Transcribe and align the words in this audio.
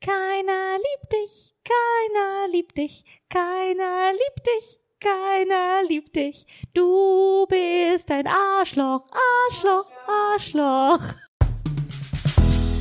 keiner 0.00 0.78
liebt 0.78 1.12
dich, 1.12 1.54
keiner 1.64 2.48
liebt 2.50 2.78
dich, 2.78 3.04
keiner 3.28 4.12
liebt 4.12 4.46
dich, 4.46 4.78
keiner 4.98 5.82
liebt 5.86 6.16
dich. 6.16 6.46
Du 6.72 7.46
bist 7.48 8.10
ein 8.10 8.26
Arschloch, 8.26 9.04
Arschloch, 9.50 9.90
Arschloch. 10.06 11.00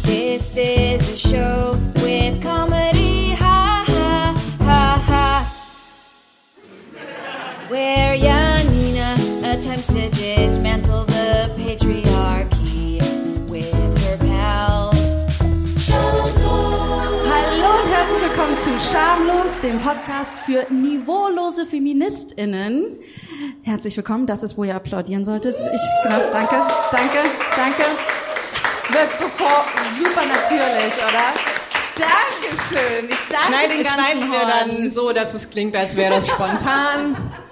This 0.03 0.57
is 0.57 1.09
a 1.11 1.17
show 1.17 1.77
with 1.95 2.41
comedy, 2.41 3.35
ha 3.37 3.83
ha 3.85 4.33
ha 4.59 5.03
ha. 5.07 5.55
Where 7.67 8.15
Janina 8.15 9.15
attempts 9.43 9.87
to 9.87 10.09
dismantle 10.09 11.05
the 11.05 11.51
patriarchy 11.57 12.08
zu 18.59 18.77
Schamlos, 18.77 19.61
dem 19.61 19.79
Podcast 19.79 20.37
für 20.39 20.65
niveaulose 20.69 21.65
FeministInnen. 21.65 22.97
Herzlich 23.63 23.95
willkommen, 23.95 24.25
das 24.25 24.43
ist, 24.43 24.57
wo 24.57 24.65
ihr 24.65 24.75
applaudieren 24.75 25.23
solltet. 25.23 25.55
Ich, 25.55 25.81
genau, 26.03 26.19
danke, 26.33 26.55
danke, 26.91 27.19
danke. 27.55 27.83
Wirkt 28.89 29.17
sofort 29.17 29.65
super 29.93 30.25
natürlich, 30.25 30.93
oder? 30.97 31.31
Dankeschön. 31.95 33.09
Ich 33.09 33.17
danke 33.29 33.47
Schneiden, 33.47 33.77
den 33.77 33.83
ganzen 33.85 33.99
schneiden 34.01 34.31
wir 34.31 34.39
Horn. 34.39 34.67
dann 34.67 34.91
so, 34.91 35.13
dass 35.13 35.33
es 35.33 35.49
klingt, 35.49 35.77
als 35.77 35.95
wäre 35.95 36.15
das 36.15 36.27
spontan. 36.27 37.15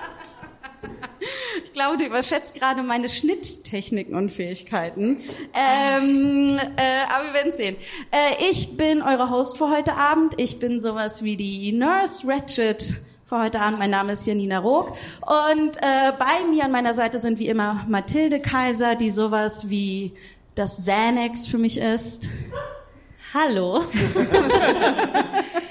Ich 1.77 1.83
glaube, 1.83 1.99
du 1.99 2.05
überschätzt 2.05 2.55
gerade 2.55 2.81
meine 2.81 3.07
Schnitttechniken 3.07 4.15
und 4.15 4.31
Fähigkeiten. 4.31 5.19
Ähm, 5.53 6.57
äh, 6.75 7.03
aber 7.13 7.25
wir 7.25 7.33
werden 7.35 7.51
sehen. 7.51 7.75
Äh, 8.09 8.49
ich 8.49 8.77
bin 8.77 9.03
eure 9.03 9.29
Host 9.29 9.59
für 9.59 9.69
heute 9.69 9.93
Abend. 9.93 10.33
Ich 10.41 10.57
bin 10.57 10.79
sowas 10.79 11.21
wie 11.21 11.37
die 11.37 11.71
Nurse 11.73 12.27
Ratchet 12.27 12.97
für 13.27 13.43
heute 13.43 13.61
Abend. 13.61 13.77
Mein 13.77 13.91
Name 13.91 14.13
ist 14.13 14.25
Janina 14.25 14.57
Rook. 14.57 14.93
Und 15.21 15.77
äh, 15.77 16.13
bei 16.17 16.49
mir 16.49 16.65
an 16.65 16.71
meiner 16.71 16.95
Seite 16.95 17.19
sind 17.19 17.37
wie 17.37 17.47
immer 17.47 17.85
Mathilde 17.87 18.39
Kaiser, 18.39 18.95
die 18.95 19.11
sowas 19.11 19.69
wie 19.69 20.13
das 20.55 20.77
Xanax 20.77 21.45
für 21.45 21.59
mich 21.59 21.77
ist. 21.77 22.31
Hallo. 23.35 23.83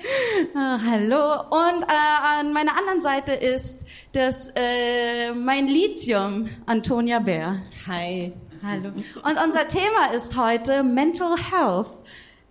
Ah, 0.54 0.78
hallo. 0.84 1.42
Und 1.50 1.82
äh, 1.82 2.40
an 2.40 2.52
meiner 2.52 2.78
anderen 2.78 3.00
Seite 3.00 3.32
ist 3.32 3.86
das 4.12 4.50
äh, 4.54 5.32
mein 5.32 5.66
Lithium, 5.68 6.48
Antonia 6.66 7.18
Bär. 7.18 7.62
Hi. 7.86 8.32
Hallo. 8.62 8.88
Und 8.88 9.44
unser 9.44 9.68
Thema 9.68 10.12
ist 10.14 10.36
heute 10.36 10.82
Mental 10.82 11.36
Health, 11.36 11.88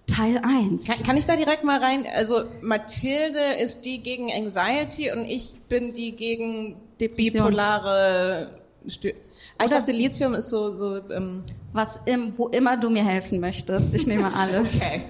Teil 0.08 0.39
1. 0.44 0.88
Kann, 0.88 1.03
kann 1.03 1.17
ich 1.17 1.25
da 1.25 1.36
direkt 1.36 1.64
mal 1.64 1.80
rein? 1.80 2.06
Also 2.16 2.44
Mathilde 2.62 3.39
ist 3.62 3.86
die 3.86 4.00
gegen 4.00 4.31
Anxiety 4.31 5.12
und 5.12 5.25
ich 5.25 5.56
bin 5.67 5.94
die 5.94 6.16
gegen 6.16 6.75
Depression. 7.00 7.45
bipolare 7.45 8.59
Stö 8.88 9.14
Ah, 9.58 9.66
ich 9.66 9.72
dachte, 9.72 9.92
Lithium 9.92 10.34
ist 10.34 10.50
so, 10.50 10.75
so 10.75 10.98
ähm, 11.11 11.44
Was 11.72 12.02
im, 12.06 12.38
wo 12.38 12.50
immer 12.50 12.75
du 12.78 12.89
mir 12.89 13.06
helfen 13.06 13.39
möchtest. 13.39 13.94
Ich 13.94 14.06
nehme 14.06 14.34
alles. 14.36 14.81
okay. 14.81 15.06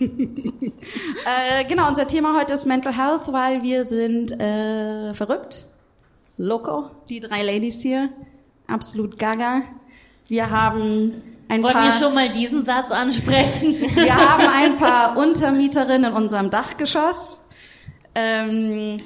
Äh, 0.80 1.64
genau, 1.66 1.88
unser 1.88 2.06
Thema 2.06 2.34
heute 2.38 2.54
ist 2.54 2.64
Mental 2.64 2.96
Health, 2.96 3.30
weil 3.30 3.62
wir 3.62 3.84
sind 3.84 4.32
äh, 4.40 5.12
verrückt. 5.12 5.66
Loco, 6.38 6.90
die 7.10 7.20
drei 7.20 7.42
Ladies 7.42 7.82
hier. 7.82 8.08
Absolut 8.66 9.18
gaga. 9.18 9.60
Wir 10.28 10.48
haben 10.48 11.22
ein 11.50 11.62
Wollen 11.62 11.74
paar... 11.74 11.84
wir 11.84 11.92
schon 11.92 12.14
mal 12.14 12.30
diesen 12.30 12.62
Satz 12.62 12.90
ansprechen? 12.92 13.74
Wir 13.96 14.14
haben 14.14 14.44
ein 14.46 14.76
paar 14.76 15.16
Untermieterinnen 15.16 16.12
in 16.12 16.16
unserem 16.16 16.48
Dachgeschoss. 16.48 17.42
Ähm, 18.14 18.96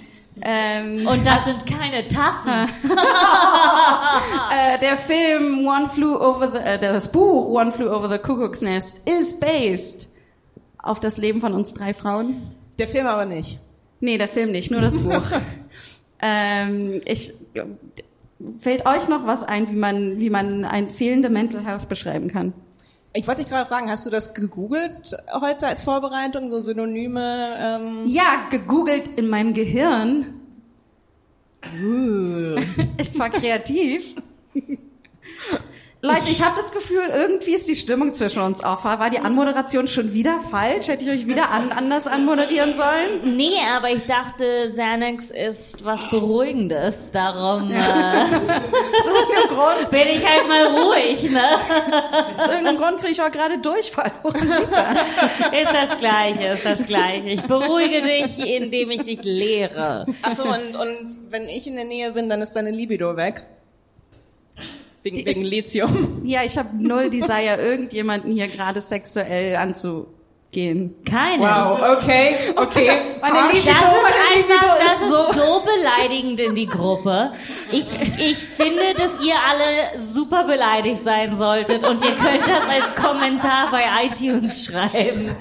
ähm, 0.43 1.07
Und 1.07 1.27
das 1.27 1.45
sind 1.45 1.65
keine 1.67 2.09
Tassen. 2.09 2.51
äh, 4.51 4.79
der 4.81 4.97
Film 4.97 5.67
One 5.67 5.89
Flew 5.89 6.17
Over 6.17 6.51
the, 6.53 6.59
äh, 6.59 6.79
das 6.79 7.11
Buch 7.11 7.49
One 7.49 7.71
Flew 7.71 7.91
Over 7.91 8.09
the 8.09 8.19
Cuckoo's 8.19 8.63
Nest 8.63 9.01
ist 9.05 9.41
based 9.41 10.09
auf 10.79 11.01
das 11.01 11.17
Leben 11.17 11.41
von 11.41 11.55
uns 11.55 11.75
drei 11.75 11.95
Frauen. 11.95 12.35
Der 12.79 12.89
Film 12.89 13.07
aber 13.07 13.25
nicht. 13.25 13.61
Nee, 14.01 14.19
der 14.19 14.29
Film 14.29 14.51
nicht, 14.51 14.71
nur 14.71 14.81
das 14.81 14.99
Buch. 14.99 15.23
ähm, 16.21 17.01
ich, 17.05 17.33
fällt 18.59 18.87
euch 18.87 19.09
noch 19.09 19.27
was 19.27 19.43
ein, 19.43 19.71
wie 19.71 19.77
man, 19.77 20.19
wie 20.19 20.31
man 20.31 20.65
ein 20.65 20.91
fehlende 20.91 21.31
Mental 21.31 21.65
Health 21.65 21.89
beschreiben 21.89 22.29
kann? 22.29 22.53
Ich 23.17 23.29
wollte 23.29 23.43
dich 23.43 23.49
gerade 23.51 23.69
fragen, 23.69 23.89
hast 23.89 24.05
du 24.07 24.11
das 24.11 24.35
gegoogelt 24.35 25.17
heute 25.33 25.69
als 25.69 25.85
Vorbereitung, 25.85 26.51
so 26.51 26.59
Synonyme? 26.59 27.57
Ähm, 27.59 28.03
Ja, 28.05 28.47
gegoogelt 28.51 29.07
in 29.17 29.29
meinem 29.29 29.55
Gehirn. 29.55 30.41
Ich 32.99 33.19
war 33.19 33.31
kreativ. 33.31 34.17
Leute, 36.05 36.29
ich 36.31 36.45
habe 36.45 36.55
das 36.57 36.71
Gefühl, 36.71 37.01
irgendwie 37.15 37.55
ist 37.55 37.67
die 37.67 37.75
Stimmung 37.75 38.13
zwischen 38.13 38.43
uns 38.43 38.63
off. 38.63 38.85
War 38.85 39.09
die 39.09 39.21
Anmoderation 39.21 39.89
schon 39.89 40.13
wieder 40.13 40.39
falsch? 40.51 40.89
Hätte 40.89 41.07
ich 41.07 41.11
euch 41.11 41.27
wieder 41.27 41.51
an, 41.51 41.73
anders 41.73 42.07
anmoderieren 42.07 42.75
sollen? 42.75 43.37
Nee, 43.39 43.57
aber 43.75 43.89
ich 43.89 44.05
dachte, 44.05 44.69
Xanax 44.69 45.31
ist 45.31 45.83
was 45.83 46.11
Beruhigendes. 46.11 47.11
Darum 47.11 47.73
äh, 47.73 47.77
Aus 47.79 49.07
irgendeinem 49.07 49.49
Grund, 49.49 49.91
bin 49.91 50.09
ich 50.09 50.29
halt 50.29 50.47
mal 50.47 50.67
ruhig, 50.67 51.31
ne? 51.31 51.55
aus 52.37 52.49
irgendeinem 52.49 52.77
Grund 52.77 52.99
kriege 52.99 53.13
ich 53.13 53.23
auch 53.23 53.33
gerade 53.33 53.57
Durchfall. 53.61 54.13
Das? 54.71 55.15
Ist 55.15 55.73
das 55.73 55.97
Gleiche, 55.97 56.49
ist 56.49 56.67
das 56.67 56.85
Gleiche. 56.85 57.29
Ich 57.31 57.43
beruhige 57.45 58.03
dich, 58.03 58.39
indem 58.41 58.91
ich 58.91 59.05
dich 59.05 59.23
lehre. 59.23 60.05
Achso, 60.21 60.43
und, 60.43 60.77
und 60.77 61.17
wenn 61.31 61.49
ich 61.49 61.67
in 61.67 61.77
der 61.77 61.87
Nähe 61.87 62.13
bin, 62.13 62.29
dann 62.29 62.43
ist 62.43 62.53
deine 62.53 62.73
Libido 62.73 63.17
weg. 63.17 63.47
Wegen, 65.05 65.25
wegen 65.27 65.43
Lithium. 65.43 66.23
Ja, 66.25 66.43
ich 66.45 66.57
habe 66.57 66.71
null 66.79 67.11
Desire, 67.11 67.59
irgendjemanden 67.63 68.33
hier 68.33 68.49
gerade 68.49 68.81
sexuell 68.81 69.57
anzugehen. 70.55 70.95
Keine. 71.05 71.43
Wow, 71.43 71.99
okay, 71.99 72.35
okay. 72.57 73.01
Meine 73.21 73.35
Das 73.35 73.53
Libido, 73.53 73.71
ist 73.71 74.03
meine 74.03 74.37
Libido 74.37 74.55
einfach, 74.55 74.79
das 74.85 74.97
ist 74.97 75.03
ist 75.03 75.11
so... 75.11 75.33
so 75.33 75.63
beleidigend 75.65 76.41
in 76.41 76.55
die 76.55 76.67
Gruppe. 76.67 77.33
Ich, 77.73 77.87
ich 78.19 78.37
finde, 78.37 78.95
dass 78.97 79.25
ihr 79.25 79.35
alle 79.49 79.99
super 79.99 80.45
beleidigt 80.45 81.05
sein 81.05 81.37
solltet 81.37 81.89
und 81.89 82.03
ihr 82.05 82.15
könnt 82.15 82.47
das 82.47 82.69
als 82.69 82.95
Kommentar 82.95 83.71
bei 83.71 83.85
iTunes 84.05 84.65
schreiben. 84.65 85.35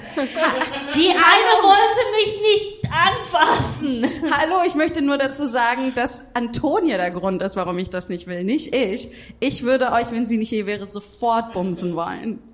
Die 0.94 1.10
eine 1.10 1.54
wollte 1.62 2.00
mich 2.24 2.40
nicht 2.40 2.84
anfassen. 2.92 4.06
Hallo, 4.30 4.56
ich 4.66 4.74
möchte 4.74 5.02
nur 5.02 5.18
dazu 5.18 5.46
sagen, 5.46 5.92
dass 5.94 6.24
Antonia 6.34 6.96
der 6.96 7.10
Grund 7.10 7.42
ist, 7.42 7.56
warum 7.56 7.78
ich 7.78 7.90
das 7.90 8.08
nicht 8.08 8.26
will, 8.26 8.44
nicht 8.44 8.74
ich. 8.74 9.08
Ich 9.40 9.62
würde 9.62 9.92
euch, 9.92 10.10
wenn 10.10 10.26
sie 10.26 10.38
nicht 10.38 10.50
hier 10.50 10.66
wäre, 10.66 10.86
sofort 10.86 11.52
bumsen 11.52 11.96
wollen. 11.96 12.53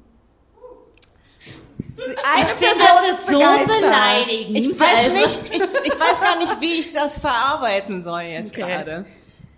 Eine 2.34 2.46
Person 2.58 3.10
ist 3.10 3.26
so 3.26 3.38
begeistert. 3.38 3.80
beleidigend. 3.80 4.56
Ich 4.58 4.80
weiß 4.80 4.96
Also- 4.96 5.16
nicht, 5.16 5.40
ich, 5.52 5.62
ich 5.92 6.00
weiß 6.00 6.20
gar 6.20 6.38
nicht, 6.38 6.60
wie 6.60 6.80
ich 6.80 6.92
das 6.92 7.18
verarbeiten 7.18 8.00
soll 8.02 8.22
jetzt 8.22 8.52
Okay. 8.52 8.60
gerade. 8.62 9.04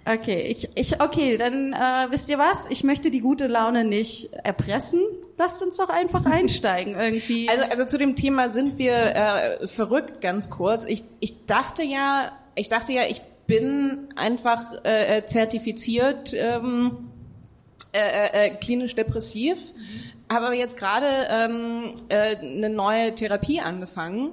Okay, 0.04 0.40
ich, 0.48 0.68
ich, 0.74 1.00
okay, 1.00 1.36
dann 1.36 1.72
äh, 1.72 2.10
wisst 2.10 2.28
ihr 2.28 2.36
was? 2.38 2.66
Ich 2.68 2.82
möchte 2.82 3.08
die 3.10 3.20
gute 3.20 3.46
Laune 3.46 3.84
nicht 3.84 4.32
erpressen. 4.42 5.00
Lasst 5.38 5.62
uns 5.62 5.76
doch 5.76 5.88
einfach 5.90 6.24
einsteigen 6.30 6.98
irgendwie. 6.98 7.48
Also, 7.48 7.62
also 7.70 7.84
zu 7.84 7.98
dem 7.98 8.16
Thema 8.16 8.50
sind 8.50 8.78
wir 8.78 8.94
äh, 8.94 9.66
verrückt, 9.68 10.20
ganz 10.20 10.50
kurz. 10.50 10.84
Ich, 10.86 11.04
ich 11.20 11.46
dachte 11.46 11.84
ja, 11.84 12.32
ich 12.56 12.68
dachte 12.68 12.92
ja, 12.92 13.02
ich 13.08 13.22
bin 13.46 14.08
einfach 14.16 14.60
äh, 14.84 15.18
äh, 15.18 15.26
zertifiziert 15.26 16.32
ähm, 16.34 17.08
äh, 17.92 18.46
äh, 18.46 18.50
klinisch 18.56 18.94
depressiv, 18.96 19.58
habe 20.32 20.54
jetzt 20.54 20.76
gerade 20.76 21.06
ähm, 21.28 21.94
äh, 22.08 22.36
eine 22.36 22.70
neue 22.70 23.14
Therapie 23.14 23.60
angefangen 23.60 24.32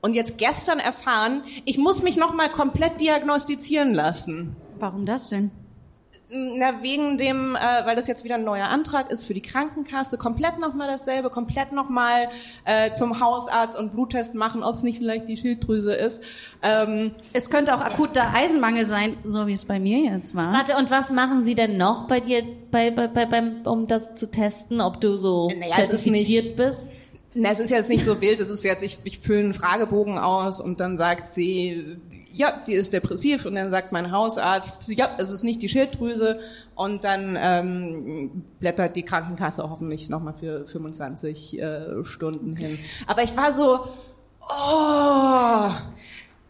und 0.00 0.14
jetzt 0.14 0.38
gestern 0.38 0.78
erfahren, 0.78 1.42
ich 1.64 1.78
muss 1.78 2.02
mich 2.02 2.16
noch 2.16 2.34
mal 2.34 2.48
komplett 2.48 3.00
diagnostizieren 3.00 3.94
lassen. 3.94 4.56
Warum 4.78 5.06
das 5.06 5.30
denn? 5.30 5.50
Na, 6.36 6.82
wegen 6.82 7.16
dem, 7.16 7.54
äh, 7.54 7.86
weil 7.86 7.94
das 7.94 8.08
jetzt 8.08 8.24
wieder 8.24 8.34
ein 8.34 8.42
neuer 8.44 8.66
Antrag 8.66 9.12
ist 9.12 9.24
für 9.24 9.34
die 9.34 9.40
Krankenkasse, 9.42 10.18
komplett 10.18 10.58
nochmal 10.58 10.88
dasselbe, 10.88 11.30
komplett 11.30 11.70
nochmal 11.70 12.28
äh, 12.64 12.92
zum 12.92 13.20
Hausarzt 13.20 13.78
und 13.78 13.92
Bluttest 13.92 14.34
machen, 14.34 14.64
ob 14.64 14.74
es 14.74 14.82
nicht 14.82 14.98
vielleicht 14.98 15.28
die 15.28 15.36
Schilddrüse 15.36 15.94
ist. 15.94 16.22
Ähm, 16.62 17.12
Es 17.32 17.50
könnte 17.50 17.74
auch 17.74 17.80
akuter 17.80 18.34
Eisenmangel 18.34 18.84
sein, 18.84 19.16
so 19.22 19.46
wie 19.46 19.52
es 19.52 19.64
bei 19.64 19.78
mir 19.78 19.98
jetzt 20.12 20.34
war. 20.34 20.52
Warte, 20.52 20.76
und 20.76 20.90
was 20.90 21.10
machen 21.10 21.44
sie 21.44 21.54
denn 21.54 21.76
noch 21.76 22.08
bei 22.08 22.18
dir, 22.18 22.42
bei, 22.72 22.90
bei, 22.90 23.06
bei, 23.06 23.26
beim, 23.26 23.62
um 23.64 23.86
das 23.86 24.16
zu 24.16 24.28
testen, 24.30 24.80
ob 24.80 25.00
du 25.00 25.14
so 25.16 25.48
Naja, 25.48 25.76
es 25.78 25.90
ist 25.90 26.02
zertifiziert 26.04 26.44
nicht- 26.46 26.56
bist? 26.56 26.90
Na, 27.36 27.50
es 27.50 27.58
ist 27.58 27.70
jetzt 27.70 27.88
nicht 27.90 28.04
so 28.04 28.20
wild, 28.20 28.38
es 28.40 28.48
ist 28.48 28.62
jetzt, 28.64 28.82
ich, 28.84 28.98
ich 29.02 29.18
fülle 29.18 29.40
einen 29.40 29.54
Fragebogen 29.54 30.18
aus 30.18 30.60
und 30.60 30.78
dann 30.78 30.96
sagt 30.96 31.30
sie, 31.30 31.96
ja, 32.36 32.52
die 32.66 32.72
ist 32.74 32.92
depressiv 32.92 33.46
und 33.46 33.54
dann 33.54 33.70
sagt 33.70 33.92
mein 33.92 34.10
Hausarzt, 34.10 34.88
ja, 34.88 35.08
es 35.18 35.30
ist 35.30 35.44
nicht 35.44 35.62
die 35.62 35.68
Schilddrüse 35.68 36.40
und 36.74 37.04
dann 37.04 37.38
ähm, 37.40 38.44
blättert 38.60 38.96
die 38.96 39.02
Krankenkasse 39.04 39.68
hoffentlich 39.68 40.08
nochmal 40.08 40.34
für 40.34 40.66
25 40.66 41.58
äh, 41.60 42.04
Stunden 42.04 42.56
hin. 42.56 42.78
Aber 43.06 43.22
ich 43.22 43.36
war 43.36 43.52
so, 43.52 43.80
Oh, 44.46 45.70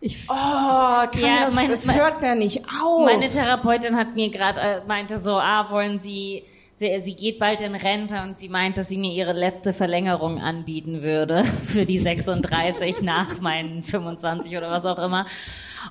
Ich, 0.01 0.27
oh, 0.29 0.35
kann 0.35 1.11
Ja, 1.21 1.45
das, 1.45 1.55
mein- 1.55 1.71
das 1.71 1.93
hört 1.93 2.21
ja 2.23 2.35
nicht 2.35 2.63
auf. 2.83 3.05
Meine 3.07 3.29
Therapeutin 3.31 3.97
hat 3.97 4.15
mir 4.15 4.31
gerade 4.31 4.61
äh, 4.61 4.81
meinte 4.87 5.19
so, 5.19 5.39
ah, 5.39 5.71
wollen 5.71 5.99
Sie, 5.99 6.43
sie, 6.75 6.99
sie 7.01 7.15
geht 7.15 7.39
bald 7.39 7.61
in 7.63 7.75
Rente 7.75 8.21
und 8.21 8.37
sie 8.37 8.49
meint, 8.49 8.77
dass 8.77 8.89
sie 8.89 8.99
mir 8.99 9.13
ihre 9.13 9.33
letzte 9.33 9.73
Verlängerung 9.73 10.41
anbieten 10.41 11.03
würde 11.03 11.45
für 11.67 11.87
die 11.87 11.99
36 11.99 13.01
nach 13.03 13.41
meinen 13.41 13.83
25 13.83 14.57
oder 14.57 14.71
was 14.71 14.85
auch 14.87 14.99
immer. 14.99 15.25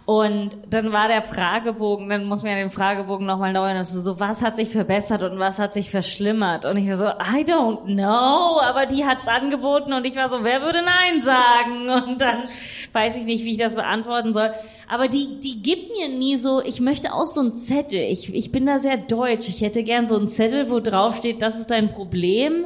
Und 0.06 0.58
dann 0.70 0.92
war 0.92 1.08
der 1.08 1.22
Fragebogen, 1.22 2.10
dann 2.10 2.26
muss 2.26 2.44
man 2.44 2.52
ja 2.52 2.58
den 2.58 2.72
Fragebogen 2.72 3.26
nochmal 3.26 3.54
neu 3.54 3.72
und 3.72 3.84
so, 3.84 4.20
was 4.20 4.44
hat 4.44 4.56
sich 4.56 4.70
verbessert 4.70 5.24
und 5.24 5.40
was 5.40 5.60
hat 5.60 5.74
sich 5.74 5.92
verschlimmert? 5.92 6.66
Und 6.66 6.78
ich 6.78 6.88
war 6.88 6.98
so, 6.98 7.06
I 7.06 7.44
don't 7.44 7.84
know, 7.86 8.60
aber 8.62 8.86
die 8.86 9.06
hat's 9.06 9.28
angeboten 9.28 9.94
und 9.94 10.06
ich 10.06 10.16
war 10.16 10.30
so, 10.30 10.44
wer 10.44 10.62
würde 10.62 10.80
Nein 10.80 11.22
sagen? 11.22 11.90
Und 12.10 12.22
dann 12.22 12.44
weiß 12.92 13.18
ich 13.18 13.26
nicht, 13.26 13.44
wie 13.44 13.52
ich 13.52 13.58
das 13.58 13.76
beantworten 13.76 14.34
soll. 14.34 14.52
Aber 14.90 15.08
die, 15.08 15.40
die 15.40 15.62
gibt 15.62 15.90
mir 15.98 16.10
nie 16.10 16.38
so, 16.38 16.62
ich 16.62 16.82
möchte 16.82 17.14
auch 17.14 17.28
so 17.28 17.42
einen 17.42 17.54
Zettel. 17.54 18.00
Ich, 18.00 18.34
ich 18.34 18.52
bin 18.52 18.66
da 18.66 18.80
sehr 18.80 18.98
deutsch. 18.98 19.48
Ich 19.48 19.62
hätte 19.62 19.84
gern 19.84 20.08
so 20.08 20.18
einen 20.18 20.28
Zettel, 20.28 20.70
wo 20.70 20.80
drauf 20.80 21.16
steht, 21.16 21.42
das 21.42 21.60
ist 21.60 21.72
dein 21.72 21.90
Problem 21.90 22.66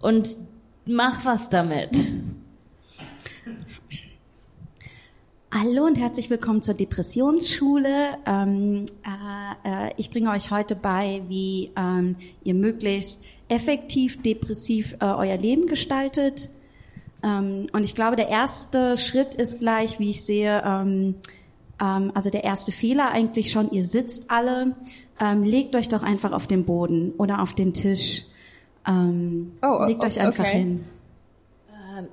und 0.00 0.36
mach 0.86 1.24
was 1.24 1.48
damit. 1.48 1.90
Hallo 5.52 5.84
und 5.84 5.98
herzlich 5.98 6.30
willkommen 6.30 6.62
zur 6.62 6.74
Depressionsschule. 6.74 8.18
Ähm, 8.24 8.84
äh, 9.64 9.88
äh, 9.88 9.90
ich 9.96 10.10
bringe 10.10 10.30
euch 10.30 10.52
heute 10.52 10.76
bei, 10.76 11.22
wie 11.28 11.70
ähm, 11.76 12.14
ihr 12.44 12.54
möglichst 12.54 13.24
effektiv 13.48 14.22
depressiv 14.22 14.96
äh, 15.00 15.06
euer 15.06 15.36
Leben 15.36 15.66
gestaltet. 15.66 16.50
Ähm, 17.24 17.66
und 17.72 17.82
ich 17.82 17.96
glaube, 17.96 18.14
der 18.14 18.28
erste 18.28 18.96
Schritt 18.96 19.34
ist 19.34 19.58
gleich, 19.58 19.98
wie 19.98 20.10
ich 20.10 20.24
sehe, 20.24 20.62
ähm, 20.64 21.16
ähm, 21.82 22.12
also 22.14 22.30
der 22.30 22.44
erste 22.44 22.70
Fehler 22.70 23.10
eigentlich 23.10 23.50
schon, 23.50 23.72
ihr 23.72 23.84
sitzt 23.84 24.30
alle, 24.30 24.76
ähm, 25.18 25.42
legt 25.42 25.74
euch 25.74 25.88
doch 25.88 26.04
einfach 26.04 26.30
auf 26.32 26.46
den 26.46 26.64
Boden 26.64 27.12
oder 27.18 27.42
auf 27.42 27.54
den 27.54 27.72
Tisch. 27.72 28.24
Oh, 28.86 29.84
legt 29.86 30.02
o- 30.02 30.06
euch 30.06 30.20
einfach 30.20 30.44
okay. 30.44 30.58
hin. 30.58 30.84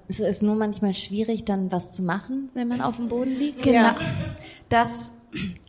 Es 0.08 0.20
ist 0.20 0.42
nur 0.42 0.56
manchmal 0.56 0.94
schwierig, 0.94 1.46
dann 1.46 1.72
was 1.72 1.92
zu 1.94 2.04
machen, 2.04 2.50
wenn 2.54 2.68
man 2.68 2.82
auf 2.82 2.98
dem 2.98 3.08
Boden 3.08 3.36
liegt. 3.38 3.64
Genau. 3.64 3.80
Ja. 3.80 3.98
Das 4.70 5.14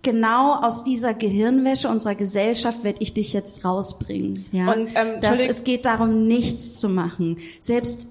genau 0.02 0.54
aus 0.54 0.84
dieser 0.84 1.14
Gehirnwäsche 1.14 1.88
unserer 1.88 2.14
Gesellschaft 2.14 2.84
werde 2.84 3.02
ich 3.02 3.12
dich 3.14 3.32
jetzt 3.32 3.64
rausbringen. 3.64 4.46
Ja? 4.52 4.72
Und, 4.72 4.88
ähm, 4.94 5.20
das, 5.20 5.32
Entschuldig- 5.32 5.48
es 5.50 5.64
geht 5.64 5.84
darum, 5.84 6.26
nichts 6.26 6.80
zu 6.80 6.88
machen. 6.88 7.38
Selbst 7.60 8.02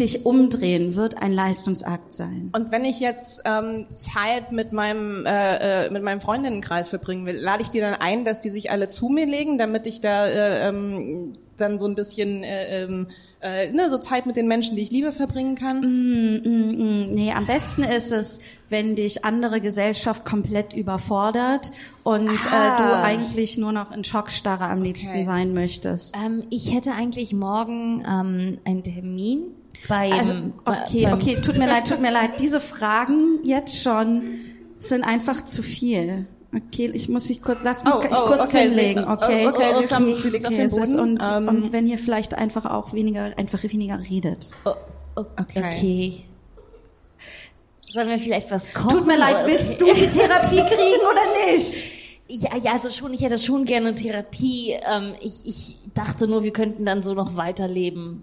dich 0.00 0.24
umdrehen 0.24 0.96
wird 0.96 1.18
ein 1.20 1.32
Leistungsakt 1.32 2.12
sein. 2.14 2.50
Und 2.56 2.72
wenn 2.72 2.84
ich 2.86 2.98
jetzt 2.98 3.42
ähm, 3.44 3.86
Zeit 3.92 4.50
mit 4.50 4.72
meinem 4.72 5.26
äh, 5.26 5.86
äh, 5.86 5.90
mit 5.90 6.02
meinem 6.02 6.18
Freundinnenkreis 6.18 6.88
verbringen 6.88 7.26
will, 7.26 7.36
lade 7.36 7.62
ich 7.62 7.68
die 7.68 7.80
dann 7.80 7.94
ein, 7.94 8.24
dass 8.24 8.40
die 8.40 8.48
sich 8.48 8.70
alle 8.70 8.88
zu 8.88 9.10
mir 9.10 9.26
legen, 9.26 9.58
damit 9.58 9.86
ich 9.86 10.00
da 10.00 10.26
äh, 10.26 10.68
ähm, 10.68 11.36
dann 11.62 11.78
so 11.78 11.86
ein 11.86 11.94
bisschen 11.94 12.42
äh, 12.44 12.82
ähm, 12.84 13.06
äh, 13.40 13.72
ne, 13.72 13.88
so 13.88 13.96
Zeit 13.98 14.26
mit 14.26 14.36
den 14.36 14.46
Menschen, 14.46 14.76
die 14.76 14.82
ich 14.82 14.90
liebe, 14.90 15.10
verbringen 15.12 15.54
kann. 15.54 15.80
Mm, 15.80 16.42
mm, 16.44 17.08
mm. 17.08 17.14
Nee, 17.14 17.32
am 17.32 17.46
besten 17.46 17.82
ist 17.82 18.12
es, 18.12 18.40
wenn 18.68 18.94
dich 18.94 19.24
andere 19.24 19.60
Gesellschaft 19.60 20.24
komplett 20.24 20.74
überfordert 20.74 21.72
und 22.04 22.28
äh, 22.28 22.38
Ah. 22.52 22.76
du 23.00 23.04
eigentlich 23.06 23.56
nur 23.58 23.72
noch 23.72 23.90
in 23.90 24.04
Schockstarre 24.04 24.64
am 24.64 24.82
liebsten 24.82 25.14
Okay. 25.14 25.24
sein 25.24 25.54
möchtest. 25.54 26.14
Ähm, 26.16 26.42
ich 26.50 26.74
hätte 26.74 26.92
eigentlich 26.92 27.32
morgen 27.32 28.04
ähm, 28.06 28.58
einen 28.64 28.82
Termin 28.82 29.44
bei 29.88 30.12
Also, 30.12 30.34
bei- 30.64 30.82
okay, 30.82 31.04
beim- 31.04 31.14
okay, 31.14 31.36
tut 31.42 31.56
mir 31.58 31.66
leid, 31.66 31.88
tut 31.88 32.00
mir 32.00 32.12
leid. 32.12 32.38
Diese 32.38 32.60
Fragen 32.60 33.38
jetzt 33.42 33.82
schon 33.82 34.22
sind 34.78 35.02
einfach 35.04 35.42
zu 35.44 35.62
viel. 35.62 36.26
Okay, 36.54 36.90
ich 36.92 37.08
muss 37.08 37.28
mich 37.30 37.40
kurz, 37.42 37.60
lass 37.62 37.82
mich 37.84 37.94
Oh, 37.94 38.00
oh, 38.10 38.26
kurz 38.26 38.48
okay, 38.48 38.68
hinlegen, 38.68 39.00
sie- 39.04 39.08
okay? 39.08 39.46
oh, 39.46 39.50
okay, 39.50 39.74
sie 39.78 39.84
ist 39.84 39.92
am- 39.94 40.14
sie 40.14 40.28
liegt 40.30 40.46
auf 40.46 40.52
dem 40.54 40.70
Boden. 40.70 41.00
Und, 41.00 41.22
Ähm. 41.32 41.48
und 41.48 41.72
wenn 41.72 41.86
ihr 41.86 41.96
vielleicht 41.98 42.34
einfach 42.34 42.66
auch 42.66 42.92
weniger, 42.92 43.32
einfach 43.38 43.62
weniger 43.62 43.98
redet. 44.10 44.50
Oh, 44.66 44.72
oh, 45.16 45.24
Okay. 45.40 45.62
okay. 45.64 46.24
Sollen 47.88 48.08
wir 48.08 48.18
vielleicht 48.18 48.50
was 48.50 48.72
kochen? 48.74 48.88
Tut 48.90 49.06
mir 49.06 49.16
leid, 49.18 49.46
willst 49.46 49.80
du 49.80 49.86
die 49.86 50.08
Therapie 50.10 50.56
kriegen 50.74 51.00
oder 51.10 51.50
nicht? 51.52 51.92
Ja, 52.28 52.56
ja, 52.56 52.72
also 52.72 52.88
schon, 52.90 53.12
ich 53.14 53.22
hätte 53.22 53.38
schon 53.38 53.64
gerne 53.64 53.94
Therapie. 53.94 54.72
Ähm, 54.82 55.14
ich, 55.20 55.46
ich 55.46 55.76
dachte 55.94 56.26
nur, 56.26 56.42
wir 56.44 56.52
könnten 56.52 56.84
dann 56.86 57.02
so 57.02 57.12
noch 57.14 57.36
weiterleben. 57.36 58.22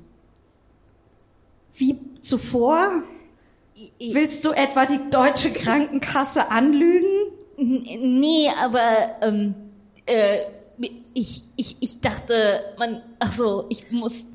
Wie 1.75 1.97
zuvor? 2.21 3.03
Willst 3.99 4.45
du 4.45 4.51
etwa 4.51 4.85
die 4.85 4.99
deutsche 5.11 5.51
Krankenkasse 5.51 6.49
anlügen? 6.51 7.31
Nee, 7.59 8.49
aber 8.63 8.81
ähm, 9.21 9.55
äh, 10.05 10.39
ich, 11.13 11.45
ich, 11.55 11.77
ich 11.79 12.01
dachte, 12.01 12.61
man, 12.77 13.01
ach 13.19 13.31
so, 13.31 13.65
ich 13.69 13.91
muss. 13.91 14.27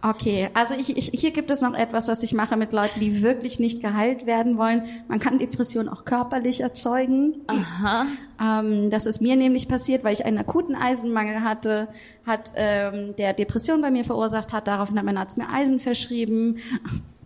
Okay, 0.00 0.48
also 0.54 0.74
ich, 0.74 0.96
ich, 0.96 1.10
hier 1.18 1.32
gibt 1.32 1.50
es 1.50 1.60
noch 1.60 1.74
etwas, 1.74 2.06
was 2.06 2.22
ich 2.22 2.32
mache 2.32 2.56
mit 2.56 2.72
Leuten, 2.72 3.00
die 3.00 3.22
wirklich 3.22 3.58
nicht 3.58 3.82
geheilt 3.82 4.26
werden 4.26 4.56
wollen. 4.56 4.84
Man 5.08 5.18
kann 5.18 5.38
Depressionen 5.38 5.88
auch 5.88 6.04
körperlich 6.04 6.60
erzeugen. 6.60 7.38
Aha. 7.48 8.06
Ähm, 8.40 8.90
das 8.90 9.06
ist 9.06 9.20
mir 9.20 9.34
nämlich 9.34 9.66
passiert, 9.66 10.04
weil 10.04 10.12
ich 10.12 10.24
einen 10.24 10.38
akuten 10.38 10.76
Eisenmangel 10.76 11.42
hatte, 11.42 11.88
hat 12.24 12.52
ähm, 12.54 13.16
der 13.16 13.32
Depression 13.32 13.80
bei 13.80 13.90
mir 13.90 14.04
verursacht 14.04 14.52
hat. 14.52 14.68
Daraufhin 14.68 14.98
hat 14.98 15.04
mein 15.04 15.18
Arzt 15.18 15.36
mir 15.36 15.48
Eisen 15.48 15.80
verschrieben. 15.80 16.58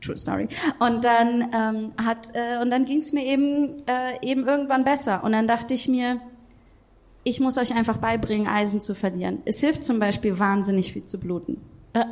True 0.02 0.16
Story. 0.16 0.48
Und 0.80 1.04
dann 1.04 1.48
ähm, 1.54 1.92
hat 2.04 2.28
äh, 2.34 2.60
und 2.60 2.70
dann 2.70 2.84
ging 2.84 2.98
es 2.98 3.12
mir 3.12 3.24
eben 3.24 3.76
äh, 3.86 4.18
eben 4.22 4.46
irgendwann 4.46 4.84
besser. 4.84 5.22
Und 5.24 5.32
dann 5.32 5.46
dachte 5.46 5.74
ich 5.74 5.88
mir, 5.88 6.20
ich 7.24 7.38
muss 7.40 7.56
euch 7.56 7.74
einfach 7.74 7.98
beibringen, 7.98 8.48
Eisen 8.48 8.80
zu 8.80 8.94
verlieren. 8.94 9.38
Es 9.44 9.60
hilft 9.60 9.84
zum 9.84 9.98
Beispiel 10.00 10.38
wahnsinnig 10.38 10.92
viel 10.92 11.04
zu 11.04 11.18
bluten. 11.20 11.60
Äh, 11.92 12.04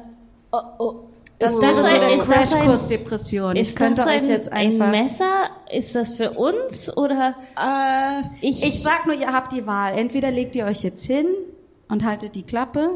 oh, 0.53 0.59
oh. 0.79 0.95
Das 1.41 1.55
Ist 1.55 1.63
wäre 1.63 1.73
das 1.73 1.81
so 1.81 1.87
ein- 1.87 2.01
der 2.01 2.09
ist 2.11 2.19
das 2.19 2.29
ein- 2.29 2.35
Crashkurs 2.61 2.87
Depression. 2.89 3.57
Ich 3.57 3.75
könnte 3.75 4.03
das 4.03 4.07
euch 4.09 4.23
ein, 4.25 4.29
jetzt 4.29 4.53
einfach. 4.53 4.85
ein 4.87 4.91
Messer? 4.91 5.33
Ist 5.73 5.95
das 5.95 6.15
für 6.15 6.33
uns 6.33 6.95
oder 6.97 7.35
Äh, 7.59 8.23
ich? 8.47 8.63
Ich 8.63 8.83
sag 8.83 9.07
nur, 9.07 9.17
ihr 9.17 9.33
habt 9.33 9.53
die 9.55 9.67
Wahl. 9.67 9.95
Entweder 9.99 10.31
legt 10.31 10.55
ihr 10.55 10.67
euch 10.67 10.83
jetzt 10.83 11.05
hin 11.07 11.27
und 11.89 12.05
haltet 12.05 12.35
die 12.35 12.43
Klappe 12.43 12.91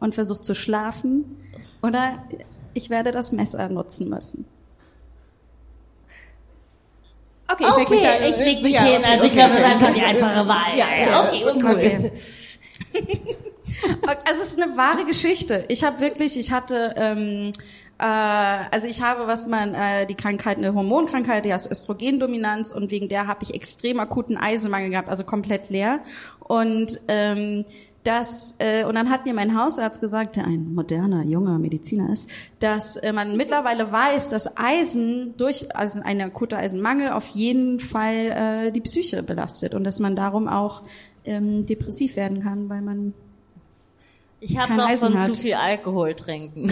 und 0.00 0.14
versucht 0.14 0.44
zu 0.44 0.54
schlafen, 0.54 1.24
oder 1.82 2.22
ich 2.78 2.90
werde 2.90 3.10
das 3.10 3.32
Messer 3.32 3.68
nutzen 3.68 4.08
müssen. 4.08 4.46
okay, 7.48 7.64
ich 7.68 7.76
leg 7.76 7.86
okay, 7.86 7.94
mich 7.94 8.02
da 8.02 8.28
ich 8.28 8.36
leg 8.38 8.62
mich 8.62 8.74
ja, 8.74 8.82
hin. 8.82 8.98
okay, 8.98 9.10
also 9.10 9.24
ich 9.24 9.32
okay, 9.32 9.40
glaube, 9.40 9.54
das 9.54 9.62
ist 9.62 9.72
einfach 9.72 9.94
die 9.94 10.02
einfache 10.02 10.48
Wahl. 10.48 10.76
Ja, 10.76 10.86
ja, 10.96 11.28
okay, 11.28 11.44
okay. 11.46 12.12
Also 14.26 14.42
es 14.42 14.50
ist 14.50 14.62
eine 14.62 14.76
wahre 14.76 15.04
Geschichte. 15.04 15.64
Ich 15.68 15.84
habe 15.84 16.00
wirklich, 16.00 16.36
ich 16.38 16.50
hatte, 16.50 16.94
ähm, 16.96 17.52
äh, 17.98 18.04
also 18.04 18.88
ich 18.88 19.02
habe, 19.02 19.26
was 19.28 19.46
man, 19.46 19.74
äh, 19.74 20.06
die 20.06 20.16
Krankheit, 20.16 20.58
eine 20.58 20.74
Hormonkrankheit, 20.74 21.44
die 21.44 21.52
heißt 21.52 21.70
Östrogendominanz 21.70 22.72
und 22.72 22.90
wegen 22.90 23.08
der 23.08 23.28
habe 23.28 23.44
ich 23.44 23.54
extrem 23.54 24.00
akuten 24.00 24.36
Eisenmangel 24.36 24.90
gehabt, 24.90 25.08
also 25.08 25.22
komplett 25.22 25.70
leer. 25.70 26.00
Und 26.40 27.00
ähm, 27.06 27.64
das, 28.08 28.54
äh, 28.58 28.84
und 28.84 28.94
dann 28.94 29.10
hat 29.10 29.26
mir 29.26 29.34
mein 29.34 29.54
Hausarzt 29.54 30.00
gesagt, 30.00 30.36
der 30.36 30.46
ein 30.46 30.72
moderner, 30.72 31.24
junger 31.24 31.58
Mediziner 31.58 32.08
ist, 32.10 32.30
dass 32.58 32.96
äh, 32.96 33.12
man 33.12 33.36
mittlerweile 33.36 33.92
weiß, 33.92 34.30
dass 34.30 34.56
Eisen 34.56 35.34
durch 35.36 35.76
also 35.76 36.00
ein 36.02 36.18
akuter 36.22 36.56
Eisenmangel 36.56 37.10
auf 37.10 37.26
jeden 37.28 37.80
Fall 37.80 38.14
äh, 38.14 38.70
die 38.72 38.80
Psyche 38.80 39.22
belastet 39.22 39.74
und 39.74 39.84
dass 39.84 40.00
man 40.00 40.16
darum 40.16 40.48
auch 40.48 40.84
ähm, 41.26 41.66
depressiv 41.66 42.16
werden 42.16 42.42
kann, 42.42 42.70
weil 42.70 42.80
man 42.80 43.12
Ich 44.40 44.56
hab's 44.56 44.70
kein 44.70 44.80
auch 44.80 44.88
Eisen 44.88 45.12
von 45.12 45.20
hat. 45.20 45.26
zu 45.26 45.34
viel 45.34 45.54
Alkohol 45.54 46.14
trinken. 46.14 46.70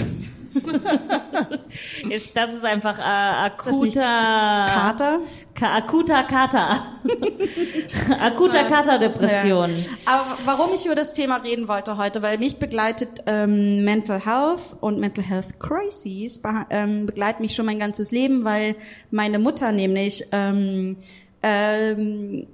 ist, 2.10 2.36
das 2.36 2.54
ist 2.54 2.64
einfach 2.64 2.98
äh, 2.98 3.50
das 3.56 3.78
nicht 3.78 3.98
akuter 3.98 4.66
Kater. 4.72 5.20
Ka 5.54 5.74
akuter 5.76 6.22
Kater. 6.22 6.80
akuter 8.20 8.64
Katerdepression. 8.64 9.74
Aber 10.06 10.24
warum 10.44 10.70
ich 10.74 10.86
über 10.86 10.94
das 10.94 11.12
Thema 11.14 11.36
reden 11.36 11.68
wollte 11.68 11.96
heute, 11.96 12.22
weil 12.22 12.38
mich 12.38 12.58
begleitet 12.58 13.24
ähm, 13.26 13.84
Mental 13.84 14.24
Health 14.24 14.76
und 14.80 14.98
Mental 14.98 15.24
Health 15.24 15.58
Crises 15.58 16.40
ähm, 16.70 17.06
begleiten 17.06 17.42
mich 17.42 17.54
schon 17.54 17.66
mein 17.66 17.78
ganzes 17.78 18.12
Leben, 18.12 18.44
weil 18.44 18.76
meine 19.10 19.38
Mutter 19.38 19.72
nämlich 19.72 20.24
ähm, 20.32 20.96
ähm, 21.42 22.46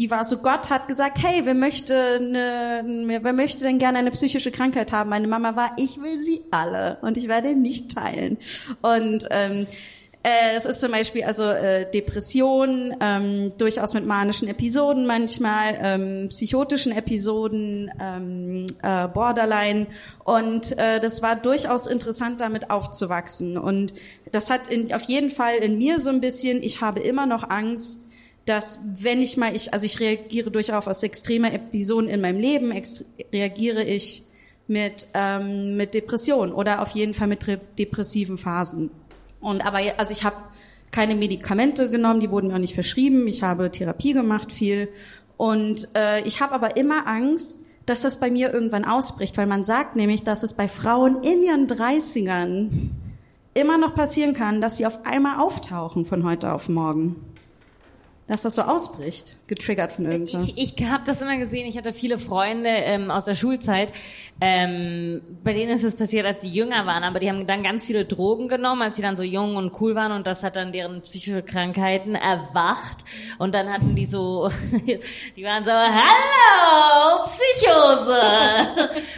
die 0.00 0.10
war 0.10 0.24
so, 0.24 0.38
Gott 0.38 0.70
hat 0.70 0.88
gesagt, 0.88 1.18
hey, 1.22 1.42
wer 1.44 1.54
möchte, 1.54 1.94
eine, 1.94 2.82
wer 3.22 3.32
möchte 3.34 3.64
denn 3.64 3.76
gerne 3.78 3.98
eine 3.98 4.10
psychische 4.10 4.50
Krankheit 4.50 4.92
haben? 4.92 5.10
Meine 5.10 5.28
Mama 5.28 5.56
war, 5.56 5.72
ich 5.76 6.00
will 6.00 6.16
sie 6.16 6.40
alle 6.50 6.96
und 7.02 7.18
ich 7.18 7.28
werde 7.28 7.54
nicht 7.54 7.94
teilen. 7.94 8.38
Und 8.80 9.28
ähm, 9.30 9.66
Äh, 10.22 10.54
es 10.54 10.66
ist 10.66 10.80
zum 10.80 10.92
Beispiel 10.92 11.24
also 11.24 11.44
äh, 11.44 11.90
Depression, 11.90 12.94
ähm, 13.00 13.52
durchaus 13.56 13.94
mit 13.94 14.04
manischen 14.04 14.48
Episoden 14.48 15.06
manchmal, 15.06 15.78
ähm, 15.82 16.28
psychotischen 16.28 16.92
Episoden, 16.92 17.90
ähm, 17.98 18.66
äh, 18.82 19.08
Borderline. 19.08 19.86
Und 20.22 20.76
äh, 20.76 21.00
das 21.00 21.22
war 21.22 21.36
durchaus 21.36 21.86
interessant, 21.86 22.42
damit 22.42 22.70
aufzuwachsen. 22.70 23.56
Und 23.56 23.94
das 24.30 24.50
hat 24.50 24.68
in, 24.68 24.92
auf 24.92 25.04
jeden 25.04 25.30
Fall 25.30 25.54
in 25.56 25.78
mir 25.78 26.00
so 26.00 26.10
ein 26.10 26.20
bisschen, 26.20 26.62
ich 26.62 26.82
habe 26.82 27.00
immer 27.00 27.24
noch 27.24 27.48
Angst, 27.48 28.10
dass 28.50 28.80
wenn 28.84 29.22
ich 29.22 29.36
mal, 29.36 29.54
ich, 29.54 29.72
also 29.72 29.86
ich 29.86 30.00
reagiere 30.00 30.50
durchaus 30.50 30.88
auf 30.88 31.02
extreme 31.02 31.52
Episoden 31.52 32.10
in 32.10 32.20
meinem 32.20 32.38
Leben, 32.38 32.72
reagiere 33.32 33.84
ich 33.84 34.24
mit, 34.66 35.06
ähm, 35.14 35.76
mit 35.76 35.94
Depression 35.94 36.52
oder 36.52 36.82
auf 36.82 36.90
jeden 36.90 37.14
Fall 37.14 37.28
mit 37.28 37.46
re- 37.46 37.60
depressiven 37.78 38.36
Phasen. 38.36 38.90
Und 39.40 39.64
aber, 39.64 39.78
also 39.96 40.12
ich 40.12 40.24
habe 40.24 40.36
keine 40.90 41.14
Medikamente 41.14 41.88
genommen, 41.90 42.20
die 42.20 42.30
wurden 42.30 42.48
mir 42.48 42.54
auch 42.54 42.58
nicht 42.58 42.74
verschrieben. 42.74 43.28
Ich 43.28 43.42
habe 43.44 43.70
Therapie 43.70 44.12
gemacht 44.12 44.52
viel. 44.52 44.88
Und 45.36 45.88
äh, 45.94 46.20
ich 46.26 46.40
habe 46.40 46.52
aber 46.52 46.76
immer 46.76 47.06
Angst, 47.06 47.60
dass 47.86 48.02
das 48.02 48.20
bei 48.20 48.30
mir 48.30 48.52
irgendwann 48.52 48.84
ausbricht, 48.84 49.36
weil 49.38 49.46
man 49.46 49.64
sagt 49.64 49.96
nämlich, 49.96 50.22
dass 50.24 50.42
es 50.42 50.54
bei 50.54 50.68
Frauen 50.68 51.22
in 51.22 51.42
ihren 51.42 51.66
30ern 51.68 52.70
immer 53.54 53.78
noch 53.78 53.94
passieren 53.94 54.34
kann, 54.34 54.60
dass 54.60 54.76
sie 54.76 54.86
auf 54.86 55.06
einmal 55.06 55.40
auftauchen 55.40 56.04
von 56.04 56.24
heute 56.24 56.52
auf 56.52 56.68
morgen. 56.68 57.16
Dass 58.30 58.42
das 58.42 58.54
so 58.54 58.62
ausbricht, 58.62 59.36
getriggert 59.48 59.92
von 59.92 60.04
irgendwas. 60.04 60.56
Ich, 60.56 60.78
ich 60.78 60.88
habe 60.88 61.02
das 61.04 61.20
immer 61.20 61.36
gesehen. 61.36 61.66
Ich 61.66 61.76
hatte 61.76 61.92
viele 61.92 62.16
Freunde 62.16 62.68
ähm, 62.70 63.10
aus 63.10 63.24
der 63.24 63.34
Schulzeit, 63.34 63.92
ähm, 64.40 65.20
bei 65.42 65.52
denen 65.52 65.72
ist 65.72 65.82
es 65.82 65.96
passiert, 65.96 66.24
als 66.24 66.42
die 66.42 66.48
jünger 66.48 66.86
waren, 66.86 67.02
aber 67.02 67.18
die 67.18 67.28
haben 67.28 67.48
dann 67.48 67.64
ganz 67.64 67.86
viele 67.86 68.04
Drogen 68.04 68.46
genommen, 68.46 68.82
als 68.82 68.94
sie 68.94 69.02
dann 69.02 69.16
so 69.16 69.24
jung 69.24 69.56
und 69.56 69.72
cool 69.80 69.96
waren 69.96 70.12
und 70.12 70.28
das 70.28 70.44
hat 70.44 70.54
dann 70.54 70.70
deren 70.70 71.00
psychische 71.00 71.42
Krankheiten 71.42 72.14
erwacht 72.14 73.04
und 73.38 73.52
dann 73.52 73.68
hatten 73.68 73.96
die 73.96 74.06
so, 74.06 74.48
die 75.36 75.42
waren 75.44 75.64
so, 75.64 75.72
hallo, 75.72 77.24
Psychose 77.24 78.20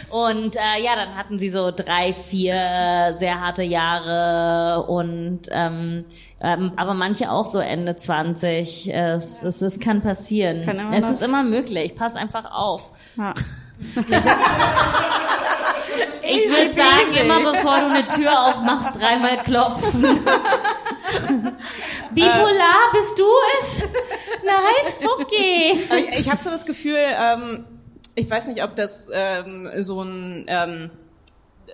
und 0.11 0.57
äh, 0.57 0.83
ja, 0.83 0.97
dann 0.97 1.17
hatten 1.17 1.39
sie 1.39 1.51
so 1.51 1.71
drei, 1.71 2.15
vier 2.15 3.15
sehr 3.19 3.43
harte 3.43 3.63
Jahre 3.63 4.87
und 4.87 5.43
ähm, 5.51 6.07
ähm, 6.43 6.73
aber 6.77 6.95
manche 6.95 7.31
auch 7.31 7.47
so 7.47 7.61
Ende 7.61 7.95
20. 7.95 8.93
Es, 8.93 9.43
es, 9.45 9.63
es 9.63 9.79
kann 9.79 10.03
passieren. 10.03 10.65
Kann 10.65 10.93
es 10.93 11.09
ist 11.09 11.23
immer 11.23 11.45
möglich. 11.45 11.95
Pass 11.95 12.17
einfach 12.17 12.51
auf. 12.51 12.91
Ja. 13.17 13.33
Ich 16.25 16.49
würde 16.49 16.73
sagen, 16.73 17.15
immer 17.21 17.53
bevor 17.53 17.81
du 17.81 17.87
eine 17.87 18.07
Tür 18.09 18.47
aufmachst, 18.47 18.95
dreimal 18.95 19.39
klopfen. 19.39 20.03
Bipolar, 22.11 22.93
bist 22.93 23.19
du 23.19 23.27
es? 23.61 23.85
Nein? 24.45 25.09
Okay. 25.21 25.79
Ich, 25.99 26.21
ich 26.21 26.31
habe 26.31 26.41
so 26.41 26.49
das 26.51 26.65
Gefühl, 26.65 26.97
ähm, 26.97 27.65
ich 28.15 28.31
weiß 28.31 28.47
nicht, 28.49 28.63
ob 28.63 28.77
das 28.77 29.11
ähm, 29.13 29.71
so 29.79 30.03
ein 30.03 30.47
ähm, 30.49 30.91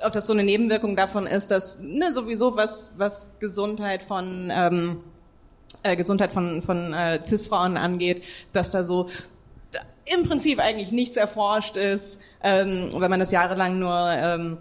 ob 0.05 0.13
das 0.13 0.27
so 0.27 0.33
eine 0.33 0.45
Nebenwirkung 0.45 0.97
davon 0.97 1.27
ist, 1.27 1.51
dass 1.51 1.79
ne, 1.81 2.13
sowieso 2.13 2.57
was 2.57 2.93
was 2.97 3.29
Gesundheit 3.39 4.03
von 4.03 4.51
ähm, 4.53 5.01
äh, 5.83 5.97
Gesundheit 5.97 6.33
von 6.33 6.63
von 6.63 6.93
äh, 6.93 7.21
cis-Frauen 7.25 7.77
angeht, 7.77 8.23
dass 8.53 8.71
da 8.71 8.85
so 8.85 9.09
da 9.73 9.81
im 10.05 10.27
Prinzip 10.27 10.59
eigentlich 10.61 10.93
nichts 10.93 11.17
erforscht 11.17 11.77
ist, 11.77 12.21
ähm, 12.43 12.89
wenn 12.97 13.11
man 13.11 13.21
das 13.21 13.33
jahrelang 13.33 13.79
nur 13.79 14.11
ähm, 14.11 14.59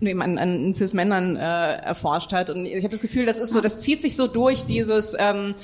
nur 0.00 0.22
an, 0.22 0.38
an 0.38 0.74
Cis-Männern 0.74 1.36
äh, 1.36 1.76
erforscht 1.76 2.32
hat. 2.32 2.50
Und 2.50 2.66
ich 2.66 2.84
habe 2.84 2.90
das 2.90 3.00
Gefühl, 3.00 3.26
das 3.26 3.38
ist 3.38 3.52
so, 3.52 3.60
das 3.60 3.80
zieht 3.80 4.02
sich 4.02 4.16
so 4.16 4.26
durch 4.26 4.66
dieses 4.66 5.16
ähm, 5.18 5.54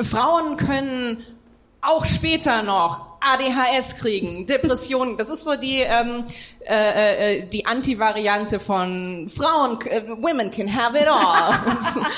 Frauen 0.00 0.56
können 0.56 1.18
auch 1.88 2.04
später 2.04 2.62
noch 2.62 3.06
ADHS 3.20 3.96
kriegen, 3.96 4.46
Depressionen. 4.46 5.16
Das 5.16 5.28
ist 5.28 5.42
so 5.42 5.56
die 5.56 5.80
ähm, 5.80 6.22
äh, 6.68 7.38
äh, 7.40 7.46
die 7.48 7.66
Antivariante 7.66 8.60
von 8.60 9.28
Frauen. 9.28 9.80
Äh, 9.86 10.02
women 10.22 10.52
can 10.52 10.72
have 10.72 10.96
it 10.96 11.08
all. 11.08 11.52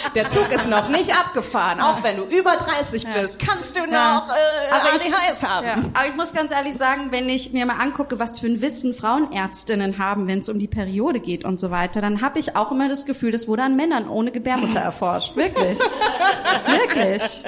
Der 0.14 0.28
Zug 0.28 0.52
ist 0.52 0.68
noch 0.68 0.88
nicht 0.90 1.14
abgefahren. 1.16 1.80
Auch 1.80 2.02
wenn 2.02 2.18
du 2.18 2.24
über 2.24 2.54
30 2.54 3.06
bist, 3.14 3.38
kannst 3.38 3.76
du 3.76 3.80
noch 3.86 4.28
äh, 4.28 4.70
Aber 4.72 4.90
ich- 4.96 5.10
ADHS 5.14 5.42
haben. 5.44 5.66
Ja. 5.66 5.74
Aber 5.94 6.06
ich 6.06 6.16
muss 6.16 6.34
ganz 6.34 6.52
ehrlich 6.52 6.76
sagen, 6.76 7.06
wenn 7.12 7.30
ich 7.30 7.52
mir 7.54 7.64
mal 7.64 7.80
angucke, 7.80 8.18
was 8.18 8.38
für 8.40 8.48
ein 8.48 8.60
Wissen 8.60 8.94
Frauenärztinnen 8.94 9.96
haben, 9.98 10.26
wenn 10.28 10.40
es 10.40 10.50
um 10.50 10.58
die 10.58 10.68
Periode 10.68 11.20
geht 11.20 11.46
und 11.46 11.58
so 11.58 11.70
weiter, 11.70 12.02
dann 12.02 12.20
habe 12.20 12.38
ich 12.40 12.56
auch 12.56 12.72
immer 12.72 12.90
das 12.90 13.06
Gefühl, 13.06 13.32
das 13.32 13.48
wurde 13.48 13.62
an 13.62 13.74
Männern 13.74 14.06
ohne 14.06 14.32
Gebärmutter 14.32 14.80
erforscht. 14.80 15.34
Wirklich. 15.36 15.78
Wirklich. 16.66 17.44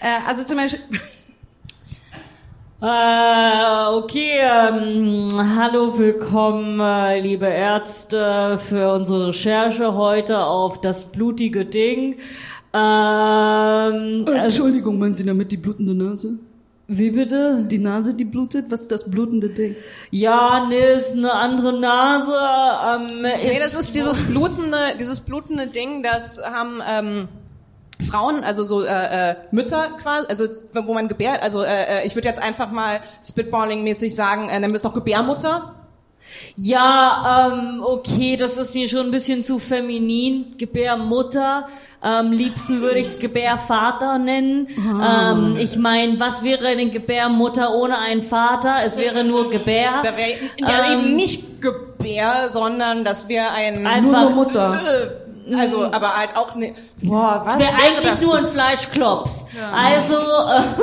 Äh, 0.00 0.06
also 0.26 0.42
zum 0.42 0.56
Beispiel, 0.56 0.80
Äh, 2.82 3.92
okay, 3.92 4.38
ähm, 4.40 5.28
hallo, 5.54 5.98
willkommen, 5.98 6.80
äh, 6.80 7.20
liebe 7.20 7.44
Ärzte, 7.44 8.56
für 8.56 8.94
unsere 8.94 9.28
Recherche 9.28 9.92
heute 9.94 10.38
auf 10.38 10.80
das 10.80 11.12
blutige 11.12 11.66
Ding. 11.66 12.16
Ähm, 12.72 14.24
Entschuldigung, 14.26 14.98
meinen 14.98 15.14
Sie 15.14 15.26
damit 15.26 15.52
die 15.52 15.58
blutende 15.58 15.94
Nase? 15.94 16.38
wie 16.92 17.10
bitte? 17.10 17.66
Die 17.70 17.78
Nase, 17.78 18.14
die 18.14 18.24
blutet? 18.24 18.66
Was 18.70 18.82
ist 18.82 18.90
das 18.90 19.08
blutende 19.08 19.50
Ding? 19.50 19.76
Ja, 20.10 20.66
nee, 20.68 20.94
ist 20.96 21.12
eine 21.12 21.32
andere 21.32 21.78
Nase. 21.78 22.34
Ähm, 22.34 23.22
Nee, 23.22 23.58
das 23.60 23.74
ist 23.74 23.94
dieses 23.94 24.22
blutende, 24.22 24.76
dieses 24.98 25.20
blutende 25.20 25.68
Ding, 25.68 26.02
das 26.02 26.42
haben 26.42 26.82
ähm, 26.90 27.28
Frauen, 28.10 28.42
also 28.44 28.64
so 28.64 28.82
äh, 28.82 29.30
äh, 29.30 29.34
Mütter 29.50 29.88
quasi, 30.02 30.26
also 30.28 30.44
wo 30.74 30.94
man 30.94 31.08
gebärt, 31.08 31.42
also 31.42 31.62
äh, 31.62 32.02
äh, 32.02 32.06
ich 32.06 32.14
würde 32.14 32.28
jetzt 32.28 32.42
einfach 32.42 32.70
mal 32.70 33.00
Spitballing-mäßig 33.22 34.14
sagen, 34.14 34.48
äh, 34.48 34.60
wir 34.60 34.74
es 34.74 34.82
doch 34.82 34.94
Gebärmutter. 34.94 35.74
Ja, 36.54 37.50
ähm, 37.52 37.82
okay, 37.84 38.36
das 38.36 38.56
ist 38.56 38.74
mir 38.74 38.88
schon 38.88 39.06
ein 39.06 39.10
bisschen 39.10 39.42
zu 39.42 39.58
feminin. 39.58 40.54
Gebärmutter. 40.58 41.66
Am 42.00 42.32
liebsten 42.32 42.80
würde 42.82 42.98
ich 43.00 43.08
es 43.08 43.18
Gebärvater 43.18 44.18
nennen. 44.18 44.68
Ähm, 44.78 45.56
ich 45.58 45.76
meine, 45.76 46.20
was 46.20 46.42
wäre 46.44 46.66
eine 46.68 46.88
Gebärmutter 46.90 47.74
ohne 47.74 47.98
einen 47.98 48.22
Vater? 48.22 48.76
Es 48.84 48.96
wäre 48.96 49.24
nur 49.24 49.50
Gebär. 49.50 50.02
Da 50.02 50.16
wäre 50.16 50.30
ja, 50.58 50.92
Ähm, 50.92 51.00
eben 51.00 51.16
nicht 51.16 51.60
Gebär, 51.60 52.48
sondern 52.52 53.04
das 53.04 53.28
wäre 53.28 53.50
ein 53.52 53.86
Einfach- 53.86 54.30
Nur 54.30 54.44
Mutter. 54.44 54.74
Äh, 54.74 55.29
also, 55.58 55.84
aber 55.84 56.16
halt 56.16 56.36
auch 56.36 56.54
ne. 56.54 56.74
Boah, 57.02 57.42
was 57.44 57.54
Es 57.54 57.60
wäre 57.60 57.72
eigentlich 57.74 58.10
das? 58.10 58.22
nur 58.22 58.36
ein 58.36 58.46
Fleischklops. 58.48 59.46
Also, 59.72 60.14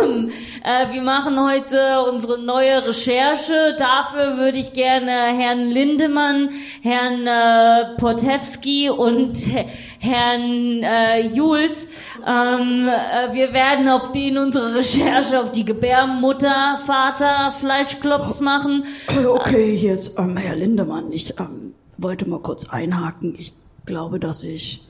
ähm, 0.04 0.32
äh, 0.64 0.94
wir 0.94 1.02
machen 1.02 1.40
heute 1.44 2.02
unsere 2.12 2.40
neue 2.40 2.88
Recherche. 2.88 3.76
Dafür 3.78 4.38
würde 4.38 4.58
ich 4.58 4.74
gerne 4.74 5.12
Herrn 5.12 5.70
Lindemann, 5.70 6.50
Herrn 6.82 7.28
äh, 7.28 7.96
Potewski 7.98 8.90
und 8.90 9.36
He- 9.38 9.66
Herrn 10.00 10.84
äh, 10.84 11.22
Jules, 11.28 11.88
ähm, 12.26 12.88
äh, 12.88 13.34
wir 13.34 13.54
werden 13.54 13.90
auf 13.90 14.12
den 14.12 14.38
unsere 14.38 14.76
Recherche 14.76 15.40
auf 15.42 15.52
die 15.52 15.66
Gebärmutter, 15.66 16.78
Vater, 16.86 17.52
Fleischklops 17.60 18.40
machen. 18.40 18.86
Okay, 19.28 19.76
hier 19.76 19.94
ist 19.94 20.18
ähm, 20.20 20.38
Herr 20.38 20.56
Lindemann. 20.56 21.12
Ich 21.12 21.40
ähm, 21.40 21.74
wollte 21.98 22.30
mal 22.30 22.40
kurz 22.40 22.70
einhaken. 22.70 23.36
Ich 23.38 23.54
glaube, 23.88 24.20
dass 24.20 24.44
ich, 24.44 24.86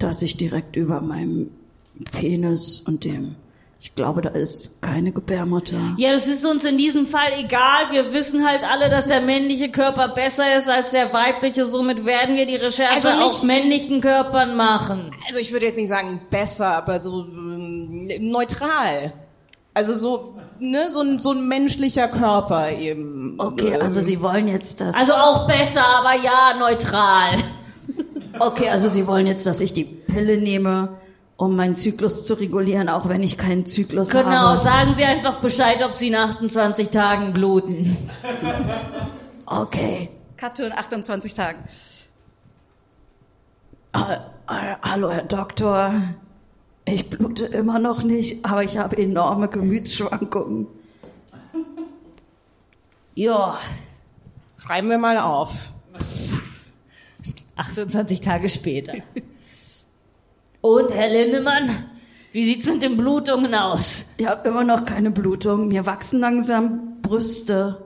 dass 0.00 0.22
ich 0.22 0.36
direkt 0.36 0.74
über 0.74 1.00
meinem 1.00 1.50
Penis 2.12 2.80
und 2.80 3.04
dem, 3.04 3.36
ich 3.80 3.94
glaube, 3.94 4.22
da 4.22 4.30
ist 4.30 4.82
keine 4.82 5.12
Gebärmutter. 5.12 5.76
Ja, 5.98 6.10
das 6.12 6.26
ist 6.26 6.44
uns 6.44 6.64
in 6.64 6.78
diesem 6.78 7.06
Fall 7.06 7.30
egal. 7.38 7.90
Wir 7.92 8.12
wissen 8.12 8.44
halt 8.44 8.64
alle, 8.64 8.90
dass 8.90 9.06
der 9.06 9.20
männliche 9.20 9.70
Körper 9.70 10.08
besser 10.08 10.56
ist 10.58 10.68
als 10.68 10.90
der 10.90 11.12
weibliche. 11.12 11.64
Somit 11.64 12.04
werden 12.04 12.34
wir 12.34 12.46
die 12.46 12.56
Recherche 12.56 12.92
Also 12.94 13.08
nicht- 13.14 13.22
auf 13.22 13.42
männlichen 13.44 14.00
Körpern 14.00 14.56
machen. 14.56 15.10
Also 15.28 15.38
ich 15.38 15.52
würde 15.52 15.66
jetzt 15.66 15.76
nicht 15.76 15.88
sagen 15.88 16.20
besser, 16.28 16.66
aber 16.76 17.00
so 17.00 17.24
ähm, 17.30 18.08
neutral. 18.20 19.12
Also 19.74 19.94
so, 19.94 20.34
ne, 20.58 20.90
so 20.90 21.00
ein, 21.02 21.20
so 21.20 21.30
ein 21.30 21.46
menschlicher 21.46 22.08
Körper 22.08 22.72
eben. 22.72 23.36
Okay, 23.38 23.76
also 23.80 24.00
Sie 24.00 24.20
wollen 24.20 24.48
jetzt 24.48 24.80
das. 24.80 24.96
Also 24.96 25.12
auch 25.12 25.46
besser, 25.46 25.86
aber 25.86 26.14
ja, 26.16 26.54
neutral. 26.58 27.28
Okay, 28.40 28.68
also 28.70 28.88
Sie 28.88 29.06
wollen 29.06 29.26
jetzt, 29.26 29.46
dass 29.46 29.60
ich 29.60 29.72
die 29.72 29.84
Pille 29.84 30.36
nehme, 30.38 30.98
um 31.36 31.54
meinen 31.56 31.74
Zyklus 31.74 32.26
zu 32.26 32.34
regulieren, 32.34 32.88
auch 32.88 33.08
wenn 33.08 33.22
ich 33.22 33.38
keinen 33.38 33.64
Zyklus 33.66 34.10
Genau, 34.10 34.24
habe. 34.30 34.58
sagen 34.58 34.94
Sie 34.96 35.04
einfach 35.04 35.40
Bescheid, 35.40 35.82
ob 35.84 35.94
Sie 35.94 36.08
in 36.08 36.14
28 36.14 36.90
Tagen 36.90 37.32
bluten. 37.32 37.96
Okay. 39.46 40.10
Cut 40.36 40.58
in 40.58 40.72
28 40.72 41.34
Tagen. 41.34 41.58
Ah, 43.92 44.18
ah, 44.46 44.76
hallo, 44.82 45.10
Herr 45.10 45.22
Doktor. 45.24 45.94
Ich 46.84 47.08
blute 47.10 47.46
immer 47.46 47.78
noch 47.78 48.02
nicht, 48.02 48.44
aber 48.44 48.62
ich 48.64 48.78
habe 48.78 48.96
enorme 48.98 49.48
Gemütsschwankungen. 49.48 50.66
Ja, 53.14 53.56
Schreiben 54.58 54.90
wir 54.90 54.98
mal 54.98 55.18
auf. 55.18 55.52
28 57.58 58.20
Tage 58.20 58.48
später. 58.48 58.94
Und 60.60 60.92
Herr 60.92 61.08
Lindemann, 61.08 61.70
wie 62.32 62.44
sieht's 62.44 62.66
mit 62.66 62.82
den 62.82 62.96
Blutungen 62.96 63.54
aus? 63.54 64.14
Ich 64.18 64.26
habe 64.26 64.48
immer 64.48 64.64
noch 64.64 64.84
keine 64.84 65.10
Blutung. 65.10 65.68
Mir 65.68 65.86
wachsen 65.86 66.20
langsam 66.20 67.00
Brüste. 67.02 67.84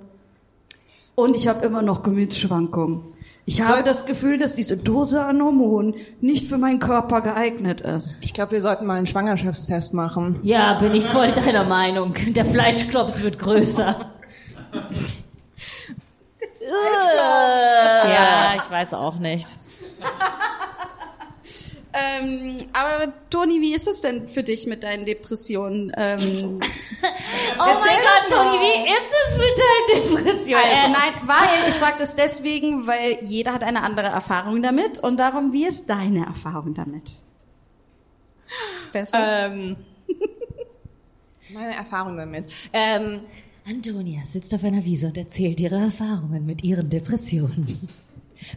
Und 1.15 1.37
ich 1.37 1.49
habe 1.49 1.65
immer 1.67 1.83
noch 1.83 2.03
Gemütsschwankungen. 2.03 3.13
Ich 3.45 3.61
habe 3.61 3.83
das 3.83 4.07
Gefühl, 4.07 4.39
dass 4.39 4.55
diese 4.55 4.77
Dose 4.77 5.25
an 5.25 5.43
Hormonen 5.43 5.95
nicht 6.21 6.49
für 6.49 6.59
meinen 6.59 6.79
Körper 6.79 7.23
geeignet 7.23 7.81
ist. 7.81 8.23
Ich 8.25 8.33
glaube, 8.33 8.53
wir 8.53 8.63
sollten 8.63 8.87
mal 8.87 8.99
einen 8.99 9.09
Schwangerschaftstest 9.09 9.95
machen. 9.95 10.39
Ja, 10.43 10.75
bin 10.75 10.95
ich 10.95 11.05
voll 11.05 11.33
deiner 11.33 11.65
Meinung. 11.65 12.15
Der 12.29 12.45
Fleischklops 12.45 13.21
wird 13.21 13.41
größer. 13.41 14.13
ja, 18.05 18.55
ich 18.57 18.71
weiß 18.71 18.95
auch 18.95 19.19
nicht. 19.19 19.49
Ähm, 21.95 22.57
aber 22.73 23.13
Toni, 23.29 23.61
wie 23.61 23.75
ist 23.75 23.87
es 23.87 24.01
denn 24.01 24.27
für 24.27 24.43
dich 24.43 24.67
mit 24.67 24.83
deinen 24.83 25.05
Depressionen? 25.05 25.93
Ähm, 25.97 26.59
Oh 27.59 27.65
mein 27.65 27.79
Gott, 27.79 28.31
Toni, 28.31 28.59
wie 28.61 28.89
ist 28.89 29.13
es 29.29 29.37
mit 29.37 29.59
deiner 29.59 30.25
Depression? 30.25 30.55
also, 30.59 30.93
nein, 30.93 31.29
weil 31.29 31.69
ich 31.69 31.75
frage 31.75 31.97
das 31.99 32.15
deswegen, 32.15 32.87
weil 32.87 33.19
jeder 33.23 33.53
hat 33.53 33.63
eine 33.65 33.83
andere 33.83 34.07
Erfahrung 34.07 34.63
damit 34.63 35.01
und 35.01 35.19
darum, 35.19 35.53
wie 35.53 35.67
ist 35.67 35.91
deine 35.91 36.25
Erfahrung 36.25 36.73
damit? 36.73 37.17
Besser? 38.93 39.47
Ähm, 39.49 39.77
meine 41.53 41.75
Erfahrung 41.75 42.17
damit. 42.17 42.51
Ähm, 42.73 43.21
Antonia 43.69 44.25
sitzt 44.25 44.55
auf 44.55 44.65
einer 44.65 44.85
Wiese 44.85 45.09
und 45.09 45.19
erzählt 45.19 45.61
ihre 45.61 45.77
Erfahrungen 45.77 46.47
mit 46.47 46.65
ihren 46.65 46.89
Depressionen. 46.89 47.67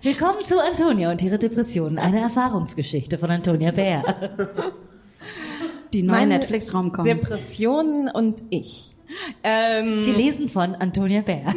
Willkommen 0.02 0.40
zu 0.42 0.60
Antonia 0.60 1.12
und 1.12 1.22
ihre 1.22 1.38
Depressionen. 1.38 2.00
Eine 2.00 2.22
Erfahrungsgeschichte 2.22 3.18
von 3.18 3.30
Antonia 3.30 3.72
Bär. 3.72 4.04
Die 5.94 6.02
neue 6.02 6.28
Netflix-Raum 6.28 6.92
kommt. 6.92 7.08
Depressionen 7.08 8.10
und 8.10 8.42
ich. 8.50 8.96
Ähm, 9.44 10.04
Gelesen 10.04 10.50
von 10.50 10.76
Antonia 10.76 11.22
Bär. 11.22 11.54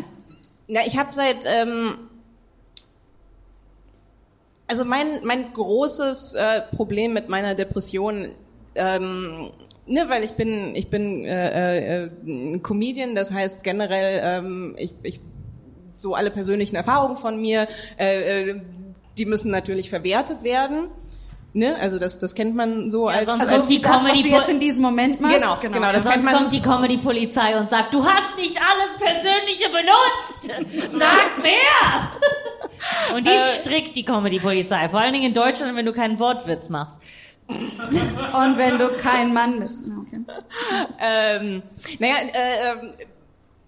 Ja, 0.66 0.82
ich 0.86 0.98
habe 0.98 1.12
seit 1.12 1.46
ähm, 1.46 1.96
also 4.66 4.84
mein 4.84 5.24
mein 5.24 5.52
großes 5.52 6.34
äh, 6.34 6.60
Problem 6.76 7.14
mit 7.14 7.30
meiner 7.30 7.54
Depression 7.54 8.32
ähm, 8.74 9.50
ne, 9.86 10.04
weil 10.08 10.22
ich 10.22 10.32
bin 10.32 10.74
ich 10.76 10.90
bin 10.90 11.24
äh, 11.24 12.04
äh, 12.04 12.10
ein 12.26 12.62
Comedian, 12.62 13.14
das 13.14 13.32
heißt 13.32 13.64
generell 13.64 14.20
ähm, 14.22 14.74
ich, 14.78 14.94
ich 15.02 15.20
so 16.00 16.14
alle 16.14 16.30
persönlichen 16.30 16.76
Erfahrungen 16.76 17.16
von 17.16 17.40
mir, 17.40 17.66
äh, 17.98 18.50
äh, 18.50 18.60
die 19.16 19.26
müssen 19.26 19.50
natürlich 19.50 19.90
verwertet 19.90 20.42
werden. 20.42 20.88
Ne? 21.54 21.76
Also 21.80 21.98
das 21.98 22.18
das 22.18 22.34
kennt 22.34 22.54
man 22.54 22.90
so 22.90 23.08
als, 23.08 23.26
sonst 23.26 23.40
als 23.40 23.50
kommt 23.50 23.70
die 23.70 23.80
das, 23.80 23.90
was 23.90 24.02
Comedy 24.04 24.22
du 24.22 24.28
jetzt 24.28 24.50
in 24.50 24.60
diesem 24.60 24.82
Moment 24.82 25.20
machst. 25.20 25.38
Genau, 25.40 25.56
genau, 25.74 25.92
das 25.92 26.04
Sonst 26.04 26.22
man- 26.24 26.34
kommt 26.34 26.52
die 26.52 26.60
Comedy-Polizei 26.60 27.58
und 27.58 27.68
sagt, 27.68 27.94
du 27.94 28.04
hast 28.04 28.36
nicht 28.36 28.56
alles 28.58 28.90
Persönliche 28.98 29.68
benutzt. 29.70 30.90
Sag 30.92 31.42
mehr. 31.42 32.10
Und 33.16 33.26
die 33.26 33.30
Äh. 33.32 33.40
strickt 33.56 33.96
die 33.96 34.04
Comedy-Polizei. 34.04 34.88
Vor 34.88 35.00
allen 35.00 35.12
Dingen 35.12 35.24
in 35.26 35.34
Deutschland, 35.34 35.74
wenn 35.76 35.86
du 35.86 35.92
keinen 35.92 36.20
Wortwitz 36.20 36.68
machst. 36.68 37.00
Und 37.48 38.58
wenn 38.58 38.78
du 38.78 38.88
kein 39.02 39.32
Mann 39.32 39.58
bist. 39.58 39.82
Okay. 40.06 40.20
ähm, 41.00 41.62
naja, 41.98 42.14
äh, 42.34 42.72
ähm, 42.72 42.94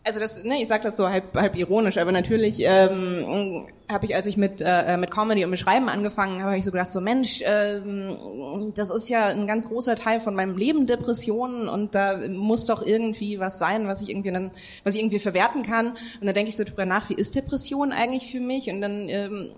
also 0.02 0.18
das, 0.18 0.44
ne, 0.44 0.62
ich 0.62 0.68
sage 0.68 0.82
das 0.82 0.96
so 0.96 1.08
halb, 1.08 1.34
halb 1.34 1.56
ironisch, 1.56 1.98
aber 1.98 2.10
natürlich 2.10 2.60
ähm, 2.60 3.62
habe 3.90 4.06
ich, 4.06 4.14
als 4.14 4.26
ich 4.26 4.36
mit 4.36 4.62
äh, 4.64 4.96
mit 4.96 5.10
Comedy 5.10 5.44
und 5.44 5.50
mit 5.50 5.58
Schreiben 5.58 5.88
angefangen 5.88 6.42
habe, 6.42 6.56
ich 6.56 6.64
so 6.64 6.70
gedacht, 6.70 6.90
so 6.90 7.00
Mensch, 7.00 7.42
ähm, 7.44 8.72
das 8.74 8.90
ist 8.90 9.10
ja 9.10 9.26
ein 9.26 9.46
ganz 9.46 9.64
großer 9.64 9.96
Teil 9.96 10.20
von 10.20 10.34
meinem 10.34 10.56
Leben, 10.56 10.86
Depressionen, 10.86 11.68
und 11.68 11.94
da 11.94 12.16
muss 12.28 12.64
doch 12.64 12.82
irgendwie 12.84 13.40
was 13.40 13.58
sein, 13.58 13.88
was 13.88 14.00
ich 14.00 14.08
irgendwie 14.08 14.32
dann, 14.32 14.50
was 14.84 14.94
ich 14.94 15.02
irgendwie 15.02 15.18
verwerten 15.18 15.62
kann. 15.62 15.88
Und 15.88 16.26
dann 16.26 16.34
denke 16.34 16.48
ich 16.48 16.56
so 16.56 16.64
drüber 16.64 16.86
nach, 16.86 17.10
wie 17.10 17.14
ist 17.14 17.34
Depression 17.34 17.92
eigentlich 17.92 18.30
für 18.30 18.40
mich? 18.40 18.70
Und 18.70 18.80
dann, 18.80 19.08
ähm, 19.08 19.50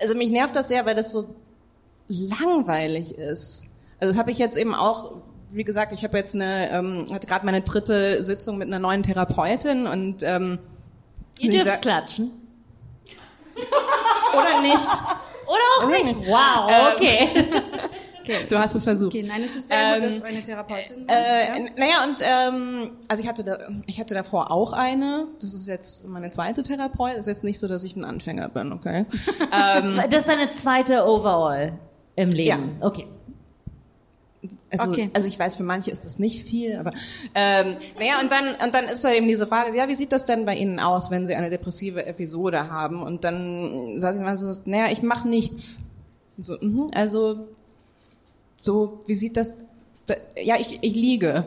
also 0.00 0.14
mich 0.16 0.30
nervt 0.30 0.56
das 0.56 0.68
sehr, 0.68 0.86
weil 0.86 0.96
das 0.96 1.12
so 1.12 1.36
langweilig 2.08 3.16
ist. 3.16 3.66
Also 4.00 4.12
das 4.12 4.18
habe 4.18 4.30
ich 4.30 4.38
jetzt 4.38 4.56
eben 4.56 4.74
auch, 4.74 5.22
wie 5.50 5.64
gesagt, 5.64 5.92
ich 5.92 6.04
habe 6.04 6.16
jetzt 6.18 6.34
eine, 6.34 6.70
ähm, 6.70 7.06
hatte 7.12 7.26
gerade 7.26 7.44
meine 7.46 7.62
dritte 7.62 8.22
Sitzung 8.24 8.58
mit 8.58 8.68
einer 8.68 8.78
neuen 8.78 9.02
Therapeutin 9.02 9.86
und 9.86 10.22
ähm, 10.22 10.58
Ihr 11.40 11.62
dürft 11.64 11.82
klatschen. 11.82 12.32
oder 14.32 14.60
nicht. 14.62 14.88
Oder 15.46 15.62
auch 15.78 15.88
nicht. 15.88 16.28
Wow, 16.28 16.70
Ähm, 16.70 16.86
okay. 16.94 17.28
Du 18.50 18.58
hast 18.58 18.74
es 18.74 18.84
versucht. 18.84 19.14
okay, 19.14 19.24
nein, 19.26 19.40
es 19.42 19.56
ist 19.56 19.68
sehr 19.68 19.78
Ähm, 19.78 19.94
gut, 20.02 20.10
dass 20.10 20.18
du 20.20 20.26
eine 20.28 20.42
Therapeutin 20.42 21.06
bist. 21.06 21.18
Äh, 21.18 21.46
ja. 21.48 21.54
n- 21.54 21.70
Naja, 21.78 22.04
und 22.04 22.20
ähm, 22.20 22.90
also 23.08 23.22
ich 23.22 23.28
hatte 23.28 23.42
da, 23.42 23.56
ich 23.86 23.98
hatte 23.98 24.12
davor 24.12 24.50
auch 24.50 24.74
eine. 24.74 25.28
Das 25.40 25.54
ist 25.54 25.66
jetzt 25.66 26.06
meine 26.06 26.30
zweite 26.30 26.62
Therapeut. 26.62 27.12
Das 27.12 27.20
ist 27.20 27.26
jetzt 27.28 27.44
nicht 27.44 27.58
so, 27.58 27.66
dass 27.68 27.84
ich 27.84 27.96
ein 27.96 28.04
Anfänger 28.04 28.50
bin, 28.50 28.72
okay? 28.74 29.06
ähm, 29.50 29.98
Das 30.10 30.20
ist 30.20 30.28
deine 30.28 30.50
zweite 30.50 31.06
Overall 31.06 31.72
im 32.16 32.28
Leben. 32.28 32.76
Okay. 32.82 33.06
Also, 34.70 34.90
Okay. 34.92 35.10
also 35.14 35.26
ich 35.26 35.36
weiß, 35.38 35.56
für 35.56 35.64
manche 35.64 35.90
ist 35.90 36.04
das 36.04 36.18
nicht 36.20 36.48
viel, 36.48 36.76
aber 36.76 36.90
ähm, 37.34 37.74
naja, 37.98 38.20
und 38.22 38.30
dann 38.30 38.54
und 38.64 38.72
dann 38.74 38.84
ist 38.84 39.04
da 39.04 39.12
eben 39.12 39.26
diese 39.26 39.46
Frage, 39.48 39.76
ja, 39.76 39.88
wie 39.88 39.96
sieht 39.96 40.12
das 40.12 40.24
denn 40.26 40.44
bei 40.46 40.54
Ihnen 40.54 40.78
aus, 40.78 41.10
wenn 41.10 41.26
Sie 41.26 41.34
eine 41.34 41.50
depressive 41.50 42.06
Episode 42.06 42.70
haben? 42.70 43.02
Und 43.02 43.24
dann 43.24 43.98
sage 43.98 44.18
ich 44.18 44.22
mal 44.22 44.36
so, 44.36 44.54
naja, 44.64 44.92
ich 44.92 45.02
mache 45.02 45.28
nichts. 45.28 45.82
So, 46.38 46.56
mhm, 46.60 46.86
also 46.94 47.48
so, 48.56 49.00
wie 49.06 49.14
sieht 49.14 49.36
das? 49.36 49.56
da- 50.06 50.14
Ja, 50.40 50.56
ich, 50.58 50.78
ich 50.82 50.94
liege. 50.94 51.44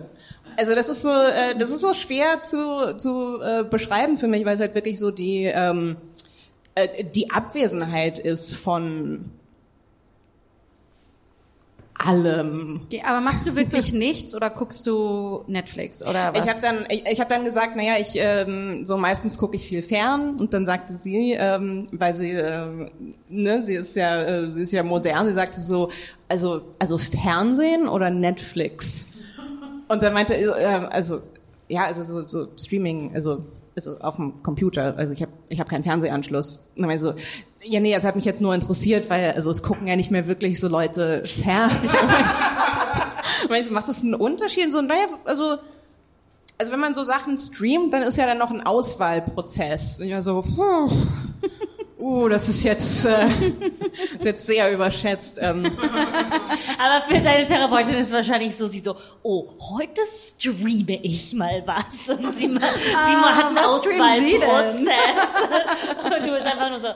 Also 0.57 0.75
das 0.75 0.89
ist 0.89 1.01
so, 1.01 1.09
äh, 1.11 1.55
das 1.57 1.71
ist 1.71 1.81
so 1.81 1.93
schwer 1.93 2.41
zu 2.41 2.97
zu 2.97 3.39
äh, 3.41 3.63
beschreiben 3.63 4.17
für 4.17 4.27
mich, 4.27 4.43
weil 4.45 4.55
es 4.55 4.59
halt 4.59 4.75
wirklich 4.75 4.99
so 4.99 5.11
die 5.11 5.45
ähm, 5.45 5.95
äh, 6.75 7.05
die 7.05 7.31
Abwesenheit 7.31 8.19
ist 8.19 8.53
von 8.55 9.31
allem. 12.07 12.81
Okay, 12.85 13.03
aber 13.05 13.21
machst 13.21 13.47
du 13.47 13.55
wirklich 13.55 13.93
nichts 13.93 14.35
oder 14.35 14.49
guckst 14.49 14.87
du 14.87 15.43
Netflix 15.47 16.01
oder 16.01 16.33
was? 16.33 16.43
Ich 16.43 16.49
habe 16.49 16.61
dann, 16.61 16.85
ich, 16.89 17.05
ich 17.05 17.19
hab 17.19 17.29
dann 17.29 17.45
gesagt, 17.45 17.75
naja, 17.75 17.95
ich 17.99 18.13
ähm, 18.15 18.85
so 18.85 18.97
meistens 18.97 19.37
gucke 19.37 19.55
ich 19.55 19.65
viel 19.65 19.81
fern 19.81 20.37
und 20.37 20.53
dann 20.53 20.65
sagte 20.65 20.95
sie, 20.95 21.33
ähm, 21.33 21.85
weil 21.91 22.13
sie, 22.13 22.31
ähm, 22.31 22.91
ne, 23.29 23.63
sie 23.63 23.75
ist 23.75 23.95
ja, 23.95 24.21
äh, 24.21 24.51
sie 24.51 24.61
ist 24.61 24.71
ja 24.71 24.83
modern, 24.83 25.27
sie 25.27 25.33
sagte 25.33 25.59
so, 25.59 25.89
also 26.27 26.61
also 26.79 26.97
Fernsehen 26.97 27.87
oder 27.87 28.09
Netflix. 28.09 29.17
Und 29.87 30.01
dann 30.01 30.13
meinte, 30.13 30.35
äh, 30.35 30.63
also 30.89 31.21
ja, 31.67 31.85
also 31.85 32.03
so, 32.03 32.27
so 32.27 32.47
Streaming, 32.57 33.11
also 33.13 33.43
also 33.75 33.97
auf 33.99 34.17
dem 34.17 34.43
Computer, 34.43 34.95
also 34.97 35.13
ich 35.13 35.21
habe 35.21 35.31
ich 35.49 35.59
hab 35.59 35.69
keinen 35.69 35.83
Fernsehanschluss. 35.83 36.69
Und 36.77 36.87
dann 36.87 36.99
so, 36.99 37.13
ja 37.63 37.79
nee, 37.79 37.93
das 37.93 38.03
hat 38.03 38.15
mich 38.15 38.25
jetzt 38.25 38.41
nur 38.41 38.53
interessiert, 38.53 39.09
weil 39.09 39.31
also 39.31 39.49
es 39.49 39.63
gucken 39.63 39.87
ja 39.87 39.95
nicht 39.95 40.11
mehr 40.11 40.27
wirklich 40.27 40.59
so 40.59 40.67
Leute 40.67 41.23
fern. 41.25 41.71
Meinst 43.49 43.69
du, 43.69 43.73
macht 43.73 43.87
das 43.87 44.03
einen 44.03 44.15
Unterschied? 44.15 44.71
So, 44.71 44.81
naja, 44.81 45.05
also, 45.25 45.57
also 46.57 46.71
wenn 46.71 46.79
man 46.79 46.93
so 46.93 47.03
Sachen 47.03 47.37
streamt, 47.37 47.93
dann 47.93 48.03
ist 48.03 48.17
ja 48.17 48.25
dann 48.25 48.37
noch 48.37 48.51
ein 48.51 48.65
Auswahlprozess. 48.65 49.99
Und 49.99 50.07
ich 50.07 50.13
war 50.13 50.21
so, 50.21 50.41
puh, 50.41 50.89
uh, 52.01 52.27
das 52.29 52.49
ist 52.49 52.63
jetzt, 52.63 53.05
äh, 53.05 53.27
ist 54.17 54.25
jetzt 54.25 54.45
sehr 54.45 54.71
überschätzt. 54.73 55.39
Ähm, 55.41 55.65
Aber 56.79 57.01
für 57.07 57.19
deine 57.21 57.45
Therapeutin 57.45 57.95
ist 57.95 58.11
wahrscheinlich 58.11 58.55
so, 58.57 58.65
sie 58.67 58.79
so, 58.79 58.95
oh, 59.23 59.47
heute 59.77 60.01
streame 60.11 60.99
ich 61.03 61.33
mal 61.33 61.63
was. 61.65 62.09
Und 62.09 62.33
sie, 62.35 62.47
ma- 62.47 62.59
sie 62.59 62.93
Ah, 62.95 63.35
hat 63.35 63.45
einen 63.45 63.57
Sie? 64.19 64.37
Auswahlprozess. 64.37 64.87
Und 66.03 66.27
du 66.27 66.31
bist 66.33 66.45
einfach 66.47 66.69
nur 66.69 66.79
so, 66.79 66.87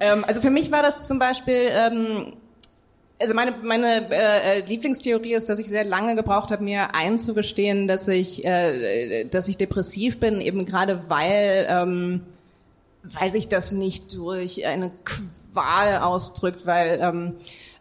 ähm, 0.00 0.24
also 0.26 0.40
für 0.40 0.50
mich 0.50 0.70
war 0.70 0.82
das 0.82 1.02
zum 1.02 1.18
Beispiel, 1.18 1.68
ähm, 1.70 2.36
also 3.20 3.34
meine, 3.34 3.54
meine 3.62 4.10
äh, 4.10 4.58
äh, 4.58 4.66
Lieblingstheorie 4.66 5.34
ist, 5.34 5.48
dass 5.48 5.58
ich 5.58 5.68
sehr 5.68 5.84
lange 5.84 6.16
gebraucht 6.16 6.50
habe, 6.50 6.64
mir 6.64 6.94
einzugestehen, 6.94 7.86
dass 7.86 8.08
ich, 8.08 8.44
äh, 8.44 9.24
dass 9.24 9.48
ich 9.48 9.56
depressiv 9.56 10.18
bin, 10.18 10.40
eben 10.40 10.64
gerade 10.64 11.04
weil, 11.08 11.66
ähm, 11.68 12.22
weil 13.02 13.32
sich 13.32 13.48
das 13.48 13.72
nicht 13.72 14.14
durch 14.14 14.66
eine 14.66 14.90
Qual 15.04 15.98
ausdrückt, 15.98 16.66
weil, 16.66 16.98
ähm, 17.00 17.34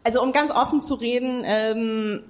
also 0.03 0.21
um 0.21 0.31
ganz 0.31 0.51
offen 0.51 0.81
zu 0.81 0.95
reden, 0.95 1.43
ähm, 1.45 2.23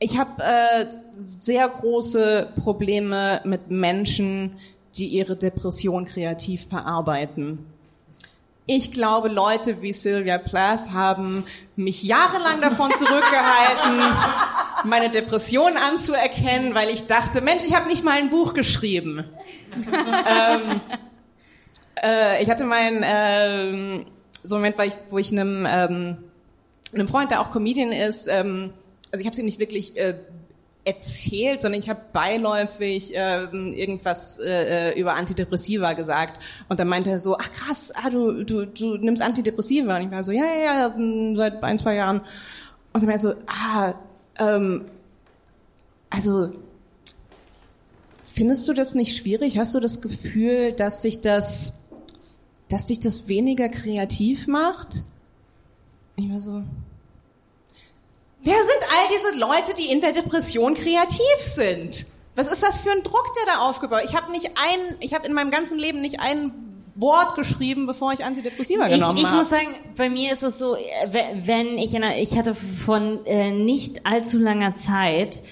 ich 0.00 0.16
habe 0.16 0.42
äh, 0.42 0.86
sehr 1.20 1.68
große 1.68 2.52
Probleme 2.62 3.40
mit 3.44 3.70
Menschen, 3.70 4.56
die 4.94 5.08
ihre 5.08 5.36
Depression 5.36 6.04
kreativ 6.04 6.68
verarbeiten. 6.68 7.66
Ich 8.70 8.92
glaube, 8.92 9.28
Leute 9.28 9.80
wie 9.80 9.94
Sylvia 9.94 10.36
Plath 10.36 10.92
haben 10.92 11.42
mich 11.74 12.02
jahrelang 12.02 12.60
davon 12.60 12.92
zurückgehalten, 12.92 13.98
meine 14.84 15.08
Depression 15.08 15.78
anzuerkennen, 15.78 16.74
weil 16.74 16.90
ich 16.90 17.06
dachte, 17.06 17.40
Mensch, 17.40 17.64
ich 17.64 17.74
habe 17.74 17.88
nicht 17.88 18.04
mal 18.04 18.18
ein 18.18 18.28
Buch 18.28 18.52
geschrieben. 18.52 19.24
ähm, 19.74 20.82
äh, 22.02 22.42
ich 22.42 22.50
hatte 22.50 22.64
mein 22.64 23.02
ähm, 23.06 24.04
so 24.42 24.56
ein 24.56 24.60
Moment, 24.60 24.76
wo 24.76 24.82
ich, 24.82 24.92
wo 25.08 25.16
ich 25.16 25.32
einem, 25.32 25.66
ähm, 25.66 26.18
einem 26.92 27.08
Freund, 27.08 27.30
der 27.30 27.40
auch 27.40 27.50
Comedian 27.50 27.90
ist, 27.90 28.28
ähm, 28.28 28.74
also 29.10 29.22
ich 29.22 29.26
habe 29.26 29.32
es 29.32 29.38
ihm 29.38 29.46
nicht 29.46 29.60
wirklich 29.60 29.96
äh, 29.96 30.18
erzählt, 30.88 31.60
sondern 31.60 31.80
ich 31.80 31.88
habe 31.88 32.00
beiläufig 32.12 33.12
ähm, 33.14 33.72
irgendwas 33.74 34.38
äh, 34.38 34.98
über 34.98 35.14
Antidepressiva 35.14 35.92
gesagt 35.92 36.40
und 36.68 36.80
dann 36.80 36.88
meinte 36.88 37.10
er 37.10 37.20
so, 37.20 37.36
ach 37.36 37.52
krass, 37.52 37.92
ah, 37.94 38.10
du, 38.10 38.44
du, 38.44 38.64
du 38.66 38.96
nimmst 38.96 39.22
Antidepressiva 39.22 39.96
und 39.96 40.06
ich 40.06 40.10
war 40.10 40.24
so, 40.24 40.32
ja, 40.32 40.44
ja, 40.44 40.74
ja, 40.74 40.94
hm, 40.94 41.36
seit 41.36 41.62
ein, 41.62 41.78
zwei 41.78 41.94
Jahren 41.94 42.20
und 42.92 43.02
dann 43.02 43.06
meinte 43.06 43.28
er 43.28 43.32
so, 43.32 43.34
ah, 43.46 43.94
ähm, 44.38 44.86
also 46.10 46.52
findest 48.22 48.68
du 48.68 48.72
das 48.72 48.94
nicht 48.94 49.16
schwierig? 49.16 49.58
Hast 49.58 49.74
du 49.74 49.80
das 49.80 50.00
Gefühl, 50.00 50.72
dass 50.72 51.00
dich 51.00 51.20
das, 51.20 51.80
dass 52.68 52.86
dich 52.86 53.00
das 53.00 53.28
weniger 53.28 53.68
kreativ 53.68 54.46
macht? 54.46 55.04
Ich 56.16 56.30
war 56.30 56.40
so, 56.40 56.64
Wer 58.42 58.54
sind 58.54 58.86
all 58.90 59.08
diese 59.08 59.38
Leute, 59.38 59.74
die 59.74 59.90
in 59.90 60.00
der 60.00 60.12
Depression 60.12 60.74
kreativ 60.74 61.38
sind? 61.44 62.06
Was 62.34 62.46
ist 62.46 62.62
das 62.62 62.78
für 62.78 62.92
ein 62.92 63.02
Druck, 63.02 63.32
der 63.34 63.54
da 63.54 63.60
aufgebaut? 63.60 64.02
Ich 64.04 64.14
habe 64.14 64.30
nicht 64.30 64.46
ein, 64.56 64.96
ich 65.00 65.12
habe 65.12 65.26
in 65.26 65.32
meinem 65.32 65.50
ganzen 65.50 65.78
Leben 65.78 66.00
nicht 66.00 66.20
ein 66.20 66.52
Wort 66.94 67.36
geschrieben, 67.36 67.86
bevor 67.86 68.12
ich 68.12 68.24
Antidepressiva 68.24 68.88
genommen 68.88 69.18
ich, 69.18 69.22
ich 69.22 69.28
habe. 69.28 69.38
muss 69.38 69.50
sagen, 69.50 69.74
bei 69.96 70.08
mir 70.08 70.32
ist 70.32 70.42
es 70.42 70.58
so, 70.58 70.74
äh, 70.74 71.34
wenn 71.34 71.78
ich 71.78 71.94
in 71.94 72.02
einer, 72.02 72.18
ich 72.18 72.36
hatte 72.36 72.54
von 72.54 73.24
äh, 73.26 73.50
nicht 73.50 74.06
allzu 74.06 74.38
langer 74.38 74.74
Zeit 74.74 75.42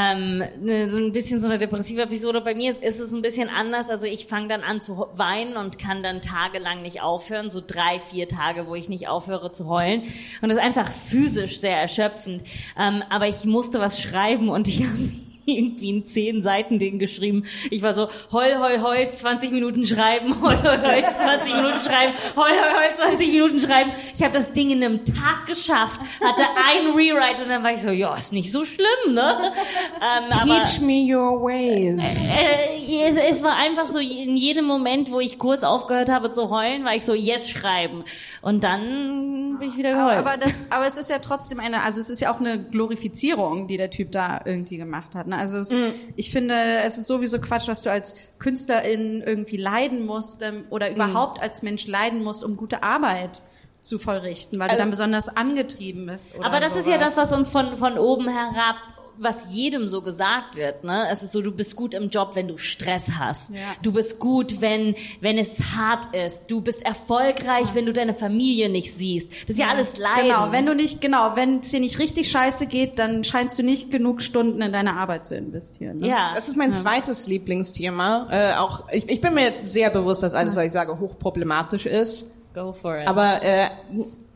ähm, 0.00 0.38
ne, 0.60 0.88
so 0.88 0.96
ein 0.96 1.12
bisschen 1.12 1.40
so 1.40 1.48
eine 1.48 1.58
depressive 1.58 2.02
Episode. 2.02 2.40
Bei 2.40 2.54
mir 2.54 2.70
ist, 2.70 2.82
ist 2.82 3.00
es 3.00 3.12
ein 3.12 3.20
bisschen 3.20 3.50
anders. 3.50 3.90
Also 3.90 4.06
ich 4.06 4.26
fange 4.26 4.48
dann 4.48 4.62
an 4.62 4.80
zu 4.80 5.06
weinen 5.12 5.56
und 5.56 5.78
kann 5.78 6.02
dann 6.02 6.22
tagelang 6.22 6.80
nicht 6.80 7.02
aufhören. 7.02 7.50
So 7.50 7.60
drei, 7.64 8.00
vier 8.00 8.26
Tage, 8.26 8.66
wo 8.66 8.74
ich 8.74 8.88
nicht 8.88 9.08
aufhöre 9.08 9.52
zu 9.52 9.66
heulen. 9.66 10.02
Und 10.40 10.48
das 10.48 10.56
ist 10.56 10.64
einfach 10.64 10.90
physisch 10.90 11.60
sehr 11.60 11.76
erschöpfend. 11.76 12.42
Ähm, 12.78 13.02
aber 13.10 13.28
ich 13.28 13.44
musste 13.44 13.78
was 13.78 14.00
schreiben 14.00 14.48
und 14.48 14.68
ich 14.68 14.84
habe 14.84 14.96
irgendwie 15.46 15.90
in 15.90 16.04
zehn 16.04 16.42
Seiten 16.42 16.78
Ding 16.78 16.98
geschrieben. 16.98 17.44
Ich 17.70 17.82
war 17.82 17.94
so, 17.94 18.08
heul, 18.32 18.58
heul, 18.58 18.82
heul, 18.82 19.10
20 19.10 19.50
Minuten 19.52 19.86
schreiben, 19.86 20.40
heul, 20.42 20.62
heul, 20.62 20.82
heul, 20.82 21.04
20 21.04 21.54
Minuten 21.54 21.80
schreiben, 21.80 22.12
heul, 22.36 22.50
heul, 22.50 22.74
heul, 22.74 22.94
20 22.94 23.32
Minuten 23.32 23.60
schreiben. 23.60 23.92
Ich 24.16 24.22
habe 24.22 24.34
das 24.34 24.52
Ding 24.52 24.70
in 24.70 24.82
einem 24.82 25.04
Tag 25.04 25.46
geschafft, 25.46 26.00
hatte 26.22 26.42
ein 26.42 26.94
Rewrite 26.94 27.42
und 27.42 27.48
dann 27.48 27.62
war 27.62 27.72
ich 27.72 27.80
so, 27.80 27.90
ja, 27.90 28.14
ist 28.16 28.32
nicht 28.32 28.50
so 28.52 28.64
schlimm, 28.64 29.14
ne? 29.14 29.52
Ähm, 30.00 30.28
aber, 30.40 30.60
Teach 30.60 30.80
me 30.80 31.06
your 31.14 31.42
ways. 31.42 32.30
äh, 32.30 33.08
es, 33.08 33.16
es 33.16 33.42
war 33.42 33.56
einfach 33.56 33.86
so, 33.86 33.98
in 33.98 34.36
jedem 34.36 34.64
Moment, 34.64 35.10
wo 35.10 35.20
ich 35.20 35.38
kurz 35.38 35.62
aufgehört 35.62 36.10
habe 36.10 36.32
zu 36.32 36.50
heulen, 36.50 36.84
war 36.84 36.94
ich 36.94 37.04
so, 37.04 37.14
jetzt 37.14 37.50
schreiben. 37.50 38.04
Und 38.42 38.64
dann 38.64 39.58
bin 39.58 39.68
ich 39.68 39.76
wieder 39.76 39.92
geheult. 39.92 40.18
Aber, 40.18 40.36
das, 40.36 40.64
aber 40.70 40.86
es 40.86 40.96
ist 40.96 41.10
ja 41.10 41.18
trotzdem 41.18 41.60
eine, 41.60 41.82
also 41.82 42.00
es 42.00 42.10
ist 42.10 42.20
ja 42.20 42.32
auch 42.32 42.40
eine 42.40 42.58
Glorifizierung, 42.62 43.66
die 43.66 43.76
der 43.76 43.90
Typ 43.90 44.12
da 44.12 44.40
irgendwie 44.44 44.76
gemacht 44.76 45.14
hat. 45.14 45.26
Ne? 45.30 45.38
Also 45.38 45.58
es, 45.58 45.74
ich 46.16 46.30
finde, 46.30 46.54
es 46.84 46.98
ist 46.98 47.06
sowieso 47.06 47.40
Quatsch, 47.40 47.68
dass 47.68 47.82
du 47.82 47.90
als 47.90 48.14
Künstlerin 48.38 49.22
irgendwie 49.24 49.56
leiden 49.56 50.04
musst 50.04 50.42
ähm, 50.42 50.64
oder 50.70 50.90
überhaupt 50.90 51.42
als 51.42 51.62
Mensch 51.62 51.86
leiden 51.86 52.22
musst, 52.22 52.44
um 52.44 52.56
gute 52.56 52.82
Arbeit 52.82 53.42
zu 53.80 53.98
vollrichten, 53.98 54.58
weil 54.58 54.68
du 54.68 54.76
dann 54.76 54.90
besonders 54.90 55.34
angetrieben 55.34 56.06
bist. 56.06 56.36
Oder 56.36 56.46
Aber 56.46 56.60
das 56.60 56.76
ist 56.76 56.86
ja 56.86 56.98
das, 56.98 57.14
sowas. 57.14 57.30
was 57.30 57.38
uns 57.38 57.50
von, 57.50 57.78
von 57.78 57.98
oben 57.98 58.28
herab, 58.28 58.76
was 59.18 59.52
jedem 59.52 59.88
so 59.88 60.02
gesagt 60.02 60.56
wird, 60.56 60.84
ne? 60.84 61.08
Es 61.10 61.22
ist 61.22 61.32
so, 61.32 61.40
du 61.40 61.52
bist 61.52 61.76
gut 61.76 61.94
im 61.94 62.08
Job, 62.10 62.32
wenn 62.34 62.48
du 62.48 62.56
Stress 62.56 63.12
hast. 63.18 63.50
Ja. 63.50 63.58
Du 63.82 63.92
bist 63.92 64.18
gut, 64.18 64.60
wenn, 64.60 64.94
wenn 65.20 65.38
es 65.38 65.60
hart 65.76 66.14
ist. 66.14 66.50
Du 66.50 66.60
bist 66.60 66.84
erfolgreich, 66.84 67.74
wenn 67.74 67.86
du 67.86 67.92
deine 67.92 68.14
Familie 68.14 68.68
nicht 68.68 68.94
siehst. 68.94 69.30
Das 69.44 69.50
ist 69.50 69.58
ja, 69.58 69.68
alles 69.68 69.96
Leiden. 69.96 70.28
Genau, 70.28 70.52
wenn 70.52 70.66
du 70.66 70.74
nicht, 70.74 71.00
genau, 71.00 71.36
wenn 71.36 71.60
es 71.60 71.70
dir 71.70 71.80
nicht 71.80 71.98
richtig 71.98 72.30
scheiße 72.30 72.66
geht, 72.66 72.98
dann 72.98 73.24
scheinst 73.24 73.58
du 73.58 73.62
nicht 73.62 73.90
genug 73.90 74.22
Stunden 74.22 74.62
in 74.62 74.72
deine 74.72 74.96
Arbeit 74.96 75.26
zu 75.26 75.36
investieren. 75.36 75.98
Ne? 75.98 76.08
ja. 76.08 76.32
Das 76.34 76.48
ist 76.48 76.56
mein 76.56 76.72
zweites 76.72 77.26
Lieblingsthema. 77.26 78.28
Äh, 78.30 78.54
auch 78.56 78.84
ich, 78.92 79.08
ich 79.08 79.20
bin 79.20 79.34
mir 79.34 79.52
sehr 79.64 79.90
bewusst, 79.90 80.22
dass 80.22 80.34
alles, 80.34 80.56
was 80.56 80.66
ich 80.66 80.72
sage, 80.72 80.98
hochproblematisch 80.98 81.86
ist. 81.86 82.32
Go 82.54 82.72
for 82.72 82.98
it. 82.98 83.06
Aber 83.06 83.42
äh, 83.42 83.68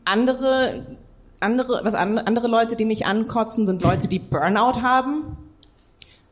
andere, 0.05 0.85
andere, 1.39 1.81
was 1.83 1.93
an, 1.93 2.17
andere 2.17 2.47
Leute, 2.47 2.75
die 2.75 2.85
mich 2.85 3.05
ankotzen, 3.05 3.65
sind 3.65 3.83
Leute, 3.83 4.07
die 4.07 4.19
Burnout 4.19 4.81
haben. 4.81 5.37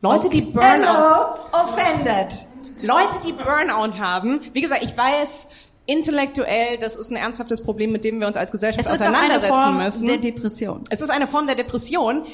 Leute, 0.00 0.28
die 0.28 0.42
Burnout, 0.42 0.68
Hello, 0.68 1.34
offended. 1.52 2.46
Leute, 2.82 3.20
die 3.24 3.32
Burnout 3.32 3.98
haben. 3.98 4.40
Wie 4.52 4.60
gesagt, 4.60 4.84
ich 4.84 4.96
weiß 4.96 5.48
intellektuell, 5.86 6.78
das 6.78 6.96
ist 6.96 7.10
ein 7.10 7.16
ernsthaftes 7.16 7.62
Problem, 7.62 7.92
mit 7.92 8.04
dem 8.04 8.20
wir 8.20 8.26
uns 8.26 8.36
als 8.36 8.50
Gesellschaft 8.50 8.86
Es 8.86 8.94
ist 8.94 9.02
auch 9.02 9.06
eine 9.06 9.16
auseinandersetzen 9.16 9.54
Form 9.54 9.76
müssen. 9.78 10.06
der 10.06 10.18
Depression. 10.18 10.80
Es 10.90 11.00
ist 11.00 11.10
eine 11.10 11.26
Form 11.26 11.46
der 11.46 11.56
Depression. 11.56 12.24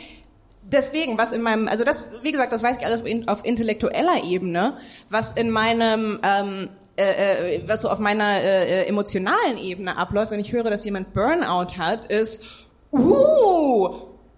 Deswegen, 0.63 1.19
was 1.19 1.33
in 1.33 1.43
meinem, 1.43 1.67
also 1.67 1.83
das, 1.83 2.07
wie 2.23 2.31
gesagt, 2.31 2.53
das 2.53 2.63
weiß 2.63 2.79
ich 2.79 2.87
alles 2.87 3.03
auf 3.27 3.45
intellektueller 3.45 4.23
Ebene, 4.25 4.77
was 5.09 5.33
in 5.33 5.51
meinem, 5.51 6.21
ähm, 6.23 6.69
äh, 7.01 7.57
äh, 7.57 7.69
was 7.69 7.83
so 7.83 7.89
auf 7.89 7.99
meiner 7.99 8.41
äh, 8.41 8.83
äh, 8.83 8.87
emotionalen 8.87 9.59
Ebene 9.59 9.97
abläuft, 9.97 10.31
wenn 10.31 10.41
ich 10.41 10.53
höre, 10.53 10.71
dass 10.71 10.85
jemand 10.85 11.13
Burnout 11.15 11.77
hat, 11.79 12.05
ist, 12.07 12.69
uh, 12.93 13.89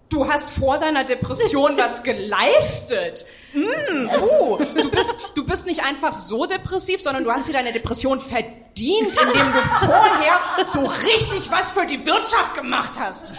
du 0.09 0.27
hast 0.27 0.51
vor 0.51 0.77
deiner 0.77 1.03
Depression 1.03 1.73
was 1.77 2.03
geleistet. 2.03 3.25
Mm, 3.53 4.09
uh, 4.09 4.57
du 4.57 4.89
bist, 4.89 5.11
du 5.35 5.45
bist 5.45 5.65
nicht 5.65 5.85
einfach 5.85 6.13
so 6.13 6.45
depressiv, 6.45 7.01
sondern 7.01 7.23
du 7.23 7.31
hast 7.31 7.47
dir 7.47 7.53
deine 7.53 7.73
Depression 7.73 8.19
verdient, 8.19 8.61
indem 8.75 9.51
du 9.51 9.85
vorher 9.85 10.65
so 10.65 10.79
richtig 10.79 11.51
was 11.51 11.71
für 11.71 11.85
die 11.85 12.05
Wirtschaft 12.05 12.55
gemacht 12.55 12.93
hast. 12.99 13.33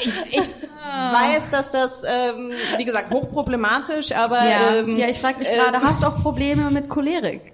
Ich, 0.00 0.14
ich 0.30 0.48
weiß, 0.78 1.50
dass 1.50 1.70
das, 1.70 2.02
ähm, 2.04 2.52
wie 2.76 2.84
gesagt, 2.84 3.10
hochproblematisch, 3.10 4.12
aber 4.12 4.38
Ja, 4.44 4.74
ähm, 4.76 4.96
ja 4.96 5.08
ich 5.08 5.18
frage 5.18 5.38
mich 5.38 5.48
äh, 5.48 5.56
gerade, 5.56 5.82
hast 5.82 6.02
du 6.02 6.06
auch 6.06 6.22
Probleme 6.22 6.70
mit 6.70 6.88
Cholerik? 6.88 7.52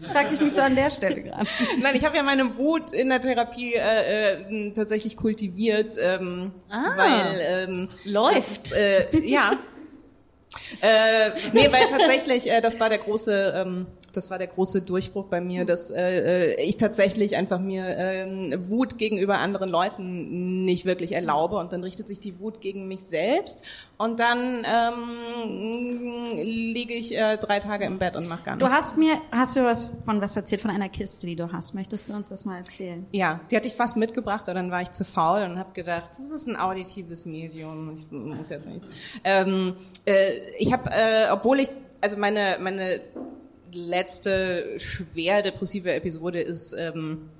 Das 0.00 0.08
frage 0.08 0.32
ich 0.34 0.40
mich 0.40 0.54
so 0.54 0.62
an 0.62 0.74
der 0.74 0.88
Stelle 0.90 1.22
gerade. 1.22 1.46
Nein, 1.82 1.94
ich 1.94 2.04
habe 2.04 2.16
ja 2.16 2.22
meine 2.22 2.56
Wut 2.56 2.92
in 2.92 3.10
der 3.10 3.20
Therapie 3.20 3.74
äh, 3.74 4.32
äh, 4.34 4.70
tatsächlich 4.72 5.16
kultiviert, 5.16 5.94
ähm, 6.00 6.52
Ah. 6.70 6.92
weil 6.96 7.40
ähm, 7.40 7.88
Läuft. 8.04 8.72
Das, 8.72 8.72
äh, 8.72 9.06
ja. 9.24 9.52
äh, 10.80 11.30
nee, 11.52 11.68
weil 11.70 11.86
tatsächlich, 11.88 12.50
äh, 12.50 12.60
das 12.60 12.78
war 12.80 12.88
der 12.88 12.98
große, 12.98 13.52
ähm, 13.56 13.86
das 14.12 14.30
war 14.30 14.38
der 14.38 14.48
große 14.48 14.82
Durchbruch 14.82 15.26
bei 15.26 15.40
mir, 15.40 15.64
dass 15.64 15.90
äh, 15.90 16.54
äh, 16.54 16.62
ich 16.64 16.76
tatsächlich 16.76 17.36
einfach 17.36 17.60
mir 17.60 17.86
ähm, 17.96 18.68
Wut 18.68 18.98
gegenüber 18.98 19.38
anderen 19.38 19.68
Leuten 19.68 20.64
nicht 20.64 20.84
wirklich 20.84 21.12
erlaube 21.12 21.56
und 21.56 21.72
dann 21.72 21.82
richtet 21.84 22.08
sich 22.08 22.18
die 22.20 22.38
Wut 22.40 22.60
gegen 22.60 22.88
mich 22.88 23.00
selbst 23.04 23.62
und 23.98 24.18
dann 24.20 24.64
ähm, 24.66 26.36
liege 26.36 26.94
ich 26.94 27.16
äh, 27.16 27.36
drei 27.36 27.60
Tage 27.60 27.84
im 27.84 27.98
Bett 27.98 28.16
und 28.16 28.28
mache 28.28 28.42
gar 28.44 28.56
Du 28.56 28.66
nichts. 28.66 28.80
hast 28.80 28.96
mir, 28.98 29.20
hast 29.30 29.56
du 29.56 29.64
was 29.64 29.90
von 30.04 30.20
was 30.20 30.36
erzählt, 30.36 30.60
von 30.62 30.70
einer 30.70 30.88
Kiste, 30.88 31.26
die 31.26 31.36
du 31.36 31.52
hast. 31.52 31.74
Möchtest 31.74 32.08
du 32.08 32.14
uns 32.14 32.28
das 32.30 32.44
mal 32.44 32.58
erzählen? 32.58 33.06
Ja, 33.12 33.40
die 33.50 33.56
hatte 33.56 33.68
ich 33.68 33.74
fast 33.74 33.96
mitgebracht, 33.96 34.48
aber 34.48 34.54
dann 34.54 34.70
war 34.70 34.82
ich 34.82 34.90
zu 34.92 35.04
faul 35.04 35.42
und 35.42 35.58
habe 35.58 35.72
gedacht, 35.72 36.10
das 36.10 36.30
ist 36.30 36.46
ein 36.48 36.56
auditives 36.56 37.26
Medium. 37.26 37.92
Ich 37.92 38.10
muss 38.10 38.48
jetzt 38.48 38.68
nicht. 38.68 38.80
Ähm, 39.24 39.74
äh, 40.06 40.39
ich 40.58 40.72
habe, 40.72 40.90
äh, 40.90 41.30
obwohl 41.30 41.60
ich, 41.60 41.68
also 42.00 42.16
meine 42.16 42.58
meine 42.60 43.00
letzte 43.72 44.78
schwer 44.78 45.42
depressive 45.42 45.92
Episode 45.92 46.40
ist 46.40 46.72
ähm, 46.72 47.30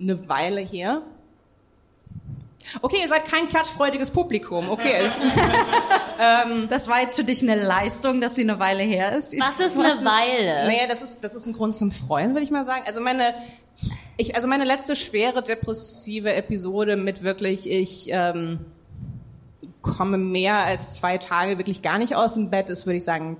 eine 0.00 0.28
Weile 0.28 0.60
her. 0.60 1.02
Okay, 2.82 2.98
ihr 3.00 3.08
seid 3.08 3.26
kein 3.26 3.46
klatschfreudiges 3.48 4.10
Publikum. 4.10 4.68
Okay, 4.68 5.06
ich, 5.06 5.12
Das 6.68 6.88
war 6.88 7.00
jetzt 7.00 7.16
für 7.16 7.24
dich 7.24 7.42
eine 7.42 7.62
Leistung, 7.62 8.20
dass 8.20 8.34
sie 8.34 8.42
eine 8.42 8.58
Weile 8.58 8.82
her 8.82 9.16
ist. 9.16 9.38
Was 9.38 9.60
ist 9.60 9.78
eine 9.78 10.04
Weile? 10.04 10.66
Naja, 10.66 10.86
das 10.88 11.02
ist, 11.02 11.22
das 11.22 11.34
ist 11.34 11.46
ein 11.46 11.52
Grund 11.52 11.76
zum 11.76 11.92
Freuen, 11.92 12.30
würde 12.30 12.42
ich 12.42 12.50
mal 12.50 12.64
sagen. 12.64 12.82
Also 12.86 13.00
meine, 13.00 13.34
ich, 14.16 14.34
also 14.34 14.48
meine 14.48 14.64
letzte 14.64 14.96
schwere 14.96 15.42
depressive 15.42 16.32
Episode 16.34 16.96
mit 16.96 17.22
wirklich, 17.22 17.68
ich 17.70 18.08
ähm, 18.10 18.60
komme 19.96 20.18
mehr 20.18 20.64
als 20.64 20.96
zwei 20.96 21.18
Tage 21.18 21.58
wirklich 21.58 21.82
gar 21.82 21.98
nicht 21.98 22.14
aus 22.14 22.34
dem 22.34 22.50
Bett, 22.50 22.70
ist, 22.70 22.86
würde 22.86 22.96
ich 22.98 23.04
sagen, 23.04 23.36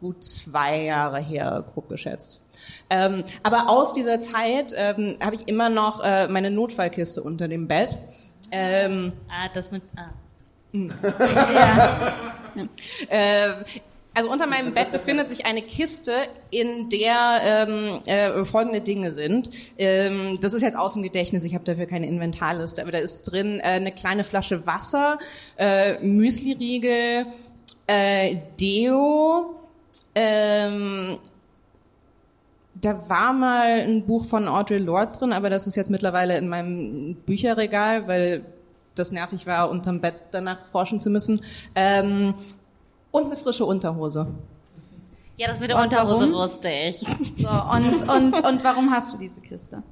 gut 0.00 0.24
zwei 0.24 0.82
Jahre 0.84 1.18
her, 1.20 1.64
grob 1.72 1.88
geschätzt. 1.88 2.40
Ähm, 2.90 3.24
aber 3.42 3.68
aus 3.68 3.92
dieser 3.92 4.20
Zeit 4.20 4.72
ähm, 4.76 5.16
habe 5.22 5.34
ich 5.34 5.48
immer 5.48 5.68
noch 5.68 6.02
äh, 6.02 6.28
meine 6.28 6.50
Notfallkiste 6.50 7.22
unter 7.22 7.48
dem 7.48 7.66
Bett. 7.68 7.90
Ähm, 8.52 9.12
Ah, 9.28 9.48
das 9.52 9.70
mit. 9.70 9.82
Ah. 9.96 10.10
Äh, 13.08 13.50
also 14.16 14.30
unter 14.30 14.46
meinem 14.46 14.72
Bett 14.72 14.92
befindet 14.92 15.28
sich 15.28 15.44
eine 15.44 15.60
Kiste, 15.60 16.12
in 16.50 16.88
der 16.88 17.40
ähm, 17.42 18.00
äh, 18.06 18.44
folgende 18.44 18.80
Dinge 18.80 19.12
sind. 19.12 19.50
Ähm, 19.76 20.38
das 20.40 20.54
ist 20.54 20.62
jetzt 20.62 20.78
aus 20.78 20.94
dem 20.94 21.02
Gedächtnis, 21.02 21.44
ich 21.44 21.54
habe 21.54 21.64
dafür 21.64 21.84
keine 21.84 22.06
Inventarliste, 22.06 22.80
aber 22.80 22.92
da 22.92 22.98
ist 22.98 23.24
drin 23.24 23.60
äh, 23.60 23.64
eine 23.64 23.92
kleine 23.92 24.24
Flasche 24.24 24.66
Wasser, 24.66 25.18
äh, 25.58 25.98
Müsliriegel, 26.00 27.26
äh, 27.86 28.36
Deo, 28.58 29.54
ähm, 30.14 31.18
da 32.80 33.08
war 33.10 33.34
mal 33.34 33.80
ein 33.80 34.06
Buch 34.06 34.24
von 34.24 34.48
Audre 34.48 34.78
Lorde 34.78 35.18
drin, 35.18 35.32
aber 35.34 35.50
das 35.50 35.66
ist 35.66 35.76
jetzt 35.76 35.90
mittlerweile 35.90 36.38
in 36.38 36.48
meinem 36.48 37.16
Bücherregal, 37.26 38.08
weil 38.08 38.46
das 38.94 39.12
nervig 39.12 39.46
war, 39.46 39.68
unterm 39.68 40.00
Bett 40.00 40.14
danach 40.30 40.66
forschen 40.68 41.00
zu 41.00 41.10
müssen. 41.10 41.42
Ähm, 41.74 42.34
und 43.16 43.26
eine 43.26 43.36
frische 43.36 43.64
Unterhose. 43.64 44.26
Ja, 45.38 45.48
das 45.48 45.60
mit 45.60 45.70
der 45.70 45.76
Und 45.76 45.84
Unterhose 45.84 46.20
warum? 46.20 46.32
wusste 46.34 46.68
ich. 46.68 46.98
So, 47.36 47.48
und, 47.48 48.08
und, 48.08 48.44
und 48.44 48.64
warum 48.64 48.90
hast 48.90 49.14
du 49.14 49.18
diese 49.18 49.40
Kiste? 49.40 49.82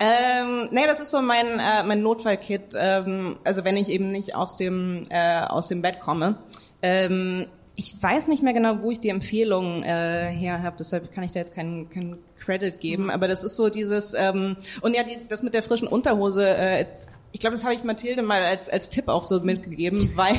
Ähm, 0.00 0.68
nee, 0.72 0.86
das 0.86 1.00
ist 1.00 1.10
so 1.12 1.22
mein, 1.22 1.46
äh, 1.46 1.84
mein 1.84 2.02
Notfallkit. 2.02 2.74
Ähm, 2.76 3.38
also 3.44 3.64
wenn 3.64 3.76
ich 3.76 3.88
eben 3.88 4.10
nicht 4.10 4.34
aus 4.34 4.56
dem, 4.56 5.02
äh, 5.10 5.42
aus 5.42 5.68
dem 5.68 5.80
Bett 5.80 6.00
komme. 6.00 6.38
Ähm, 6.82 7.46
ich 7.76 7.94
weiß 8.02 8.28
nicht 8.28 8.42
mehr 8.42 8.52
genau, 8.54 8.80
wo 8.80 8.90
ich 8.90 9.00
die 9.00 9.10
Empfehlung 9.10 9.82
äh, 9.82 10.30
her 10.30 10.62
habe, 10.62 10.76
deshalb 10.78 11.12
kann 11.12 11.24
ich 11.24 11.32
da 11.32 11.40
jetzt 11.40 11.54
keinen 11.54 11.90
keinen 11.90 12.18
Credit 12.38 12.80
geben. 12.80 13.10
Aber 13.10 13.28
das 13.28 13.44
ist 13.44 13.56
so 13.56 13.68
dieses 13.68 14.14
ähm, 14.14 14.56
und 14.80 14.94
ja, 14.96 15.02
die, 15.02 15.18
das 15.28 15.42
mit 15.42 15.54
der 15.54 15.62
frischen 15.62 15.86
Unterhose. 15.86 16.48
Äh, 16.48 16.86
ich 17.32 17.40
glaube, 17.40 17.54
das 17.54 17.64
habe 17.64 17.74
ich 17.74 17.84
Mathilde 17.84 18.22
mal 18.22 18.42
als 18.42 18.68
als 18.68 18.88
Tipp 18.88 19.08
auch 19.08 19.24
so 19.24 19.40
mitgegeben, 19.40 20.10
weil 20.16 20.34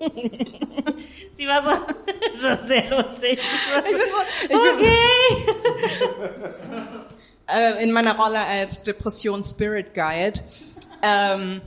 Sie 1.34 1.46
war 1.46 1.62
so, 1.62 1.70
das 2.32 2.42
war 2.42 2.58
sehr 2.58 2.90
lustig. 2.90 3.38
ich 3.38 3.84
bin 3.84 4.00
so, 4.10 4.16
ich 4.42 4.48
bin, 4.48 4.58
Okay. 4.58 4.96
äh, 7.78 7.82
in 7.82 7.92
meiner 7.92 8.16
Rolle 8.16 8.40
als 8.40 8.82
Depression 8.82 9.42
Spirit 9.42 9.92
Guide. 9.92 10.40
Ähm, 11.02 11.60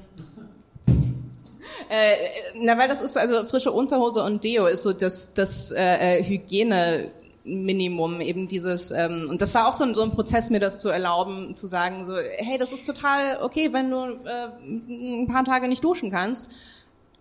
äh, 1.89 2.15
na, 2.55 2.77
weil 2.77 2.87
das 2.87 3.01
ist 3.01 3.17
also 3.17 3.45
frische 3.45 3.71
Unterhose 3.71 4.23
und 4.23 4.43
Deo 4.43 4.65
ist 4.67 4.83
so 4.83 4.93
das, 4.93 5.33
das 5.33 5.71
äh, 5.71 6.19
äh, 6.19 6.23
Hygiene. 6.23 7.11
Minimum 7.45 8.21
eben 8.21 8.47
dieses 8.47 8.91
ähm, 8.91 9.25
und 9.29 9.41
das 9.41 9.53
war 9.53 9.67
auch 9.67 9.73
so 9.73 9.83
ein, 9.83 9.95
so 9.95 10.01
ein 10.01 10.11
Prozess 10.11 10.49
mir 10.49 10.61
das 10.61 10.77
zu 10.79 10.87
erlauben 10.87 11.53
zu 11.55 11.67
sagen 11.67 12.05
so 12.05 12.15
hey 12.15 12.57
das 12.57 12.71
ist 12.71 12.85
total 12.85 13.41
okay 13.41 13.73
wenn 13.73 13.91
du 13.91 13.97
äh, 13.97 14.47
ein 14.65 15.27
paar 15.27 15.43
Tage 15.43 15.67
nicht 15.67 15.83
duschen 15.83 16.09
kannst 16.09 16.49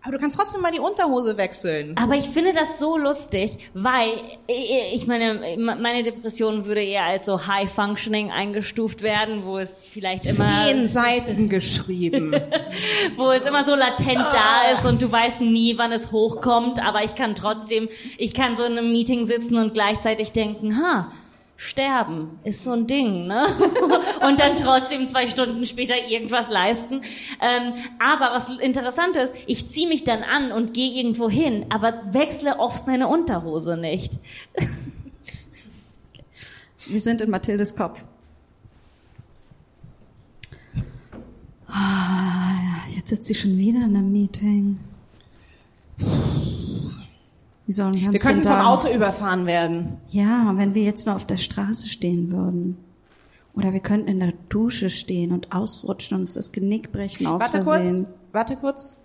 aber 0.03 0.13
du 0.13 0.19
kannst 0.19 0.37
trotzdem 0.37 0.61
mal 0.61 0.71
die 0.71 0.79
Unterhose 0.79 1.37
wechseln. 1.37 1.95
Aber 1.97 2.15
ich 2.15 2.27
finde 2.27 2.51
das 2.51 2.77
so 2.77 2.97
lustig, 2.97 3.57
weil 3.73 4.09
ich 4.47 5.07
meine, 5.07 5.57
meine 5.57 6.03
Depression 6.03 6.65
würde 6.65 6.83
eher 6.83 7.05
als 7.05 7.25
so 7.25 7.47
High 7.47 7.71
Functioning 7.71 8.29
eingestuft 8.29 9.01
werden, 9.01 9.45
wo 9.45 9.57
es 9.57 9.87
vielleicht 9.87 10.25
immer, 10.25 10.65
zehn 10.65 10.87
Seiten 10.89 11.47
geschrieben. 11.47 12.33
Wo 13.15 13.31
es 13.31 13.45
immer 13.45 13.63
so 13.63 13.75
latent 13.75 14.17
da 14.17 14.73
ist 14.73 14.85
und 14.85 15.01
du 15.01 15.11
weißt 15.11 15.41
nie, 15.41 15.77
wann 15.77 15.91
es 15.91 16.11
hochkommt, 16.11 16.83
aber 16.83 17.03
ich 17.03 17.15
kann 17.15 17.35
trotzdem, 17.35 17.87
ich 18.17 18.33
kann 18.33 18.55
so 18.55 18.63
in 18.63 18.77
einem 18.77 18.91
Meeting 18.91 19.25
sitzen 19.25 19.57
und 19.57 19.73
gleichzeitig 19.73 20.31
denken, 20.31 20.77
ha, 20.81 21.11
Sterben 21.63 22.39
ist 22.43 22.63
so 22.63 22.73
ein 22.73 22.87
Ding, 22.87 23.27
ne? 23.27 23.45
Und 24.27 24.39
dann 24.39 24.55
trotzdem 24.57 25.07
zwei 25.07 25.27
Stunden 25.27 25.65
später 25.65 25.95
irgendwas 26.09 26.49
leisten. 26.49 27.01
Ähm, 27.41 27.73
aber 27.99 28.35
was 28.35 28.49
interessant 28.59 29.15
ist, 29.15 29.33
ich 29.47 29.71
ziehe 29.71 29.87
mich 29.87 30.03
dann 30.03 30.23
an 30.23 30.51
und 30.51 30.73
gehe 30.73 30.91
irgendwo 30.91 31.29
hin, 31.29 31.65
aber 31.69 32.01
wechsle 32.11 32.59
oft 32.59 32.85
meine 32.85 33.07
Unterhose 33.07 33.77
nicht. 33.77 34.13
Wir 36.87 36.99
sind 36.99 37.21
in 37.21 37.29
Mathildes 37.29 37.77
Kopf. 37.77 38.03
Ah, 41.67 42.03
Jetzt 42.93 43.09
sitzt 43.09 43.25
sie 43.25 43.35
schon 43.35 43.57
wieder 43.57 43.79
in 43.79 43.95
einem 43.95 44.11
Meeting. 44.11 44.79
Wie 47.65 47.71
sollen 47.71 47.93
wir 47.93 48.19
könnten 48.19 48.43
vom. 48.43 48.51
Auto 48.53 48.89
überfahren 48.93 49.45
werden 49.45 49.97
Ja, 50.09 50.51
wenn 50.55 50.75
wir 50.75 50.83
jetzt 50.83 51.05
nur 51.05 51.15
auf 51.15 51.25
der 51.25 51.37
Straße 51.37 51.87
stehen 51.87 52.31
würden. 52.31 52.77
Oder 53.55 53.71
wir 53.71 53.79
könnten 53.79 54.07
in 54.07 54.19
der 54.19 54.33
Dusche 54.49 54.89
stehen 54.89 55.31
und 55.31 55.51
ausrutschen 55.53 56.17
und 56.17 56.23
uns 56.25 56.33
das 56.35 56.51
Genick 56.51 56.91
brechen 56.91 57.27
aus 57.27 57.41
Warte 57.41 57.63
Versehen. 57.63 58.03
kurz, 58.03 58.13
warte 58.31 58.55
kurz. 58.57 58.97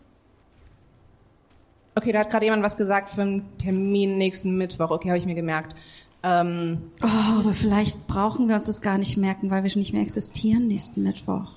Okay, 1.95 2.13
da 2.13 2.21
hat 2.21 2.31
gerade 2.31 2.45
jemand 2.47 2.63
was 2.63 2.77
gesagt 2.77 3.11
für 3.11 3.23
einen 3.23 3.43
Termin 3.59 4.19
nächsten 4.19 4.57
Mittwoch. 4.57 4.91
Okay, 4.91 5.09
habe 5.09 5.19
ich 5.19 5.27
mir 5.27 5.35
gemerkt. 5.35 5.75
Ähm, 6.23 6.79
Oh, 7.03 7.41
aber 7.41 7.55
vielleicht 7.55 8.07
brauchen 8.07 8.49
wir 8.49 8.57
uns 8.57 8.67
das 8.67 8.83
gar 8.83 8.99
nicht 8.99 9.17
merken, 9.17 9.51
weil 9.51 9.63
wir 9.63 9.71
schon 9.71 9.81
nicht 9.81 9.93
mehr 9.93 10.03
existieren 10.03 10.67
nächsten 10.67 11.03
Mittwoch. 11.03 11.53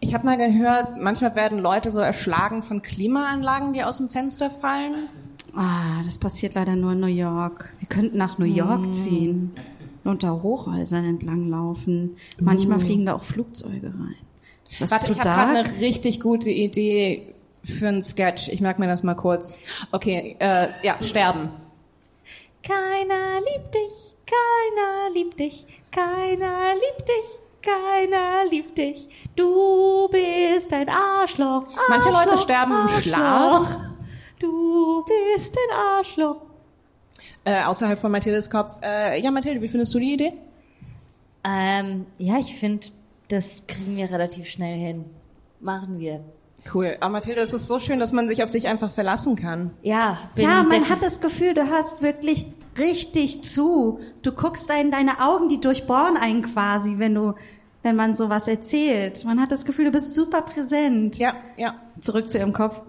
ich 0.00 0.14
habe 0.14 0.24
mal 0.24 0.36
gehört, 0.36 0.96
manchmal 1.00 1.34
werden 1.34 1.58
Leute 1.58 1.90
so 1.90 2.00
erschlagen 2.00 2.62
von 2.62 2.82
Klimaanlagen, 2.82 3.72
die 3.72 3.82
aus 3.82 3.96
dem 3.98 4.08
Fenster 4.08 4.48
fallen. 4.50 5.08
Ah, 5.60 6.00
das 6.04 6.18
passiert 6.18 6.54
leider 6.54 6.76
nur 6.76 6.92
in 6.92 7.00
New 7.00 7.08
York. 7.08 7.74
Wir 7.80 7.88
könnten 7.88 8.16
nach 8.16 8.38
New 8.38 8.44
York 8.44 8.94
ziehen 8.94 9.50
und 10.04 10.10
unter 10.12 10.40
Hochhäusern 10.44 11.04
entlanglaufen. 11.04 12.16
Manchmal 12.40 12.78
fliegen 12.78 13.06
da 13.06 13.14
auch 13.14 13.24
Flugzeuge 13.24 13.88
rein. 13.88 14.14
Ist 14.70 14.82
das 14.82 14.92
Warte, 14.92 15.10
ich 15.10 15.18
habe 15.18 15.28
gerade 15.28 15.58
eine 15.58 15.80
richtig 15.80 16.20
gute 16.20 16.48
Idee 16.48 17.34
für 17.64 17.88
einen 17.88 18.02
Sketch. 18.02 18.46
Ich 18.50 18.60
merke 18.60 18.80
mir 18.80 18.86
das 18.86 19.02
mal 19.02 19.14
kurz. 19.14 19.60
Okay, 19.90 20.36
äh, 20.38 20.68
ja, 20.84 20.96
sterben. 21.00 21.50
Keiner 22.62 23.40
liebt 23.40 23.74
dich, 23.74 24.14
keiner 24.26 25.12
liebt 25.12 25.40
dich, 25.40 25.66
keiner 25.90 26.74
liebt 26.74 27.08
dich, 27.08 27.38
keiner 27.62 28.44
liebt 28.48 28.78
dich. 28.78 29.08
Du 29.34 30.08
bist 30.08 30.72
ein 30.72 30.88
Arschloch. 30.88 31.64
Arschloch 31.64 31.88
Manche 31.88 32.10
Leute 32.10 32.38
sterben 32.38 32.70
im 32.70 32.78
Arschloch. 32.78 33.02
Schlaf. 33.02 33.87
Du 34.38 35.04
bist 35.34 35.56
ein 35.56 35.76
Arschloch. 35.76 36.36
Äh, 37.44 37.64
außerhalb 37.64 37.98
von 37.98 38.12
Mathildes 38.12 38.50
Kopf. 38.50 38.78
Äh, 38.82 39.20
ja, 39.20 39.30
Mathilde, 39.30 39.60
wie 39.62 39.68
findest 39.68 39.94
du 39.94 39.98
die 39.98 40.12
Idee? 40.14 40.32
Ähm, 41.44 42.06
ja, 42.18 42.38
ich 42.38 42.56
finde, 42.56 42.86
das 43.28 43.66
kriegen 43.66 43.96
wir 43.96 44.10
relativ 44.10 44.48
schnell 44.48 44.78
hin. 44.78 45.04
Machen 45.60 45.98
wir. 45.98 46.22
Cool. 46.72 46.96
Aber 47.00 47.10
Mathilde, 47.12 47.40
es 47.40 47.52
ist 47.52 47.66
so 47.68 47.80
schön, 47.80 47.98
dass 47.98 48.12
man 48.12 48.28
sich 48.28 48.42
auf 48.42 48.50
dich 48.50 48.68
einfach 48.68 48.90
verlassen 48.90 49.36
kann. 49.36 49.70
Ja, 49.82 50.18
Ja, 50.34 50.62
man 50.62 50.88
hat 50.88 51.02
das 51.02 51.20
Gefühl, 51.20 51.54
du 51.54 51.68
hörst 51.68 52.02
wirklich 52.02 52.46
richtig 52.78 53.42
zu. 53.42 53.98
Du 54.22 54.32
guckst 54.32 54.70
in 54.70 54.90
deine 54.90 55.20
Augen, 55.20 55.48
die 55.48 55.60
durchbohren 55.60 56.16
einen 56.16 56.42
quasi, 56.42 56.98
wenn 56.98 57.14
du, 57.14 57.34
wenn 57.82 57.96
man 57.96 58.14
sowas 58.14 58.48
erzählt. 58.48 59.24
Man 59.24 59.40
hat 59.40 59.52
das 59.52 59.64
Gefühl, 59.64 59.86
du 59.86 59.90
bist 59.92 60.14
super 60.14 60.42
präsent. 60.42 61.18
Ja, 61.18 61.34
ja. 61.56 61.74
Zurück 62.00 62.28
zu 62.30 62.38
ihrem 62.38 62.52
Kopf. 62.52 62.82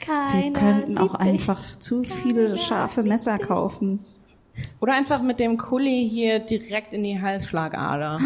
Keiner 0.00 0.34
Wir 0.34 0.52
könnten 0.52 0.98
auch 0.98 1.14
einfach 1.14 1.78
zu 1.78 2.04
viele 2.04 2.58
scharfe 2.58 3.02
Messer 3.02 3.38
kaufen. 3.38 4.00
Oder 4.80 4.94
einfach 4.94 5.22
mit 5.22 5.40
dem 5.40 5.58
Kuli 5.58 6.08
hier 6.08 6.38
direkt 6.38 6.92
in 6.92 7.02
die 7.02 7.20
Halsschlagader. 7.20 8.20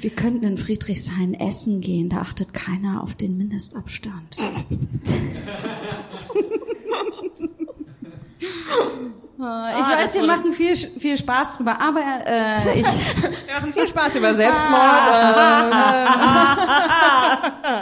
Wir 0.00 0.10
könnten 0.10 0.44
in 0.44 0.58
Friedrichshain 0.58 1.34
essen 1.34 1.80
gehen, 1.80 2.08
da 2.08 2.18
achtet 2.18 2.52
keiner 2.52 3.02
auf 3.02 3.14
den 3.14 3.38
Mindestabstand. 3.38 4.36
Ich 9.40 9.44
Ah, 9.44 9.90
weiß, 9.90 10.14
wir 10.14 10.24
machen 10.26 10.52
viel, 10.52 10.74
viel 10.74 11.16
Spaß 11.16 11.58
drüber, 11.58 11.80
aber 11.80 12.00
äh, 12.26 12.80
ich, 12.80 12.84
Wir 13.46 13.54
machen 13.54 13.72
viel 13.72 13.86
Spaß 13.86 14.16
über 14.16 14.34
Selbstmord. 14.34 14.80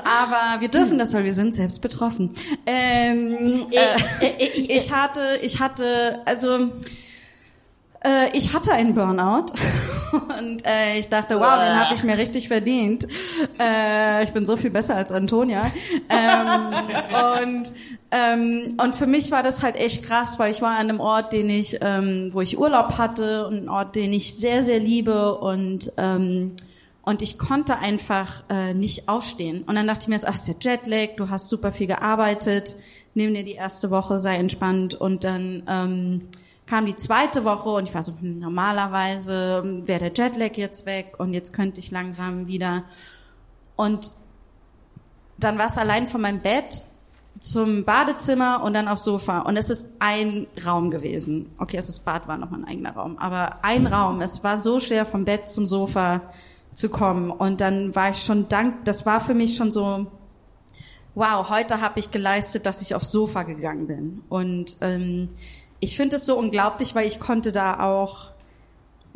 aber 0.05 0.61
wir 0.61 0.69
dürfen 0.69 0.99
das, 0.99 1.14
weil 1.14 1.25
wir 1.25 1.33
sind 1.33 1.55
selbst 1.55 1.81
betroffen. 1.81 2.31
Ähm, 2.66 3.69
äh, 3.71 3.97
ich, 4.38 4.69
ich 4.69 4.92
hatte, 4.92 5.38
ich 5.40 5.59
hatte, 5.59 6.21
also 6.27 6.73
äh, 8.05 8.37
ich 8.37 8.55
hatte 8.55 8.73
einen 8.73 8.95
Burnout 8.95 9.53
und 10.39 10.65
äh, 10.67 10.99
ich 10.99 11.09
dachte, 11.09 11.39
wow, 11.41 11.59
den 11.59 11.81
habe 11.81 11.95
ich 11.95 12.05
mir 12.05 12.19
richtig 12.19 12.49
verdient. 12.49 13.07
Äh, 13.59 14.25
ich 14.25 14.31
bin 14.33 14.47
so 14.47 14.57
viel 14.57 14.71
besser 14.71 14.97
als 14.97 15.13
Antonia. 15.13 15.63
Ähm, 16.09 17.43
und 17.43 17.73
ähm, 18.11 18.77
und 18.83 18.95
für 18.95 19.07
mich 19.07 19.31
war 19.31 19.43
das 19.43 19.63
halt 19.63 19.77
echt 19.77 20.05
krass, 20.05 20.39
weil 20.39 20.51
ich 20.51 20.63
war 20.63 20.73
an 20.73 20.89
einem 20.89 21.01
Ort, 21.01 21.33
den 21.33 21.49
ich, 21.49 21.79
ähm, 21.81 22.29
wo 22.33 22.41
ich 22.41 22.59
Urlaub 22.59 22.99
hatte 22.99 23.47
und 23.47 23.57
einen 23.57 23.69
Ort, 23.69 23.97
den 23.97 24.13
ich 24.13 24.35
sehr 24.35 24.63
sehr 24.63 24.79
liebe 24.79 25.37
und 25.39 25.93
ähm, 25.97 26.53
und 27.03 27.23
ich 27.23 27.39
konnte 27.39 27.79
einfach 27.79 28.43
äh, 28.51 28.75
nicht 28.75 29.09
aufstehen. 29.09 29.63
Und 29.65 29.77
dann 29.77 29.87
dachte 29.87 30.03
ich 30.03 30.09
mir, 30.09 30.19
ach, 30.27 30.35
ist 30.35 30.49
ja 30.49 30.55
Jetlag, 30.61 31.15
du 31.17 31.31
hast 31.31 31.49
super 31.49 31.71
viel 31.71 31.87
gearbeitet, 31.87 32.75
nimm 33.15 33.33
dir 33.33 33.45
die 33.45 33.53
erste 33.53 33.93
Woche, 33.93 34.19
sei 34.19 34.35
entspannt. 34.35 34.97
Und 34.97 35.23
dann 35.23 35.63
ähm, 35.69 36.23
kam 36.67 36.85
die 36.87 36.97
zweite 36.97 37.45
Woche 37.45 37.71
und 37.71 37.89
ich 37.89 37.95
war 37.95 38.03
so, 38.03 38.13
hm, 38.21 38.39
normalerweise 38.39 39.83
wäre 39.85 40.11
der 40.11 40.13
Jetlag 40.13 40.57
jetzt 40.57 40.85
weg 40.87 41.15
und 41.19 41.33
jetzt 41.33 41.53
könnte 41.53 41.81
ich 41.81 41.91
langsam 41.91 42.49
wieder. 42.49 42.85
Und 43.77 44.17
dann 45.39 45.59
war 45.59 45.67
es 45.67 45.79
allein 45.79 46.07
von 46.07 46.21
meinem 46.21 46.41
Bett 46.41 46.87
zum 47.39 47.85
Badezimmer 47.85 48.63
und 48.63 48.75
dann 48.75 48.89
aufs 48.89 49.05
Sofa. 49.05 49.41
Und 49.41 49.57
es 49.57 49.71
ist 49.71 49.93
ein 49.99 50.47
Raum 50.65 50.91
gewesen. 50.91 51.51
Okay, 51.59 51.77
also 51.77 51.89
das 51.89 52.01
Bad 52.01 52.27
war 52.27 52.39
nochmal 52.39 52.61
ein 52.61 52.69
eigener 52.69 52.95
Raum, 52.95 53.19
aber 53.19 53.63
ein 53.63 53.87
Raum. 53.87 54.21
Es 54.21 54.43
war 54.43 54.59
so 54.59 54.81
schwer, 54.81 55.05
vom 55.07 55.25
Bett 55.25 55.49
zum 55.49 55.67
Sofa 55.67 56.23
zu 56.73 56.89
kommen. 56.89 57.31
Und 57.31 57.61
dann 57.61 57.95
war 57.95 58.11
ich 58.11 58.23
schon 58.23 58.49
dank, 58.49 58.85
das 58.85 59.07
war 59.07 59.21
für 59.21 59.35
mich 59.35 59.57
schon 59.57 59.71
so, 59.71 60.07
wow, 61.15 61.49
heute 61.49 61.81
habe 61.81 61.99
ich 61.99 62.11
geleistet, 62.11 62.67
dass 62.67 62.83
ich 62.83 62.95
aufs 62.95 63.13
Sofa 63.13 63.43
gegangen 63.43 63.87
bin. 63.87 64.23
Und 64.29 64.79
ähm, 64.81 65.29
ich 65.81 65.97
finde 65.97 66.17
es 66.17 66.27
so 66.27 66.39
unglaublich, 66.39 66.95
weil 66.95 67.07
ich 67.07 67.21
konnte 67.21 67.53
da 67.53 67.81
auch 67.81 68.31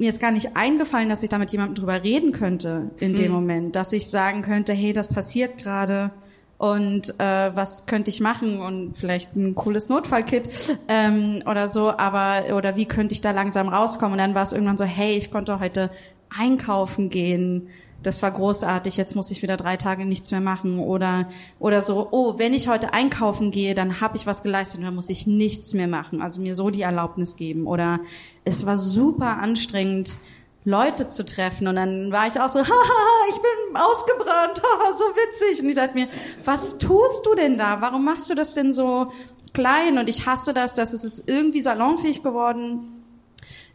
mir 0.01 0.09
ist 0.09 0.18
gar 0.18 0.31
nicht 0.31 0.57
eingefallen, 0.57 1.11
dass 1.11 1.23
ich 1.23 1.29
da 1.29 1.37
mit 1.37 1.53
jemandem 1.53 1.75
drüber 1.75 2.03
reden 2.03 2.33
könnte 2.33 2.90
in 3.01 3.14
dem 3.16 3.33
Moment, 3.33 3.77
dass 3.77 3.92
ich 3.92 4.09
sagen 4.09 4.40
könnte, 4.40 4.73
hey, 4.73 4.94
das 4.94 5.09
passiert 5.09 5.59
gerade 5.59 6.11
und 6.57 7.18
äh, 7.20 7.55
was 7.55 7.85
könnte 7.85 8.11
ich 8.11 8.20
machen 8.20 8.61
und 8.61 8.96
vielleicht 8.96 9.37
ein 9.37 9.55
cooles 9.55 9.90
Notfallkit 9.90 10.79
ähm, 10.88 11.42
oder 11.44 11.68
so, 11.68 11.90
aber 11.90 12.55
oder 12.55 12.77
wie 12.77 12.87
könnte 12.87 13.14
ich 13.14 13.20
da 13.20 13.33
langsam 13.33 13.68
rauskommen? 13.68 14.12
Und 14.12 14.18
dann 14.18 14.35
war 14.35 14.42
es 14.42 14.53
irgendwann 14.53 14.79
so, 14.79 14.85
hey, 14.85 15.16
ich 15.18 15.31
konnte 15.31 15.61
heute 15.61 15.90
einkaufen 16.29 17.11
gehen. 17.11 17.68
Das 18.03 18.23
war 18.23 18.31
großartig. 18.31 18.97
Jetzt 18.97 19.15
muss 19.15 19.31
ich 19.31 19.43
wieder 19.43 19.57
drei 19.57 19.77
Tage 19.77 20.07
nichts 20.07 20.31
mehr 20.31 20.41
machen 20.41 20.79
oder 20.79 21.29
oder 21.59 21.83
so. 21.83 22.09
Oh, 22.11 22.39
wenn 22.39 22.55
ich 22.55 22.69
heute 22.69 22.95
einkaufen 22.95 23.51
gehe, 23.51 23.75
dann 23.75 24.01
habe 24.01 24.17
ich 24.17 24.27
was 24.27 24.43
geleistet 24.43 24.79
und 24.79 24.87
dann 24.87 24.95
muss 24.95 25.11
ich 25.11 25.27
nichts 25.27 25.75
mehr 25.75 25.89
machen. 25.89 26.23
Also 26.23 26.41
mir 26.41 26.55
so 26.55 26.71
die 26.71 26.83
Erlaubnis 26.83 27.37
geben. 27.37 27.67
Oder 27.67 28.01
es 28.45 28.65
war 28.65 28.77
super 28.77 29.39
anstrengend, 29.39 30.19
Leute 30.65 31.09
zu 31.09 31.27
treffen. 31.27 31.69
Und 31.69 31.77
dann 31.77 32.11
war 32.11 32.27
ich 32.27 32.41
auch 32.41 32.49
so, 32.49 32.61
haha, 32.65 33.29
ich 33.29 33.37
bin 33.37 33.77
ausgebrannt, 33.77 34.63
haha, 34.63 34.95
so 34.95 35.05
witzig. 35.05 35.63
Und 35.63 35.69
ich 35.69 35.77
dachte 35.77 35.95
mir, 35.95 36.09
was 36.45 36.79
tust 36.79 37.27
du 37.27 37.35
denn 37.35 37.59
da? 37.59 37.83
Warum 37.83 38.05
machst 38.05 38.31
du 38.31 38.35
das 38.35 38.55
denn 38.55 38.73
so 38.73 39.13
klein? 39.53 39.99
Und 39.99 40.09
ich 40.09 40.27
hasse 40.27 40.55
das, 40.55 40.75
dass 40.75 40.95
es 40.95 41.05
ist 41.05 41.29
irgendwie 41.29 41.61
salonfähig 41.61 42.23
geworden 42.23 43.00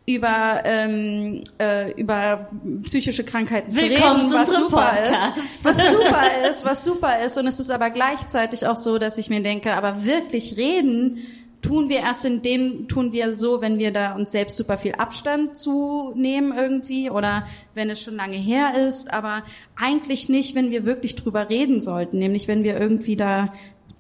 über 0.06 0.62
ähm, 0.66 1.44
äh, 1.60 1.92
über 1.94 2.50
psychische 2.84 3.24
Krankheiten 3.24 3.76
Willkommen 3.76 4.28
zu 4.28 4.34
reden, 4.34 4.48
was 4.48 4.56
super 4.56 4.94
Podcast. 4.94 5.38
ist, 5.38 5.66
was 5.66 5.92
super 5.92 6.50
ist, 6.50 6.66
was 6.66 6.84
super 6.84 7.26
ist. 7.26 7.38
Und 7.40 7.48
es 7.48 7.60
ist 7.60 7.72
aber 7.72 7.90
gleichzeitig 7.90 8.68
auch 8.68 8.78
so, 8.78 9.00
dass 9.00 9.18
ich 9.18 9.30
mir 9.30 9.42
denke, 9.42 9.74
aber 9.74 10.06
wirklich 10.06 10.58
reden 10.58 11.20
tun 11.66 11.90
wir 11.90 12.02
erst 12.02 12.26
in 12.26 12.44
dem, 12.44 12.88
tun 12.88 13.12
wir 13.12 13.32
so, 13.32 13.60
wenn 13.62 13.80
wir 13.80 13.92
da 13.92 14.14
uns 14.14 14.32
selbst 14.32 14.56
super 14.56 14.78
viel 14.78 14.94
Abstand 14.94 15.58
zu 15.58 16.14
nehmen 16.16 16.56
irgendwie 16.56 17.10
oder 17.10 17.48
wenn 17.74 17.90
es 17.90 18.02
schon 18.02 18.16
lange 18.16 18.38
her 18.38 18.74
ist, 18.88 19.12
aber 19.12 19.44
eigentlich 19.76 20.30
nicht, 20.30 20.54
wenn 20.54 20.70
wir 20.70 20.86
wirklich 20.86 21.16
drüber 21.16 21.50
reden 21.50 21.80
sollten, 21.80 22.20
nämlich 22.20 22.48
wenn 22.48 22.64
wir 22.64 22.80
irgendwie 22.80 23.16
da 23.16 23.52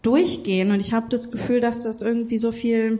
durchgehen. 0.03 0.71
Und 0.71 0.79
ich 0.79 0.93
habe 0.93 1.07
das 1.09 1.31
Gefühl, 1.31 1.59
dass 1.59 1.81
das 1.81 2.03
irgendwie 2.03 2.37
so 2.37 2.51
viel 2.51 2.99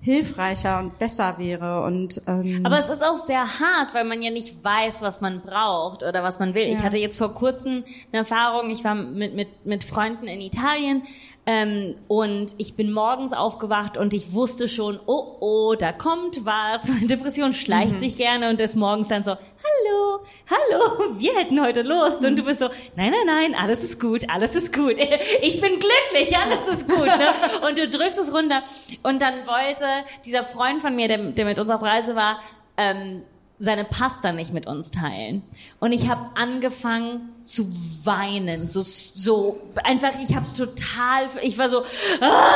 hilfreicher 0.00 0.78
und 0.78 0.98
besser 0.98 1.36
wäre 1.38 1.82
und 1.82 2.20
ähm, 2.28 2.60
Aber 2.64 2.78
es 2.78 2.88
ist 2.88 3.02
auch 3.04 3.16
sehr 3.16 3.40
hart, 3.40 3.92
weil 3.94 4.04
man 4.04 4.22
ja 4.22 4.30
nicht 4.30 4.62
weiß, 4.62 5.02
was 5.02 5.20
man 5.20 5.40
braucht 5.40 6.02
oder 6.04 6.22
was 6.22 6.38
man 6.38 6.54
will. 6.54 6.64
Ich 6.68 6.78
Ja. 6.78 6.84
hatte 6.84 6.98
jetzt 6.98 7.18
vor 7.18 7.34
kurzem 7.34 7.82
eine 8.12 8.20
Erfahrung, 8.20 8.70
ich 8.70 8.84
war 8.84 8.94
mit, 8.94 9.34
mit, 9.34 9.66
mit 9.66 9.84
Freunden 9.84 10.26
in 10.28 10.40
Italien 10.40 11.02
ähm, 11.48 11.94
und 12.08 12.54
ich 12.58 12.74
bin 12.74 12.92
morgens 12.92 13.32
aufgewacht 13.32 13.96
und 13.96 14.12
ich 14.12 14.32
wusste 14.32 14.66
schon, 14.66 14.98
oh, 15.06 15.36
oh, 15.38 15.74
da 15.78 15.92
kommt 15.92 16.44
was. 16.44 16.82
Depression 17.02 17.52
schleicht 17.52 17.92
Mhm. 17.92 17.98
sich 18.00 18.16
gerne 18.16 18.50
und 18.50 18.60
ist 18.60 18.74
morgens 18.74 19.06
dann 19.08 19.22
so, 19.22 19.30
hallo, 19.30 20.24
hallo, 20.50 21.14
wir 21.18 21.34
hätten 21.36 21.60
heute 21.62 21.82
Lust. 21.82 22.24
Und 22.24 22.36
du 22.36 22.42
bist 22.42 22.58
so, 22.58 22.66
nein, 22.96 23.12
nein, 23.12 23.26
nein, 23.26 23.54
alles 23.54 23.84
ist 23.84 24.00
gut, 24.00 24.28
alles 24.28 24.56
ist 24.56 24.72
gut. 24.72 24.96
Ich 25.42 25.60
bin 25.60 25.72
glücklich, 25.78 26.36
alles 26.36 26.78
ist 26.78 26.88
gut. 26.88 27.06
Ne? 27.06 27.28
Und 27.68 27.78
du 27.78 27.88
drückst 27.88 28.18
es 28.18 28.34
runter. 28.34 28.62
Und 29.04 29.22
dann 29.22 29.46
wollte 29.46 29.86
dieser 30.24 30.42
Freund 30.42 30.82
von 30.82 30.96
mir, 30.96 31.06
der, 31.08 31.18
der 31.18 31.44
mit 31.44 31.60
uns 31.60 31.70
auf 31.70 31.82
Reise 31.82 32.16
war, 32.16 32.40
ähm, 32.76 33.22
seine 33.58 33.84
Pasta 33.84 34.32
nicht 34.32 34.52
mit 34.52 34.66
uns 34.66 34.90
teilen. 34.90 35.42
Und 35.78 35.92
ich 35.92 36.08
habe 36.08 36.26
angefangen 36.34 37.30
zu 37.46 37.68
weinen, 38.02 38.68
so 38.68 38.82
so 38.82 39.60
einfach. 39.84 40.18
Ich 40.18 40.34
habe 40.34 40.46
total, 40.56 41.28
ich 41.42 41.56
war 41.56 41.70
so, 41.70 41.82
ah, 42.20 42.50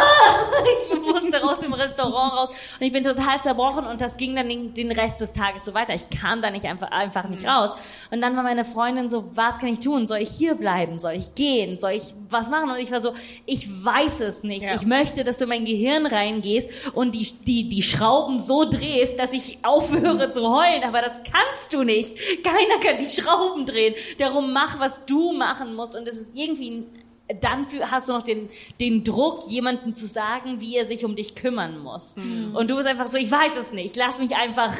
ich 0.92 1.00
musste 1.00 1.40
raus 1.40 1.60
dem 1.60 1.72
Restaurant 1.72 2.32
raus 2.32 2.50
und 2.78 2.86
ich 2.86 2.92
bin 2.92 3.04
total 3.04 3.40
zerbrochen 3.40 3.86
und 3.86 4.00
das 4.00 4.16
ging 4.16 4.34
dann 4.34 4.48
den, 4.48 4.74
den 4.74 4.90
Rest 4.90 5.20
des 5.20 5.32
Tages 5.32 5.64
so 5.64 5.74
weiter. 5.74 5.94
Ich 5.94 6.10
kam 6.10 6.42
da 6.42 6.50
nicht 6.50 6.66
einfach 6.66 6.90
einfach 6.90 7.28
nicht 7.28 7.46
raus. 7.46 7.70
Und 8.10 8.20
dann 8.20 8.36
war 8.36 8.42
meine 8.42 8.64
Freundin 8.64 9.08
so, 9.10 9.36
was 9.36 9.58
kann 9.58 9.68
ich 9.68 9.78
tun? 9.78 10.08
Soll 10.08 10.18
ich 10.18 10.30
hier 10.30 10.56
bleiben? 10.56 10.98
Soll 10.98 11.12
ich 11.12 11.36
gehen? 11.36 11.78
Soll 11.78 11.92
ich 11.92 12.14
was 12.28 12.50
machen? 12.50 12.70
Und 12.70 12.78
ich 12.78 12.90
war 12.90 13.00
so, 13.00 13.12
ich 13.46 13.68
weiß 13.84 14.20
es 14.20 14.42
nicht. 14.42 14.64
Ja. 14.64 14.74
Ich 14.74 14.86
möchte, 14.86 15.22
dass 15.22 15.38
du 15.38 15.44
in 15.44 15.50
mein 15.50 15.64
Gehirn 15.64 16.06
reingehst 16.06 16.68
und 16.94 17.14
die, 17.14 17.32
die, 17.46 17.68
die 17.68 17.82
Schrauben 17.82 18.40
so 18.40 18.68
drehst, 18.68 19.20
dass 19.20 19.32
ich 19.32 19.58
aufhöre 19.62 20.30
zu 20.30 20.42
heulen. 20.42 20.82
Aber 20.82 21.00
das 21.00 21.20
kannst 21.30 21.72
du 21.72 21.84
nicht. 21.84 22.18
Keiner 22.42 22.80
kann 22.82 22.98
die 22.98 23.08
Schrauben 23.08 23.66
drehen. 23.66 23.94
Darum 24.18 24.52
mach, 24.52 24.79
was 24.80 25.04
du 25.04 25.32
machen 25.32 25.74
musst. 25.74 25.96
Und 25.96 26.08
es 26.08 26.16
ist 26.18 26.34
irgendwie, 26.34 26.86
dann 27.40 27.64
für, 27.64 27.90
hast 27.90 28.08
du 28.08 28.12
noch 28.12 28.22
den, 28.22 28.48
den 28.80 29.04
Druck, 29.04 29.48
jemandem 29.48 29.94
zu 29.94 30.06
sagen, 30.06 30.60
wie 30.60 30.76
er 30.76 30.86
sich 30.86 31.04
um 31.04 31.14
dich 31.16 31.34
kümmern 31.34 31.78
muss. 31.78 32.14
Und 32.54 32.70
du 32.70 32.76
bist 32.76 32.86
einfach 32.86 33.08
so, 33.08 33.18
ich 33.18 33.30
weiß 33.30 33.56
es 33.58 33.72
nicht. 33.72 33.96
Lass 33.96 34.18
mich 34.18 34.36
einfach 34.36 34.74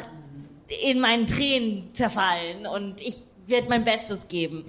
in 0.83 0.99
meinen 0.99 1.27
Tränen 1.27 1.93
zerfallen 1.93 2.65
und 2.65 3.01
ich 3.01 3.25
werde 3.45 3.69
mein 3.69 3.83
Bestes 3.83 4.27
geben. 4.27 4.65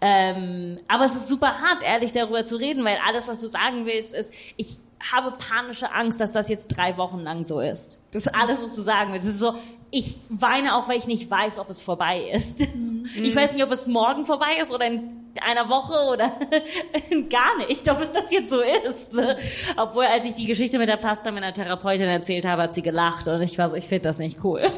Ähm, 0.00 0.78
aber 0.88 1.06
es 1.06 1.14
ist 1.14 1.28
super 1.28 1.60
hart, 1.60 1.82
ehrlich 1.82 2.12
darüber 2.12 2.44
zu 2.44 2.56
reden, 2.56 2.84
weil 2.84 2.98
alles, 3.06 3.28
was 3.28 3.40
du 3.40 3.48
sagen 3.48 3.84
willst, 3.86 4.14
ist, 4.14 4.32
ich 4.56 4.76
habe 5.12 5.36
panische 5.36 5.92
Angst, 5.92 6.20
dass 6.20 6.32
das 6.32 6.48
jetzt 6.48 6.68
drei 6.68 6.96
Wochen 6.96 7.20
lang 7.20 7.44
so 7.44 7.60
ist. 7.60 7.98
Das 8.10 8.26
ist 8.26 8.34
alles, 8.34 8.62
was 8.62 8.74
du 8.74 8.82
sagen 8.82 9.12
willst. 9.12 9.26
Es 9.26 9.34
ist 9.34 9.40
so, 9.40 9.54
ich 9.90 10.16
weine 10.30 10.76
auch, 10.76 10.88
weil 10.88 10.98
ich 10.98 11.06
nicht 11.06 11.30
weiß, 11.30 11.58
ob 11.58 11.70
es 11.70 11.80
vorbei 11.82 12.30
ist. 12.32 12.60
Ich 12.60 13.34
weiß 13.34 13.52
nicht, 13.52 13.64
ob 13.64 13.72
es 13.72 13.86
morgen 13.86 14.26
vorbei 14.26 14.58
ist 14.62 14.70
oder 14.72 14.86
in 14.86 15.16
einer 15.40 15.68
Woche 15.68 15.94
oder 16.12 16.28
gar 17.30 17.56
nicht, 17.66 17.88
ob 17.90 18.00
es 18.02 18.12
das 18.12 18.30
jetzt 18.30 18.50
so 18.50 18.60
ist. 18.60 19.12
Ne? 19.12 19.36
Obwohl, 19.76 20.04
als 20.04 20.26
ich 20.26 20.34
die 20.34 20.46
Geschichte 20.46 20.78
mit 20.78 20.88
der 20.88 20.96
Pasta 20.96 21.30
meiner 21.30 21.52
Therapeutin 21.52 22.08
erzählt 22.08 22.44
habe, 22.44 22.62
hat 22.62 22.74
sie 22.74 22.82
gelacht 22.82 23.28
und 23.28 23.40
ich 23.40 23.56
war 23.56 23.68
so, 23.68 23.76
ich 23.76 23.86
finde 23.86 24.02
das 24.04 24.18
nicht 24.18 24.44
cool. 24.44 24.62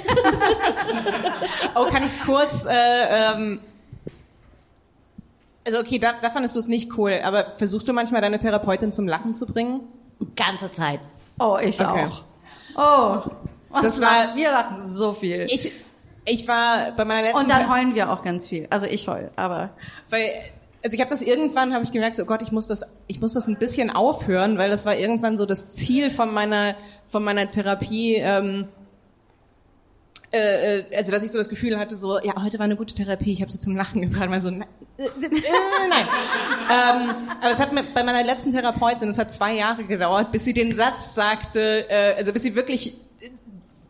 Oh, 1.74 1.84
kann 1.86 2.02
ich 2.02 2.20
kurz, 2.24 2.64
äh, 2.66 3.32
ähm, 3.32 3.60
also 5.66 5.78
okay, 5.78 5.98
da, 5.98 6.12
da 6.20 6.30
fandest 6.30 6.54
du 6.56 6.60
es 6.60 6.66
nicht 6.68 6.96
cool, 6.98 7.18
aber 7.24 7.46
versuchst 7.56 7.88
du 7.88 7.92
manchmal 7.92 8.20
deine 8.20 8.38
Therapeutin 8.38 8.92
zum 8.92 9.06
Lachen 9.08 9.34
zu 9.34 9.46
bringen? 9.46 9.80
Ganze 10.36 10.70
Zeit. 10.70 11.00
oh, 11.38 11.58
ich 11.62 11.80
Okay. 11.80 12.06
auch. 12.06 12.22
Oh, 12.76 13.30
was 13.70 13.82
Das 13.82 14.00
war- 14.00 14.34
wir 14.36 14.50
lachen 14.50 14.82
so 14.82 15.12
viel. 15.12 15.46
Ich, 15.48 15.72
ich 16.24 16.46
war 16.48 16.92
bei 16.92 17.04
meiner 17.04 17.22
letzten 17.22 17.38
und 17.38 17.50
dann 17.50 17.70
heulen 17.72 17.94
wir 17.94 18.12
auch 18.12 18.22
ganz 18.22 18.48
viel. 18.48 18.66
Also 18.70 18.86
ich 18.86 19.08
heul, 19.08 19.30
aber 19.36 19.70
weil 20.10 20.30
also 20.82 20.94
ich 20.94 21.00
habe 21.00 21.10
das 21.10 21.20
irgendwann 21.22 21.74
habe 21.74 21.84
ich 21.84 21.92
gemerkt, 21.92 22.16
so 22.16 22.22
oh 22.22 22.26
Gott, 22.26 22.42
ich 22.42 22.52
muss 22.52 22.66
das 22.66 22.84
ich 23.06 23.20
muss 23.20 23.34
das 23.34 23.46
ein 23.48 23.58
bisschen 23.58 23.90
aufhören, 23.90 24.58
weil 24.58 24.70
das 24.70 24.86
war 24.86 24.96
irgendwann 24.96 25.36
so 25.36 25.46
das 25.46 25.70
Ziel 25.70 26.10
von 26.10 26.32
meiner 26.32 26.74
von 27.06 27.22
meiner 27.22 27.50
Therapie 27.50 28.16
ähm, 28.16 28.68
äh, 30.32 30.78
äh, 30.78 30.96
also 30.96 31.10
dass 31.10 31.22
ich 31.22 31.32
so 31.32 31.38
das 31.38 31.48
Gefühl 31.48 31.78
hatte, 31.78 31.98
so 31.98 32.18
ja 32.20 32.34
heute 32.42 32.58
war 32.58 32.64
eine 32.64 32.76
gute 32.76 32.94
Therapie, 32.94 33.32
ich 33.32 33.42
habe 33.42 33.50
sie 33.50 33.58
zum 33.58 33.76
Lachen 33.76 34.00
gebracht, 34.00 34.30
mal 34.30 34.40
so 34.40 34.50
na, 34.50 34.64
äh, 34.96 35.02
äh, 35.02 35.08
nein. 35.88 36.06
ähm, 36.70 37.14
aber 37.40 37.52
es 37.52 37.60
hat 37.60 37.72
mir 37.72 37.82
bei 37.82 38.04
meiner 38.04 38.22
letzten 38.22 38.52
Therapeutin, 38.52 39.08
es 39.08 39.18
hat 39.18 39.32
zwei 39.32 39.54
Jahre 39.54 39.84
gedauert, 39.84 40.32
bis 40.32 40.44
sie 40.44 40.54
den 40.54 40.74
Satz 40.74 41.14
sagte, 41.14 41.90
äh, 41.90 42.14
also 42.16 42.32
bis 42.32 42.42
sie 42.42 42.54
wirklich 42.54 42.94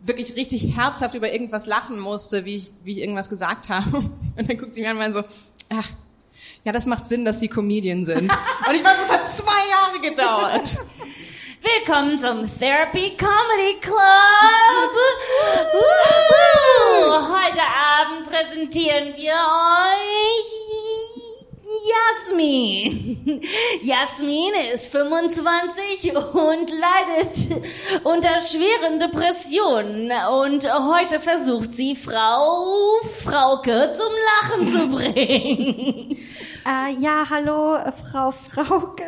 wirklich 0.02 0.36
richtig 0.36 0.76
herzhaft 0.76 1.14
über 1.14 1.32
irgendwas 1.32 1.66
lachen 1.66 1.98
musste, 1.98 2.44
wie 2.44 2.56
ich, 2.56 2.70
wie 2.84 2.92
ich 2.92 2.98
irgendwas 2.98 3.28
gesagt 3.28 3.68
habe. 3.68 3.96
Und 3.96 4.12
dann 4.36 4.58
guckt 4.58 4.74
sie 4.74 4.80
mir 4.80 4.90
an 4.90 4.96
und 4.96 5.02
meinte 5.02 5.18
so, 5.18 5.24
ah, 5.74 5.84
ja, 6.64 6.72
das 6.72 6.86
macht 6.86 7.06
Sinn, 7.06 7.24
dass 7.24 7.38
Sie 7.40 7.48
Comedian 7.48 8.04
sind. 8.04 8.32
Und 8.68 8.74
ich 8.74 8.84
weiß, 8.84 8.96
es 9.04 9.12
hat 9.12 9.28
zwei 9.28 9.68
Jahre 9.70 10.00
gedauert. 10.10 10.78
Willkommen 11.62 12.16
zum 12.16 12.48
Therapy 12.58 13.16
Comedy 13.16 13.78
Club. 13.80 13.92
Heute 17.04 17.60
Abend 17.60 18.30
präsentieren 18.30 19.14
wir 19.16 19.34
euch 19.34 20.89
Jasmin. 21.70 23.20
Jasmin 23.82 24.52
ist 24.74 24.86
25 24.86 26.12
und 26.16 26.70
leidet 26.70 27.60
unter 28.04 28.40
schweren 28.40 28.98
Depressionen. 28.98 30.10
Und 30.30 30.68
heute 30.72 31.20
versucht 31.20 31.72
sie 31.72 31.94
Frau 31.94 33.00
Frauke 33.24 33.92
zum 33.96 34.12
Lachen 34.30 34.66
zu 34.66 34.90
bringen. 34.96 36.16
Äh, 36.66 36.94
ja, 36.98 37.24
hallo, 37.30 37.76
äh, 37.76 37.92
Frau 37.92 38.30
Frauke. 38.30 39.04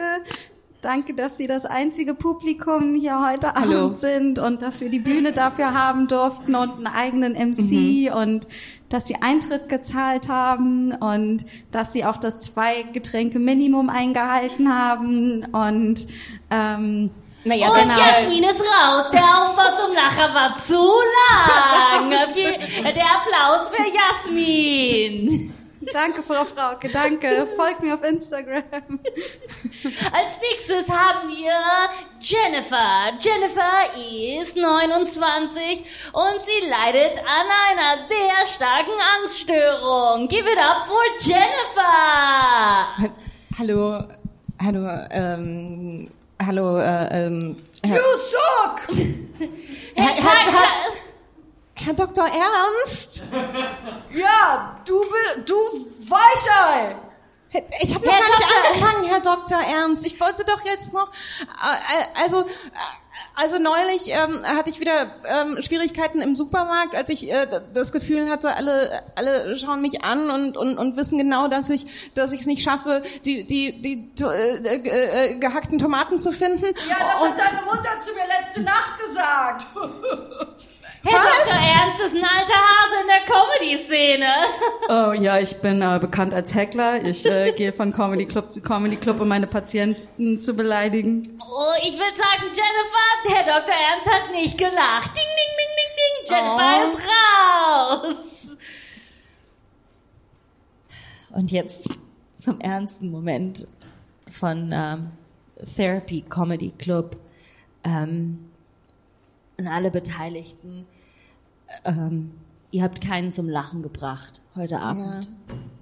Danke, 0.83 1.15
dass 1.15 1.37
Sie 1.37 1.47
das 1.47 1.65
einzige 1.65 2.13
Publikum 2.13 2.97
hier 2.97 3.25
heute 3.25 3.55
Hallo. 3.55 3.85
Abend 3.85 3.99
sind 3.99 4.41
und 4.41 4.63
dass 4.63 4.81
wir 4.81 4.89
die 4.89 4.99
Bühne 4.99 5.33
dafür 5.33 5.75
haben 5.75 6.09
durften 6.09 6.57
und 6.57 6.73
einen 6.73 6.89
eigenen 6.89 7.35
MC 7.35 8.13
und 8.13 8.49
dass 8.93 9.07
Sie 9.07 9.17
Eintritt 9.23 9.71
gezahlt 9.71 10.29
haben 10.29 10.93
und 10.93 11.47
dass 11.71 11.95
Sie 11.95 12.05
auch 12.05 12.19
das 12.19 12.43
zwei 12.43 12.83
Getränke 12.93 13.39
Minimum 13.39 13.89
eingehalten 13.89 14.69
haben 14.69 15.47
und 15.47 16.07
ähm, 16.51 17.11
Naja, 17.45 17.71
Und 17.71 17.81
genau. 17.81 17.99
Jasmin 17.99 18.45
ist 18.45 18.61
raus. 18.61 19.11
Der 19.11 19.23
Aufbau 19.23 19.83
zum 19.83 19.95
Lacher 19.95 20.35
war 20.35 20.55
zu 20.59 20.75
lang. 20.77 22.11
Der 22.11 23.07
Applaus 23.07 23.71
für 23.71 23.83
Jasmin. 24.29 25.55
Danke, 25.93 26.23
Frau 26.23 26.45
Frauke, 26.45 26.89
danke. 26.89 27.47
Folgt 27.57 27.83
mir 27.83 27.95
auf 27.95 28.05
Instagram. 28.05 28.63
Als 30.13 30.39
nächstes 30.51 30.89
haben 30.89 31.29
wir 31.29 31.53
Jennifer. 32.21 33.13
Jennifer 33.19 34.41
ist 34.41 34.57
29 34.57 35.85
und 36.13 36.41
sie 36.41 36.69
leidet 36.69 37.19
an 37.19 37.47
einer 37.71 38.07
sehr 38.07 38.47
starken 38.47 38.93
Angststörung. 39.19 40.29
Give 40.29 40.49
it 40.49 40.59
up 40.59 40.87
for 40.87 41.03
Jennifer! 41.19 43.11
Hallo, 43.59 44.05
hallo, 44.63 45.07
ähm, 45.11 46.11
hallo, 46.45 46.79
äh, 46.79 47.27
ähm, 47.27 47.57
You 47.85 47.97
suck! 48.15 48.97
Herr, 49.95 50.15
Herr, 50.15 50.53
Herr, 50.53 50.92
Herr 51.85 51.95
Dr. 51.95 52.25
Ernst? 52.27 53.25
Ja, 54.13 54.81
du, 54.87 55.03
du 55.47 55.55
Weichei! 56.09 56.97
Ich 57.81 57.95
habe 57.95 58.07
noch 58.07 58.13
Herr 58.15 58.21
gar 58.21 58.29
nicht 58.29 58.41
Doktor- 58.41 58.67
angefangen, 58.71 59.05
Herr 59.09 59.21
Dr. 59.21 59.59
Ernst. 59.61 60.07
Ich 60.07 60.19
wollte 60.21 60.45
doch 60.45 60.65
jetzt 60.65 60.93
noch, 60.95 61.09
äh, 61.11 62.23
also, 62.25 62.41
äh, 62.47 62.49
also 63.35 63.59
neulich 63.59 64.09
ähm, 64.09 64.43
hatte 64.47 64.71
ich 64.71 64.81
wieder 64.81 65.11
ähm, 65.27 65.61
Schwierigkeiten 65.61 66.23
im 66.23 66.35
Supermarkt, 66.35 66.95
als 66.95 67.11
ich 67.11 67.31
äh, 67.31 67.47
das 67.75 67.93
Gefühl 67.93 68.31
hatte, 68.31 68.55
alle, 68.57 69.03
alle 69.17 69.55
schauen 69.57 69.83
mich 69.83 70.03
an 70.03 70.31
und, 70.31 70.57
und, 70.57 70.79
und 70.79 70.97
wissen 70.97 71.19
genau, 71.19 71.49
dass 71.49 71.69
ich, 71.69 72.13
dass 72.15 72.33
ich 72.33 72.41
es 72.41 72.47
nicht 72.47 72.63
schaffe, 72.63 73.03
die, 73.27 73.45
die, 73.45 73.83
die 73.83 74.13
äh, 74.25 74.57
äh, 74.57 75.33
äh, 75.33 75.39
gehackten 75.39 75.79
Tomaten 75.79 76.19
zu 76.21 76.33
finden. 76.33 76.65
Ja, 76.89 76.97
das 77.01 77.21
und, 77.21 77.31
hat 77.33 77.39
deine 77.41 77.63
Mutter 77.67 77.99
zu 78.01 78.15
mir 78.15 78.27
letzte 78.41 78.63
Nacht 78.63 78.99
gesagt. 78.99 79.67
Herr 81.05 81.19
Dr. 81.21 81.55
Ernst 81.55 82.01
ist 82.01 82.15
ein 82.15 82.25
alter 82.25 82.55
Hase 82.55 83.01
in 83.03 83.07
der 83.09 83.25
Comedy-Szene. 83.35 84.27
Oh 84.89 85.13
ja, 85.13 85.39
ich 85.39 85.57
bin 85.61 85.81
äh, 85.81 85.99
bekannt 86.01 86.35
als 86.35 86.55
Heckler. 86.55 87.03
Ich 87.05 87.25
äh, 87.25 87.53
gehe 87.57 87.73
von 87.73 87.93
Comedy 87.93 88.27
Club 88.27 88.51
zu 88.53 88.61
Comedy 88.61 88.97
Club, 88.97 89.21
um 89.21 89.29
meine 89.29 89.47
Patienten 89.47 90.39
zu 90.41 90.55
beleidigen. 90.55 91.39
Oh, 91.41 91.73
ich 91.83 91.95
will 91.95 92.13
sagen, 92.15 92.43
Jennifer, 92.53 93.45
der 93.47 93.61
Dr. 93.61 93.75
Ernst 93.75 94.11
hat 94.11 94.31
nicht 94.33 94.59
gelacht. 94.59 95.13
Ding, 95.17 95.31
ding, 95.39 95.53
ding, 95.59 95.73
ding, 95.79 95.93
ding. 95.99 96.37
Jennifer 96.37 96.93
Oh. 98.03 98.11
ist 98.11 98.19
raus. 98.51 98.57
Und 101.31 101.53
jetzt 101.53 101.99
zum 102.33 102.61
ernsten 102.61 103.11
Moment 103.11 103.67
von 104.31 104.71
ähm, 104.75 105.11
Therapy 105.77 106.23
Comedy 106.29 106.73
Club. 106.77 107.17
Ähm, 107.85 108.52
an 109.67 109.73
alle 109.73 109.91
Beteiligten. 109.91 110.87
Ähm, 111.85 112.33
ihr 112.71 112.83
habt 112.83 113.01
keinen 113.01 113.33
zum 113.33 113.49
Lachen 113.49 113.83
gebracht 113.83 114.43
heute 114.57 114.81
Abend. 114.81 115.31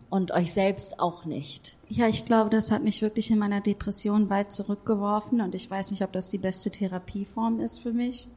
Und 0.09 0.33
euch 0.33 0.53
selbst 0.53 0.99
auch 0.99 1.24
nicht. 1.24 1.76
Ja, 1.89 2.09
ich 2.09 2.24
glaube, 2.24 2.51
das 2.51 2.72
hat 2.72 2.83
mich 2.83 3.01
wirklich 3.01 3.31
in 3.31 3.39
meiner 3.39 3.61
Depression 3.61 4.28
weit 4.28 4.51
zurückgeworfen 4.51 5.41
und 5.41 5.55
ich 5.55 5.70
weiß 5.70 5.93
nicht, 5.93 6.03
ob 6.03 6.12
das 6.12 6.31
die 6.31 6.39
beste 6.39 6.70
Therapieform 6.70 7.61
ist 7.61 7.78
für 7.81 7.93
mich. 7.93 8.28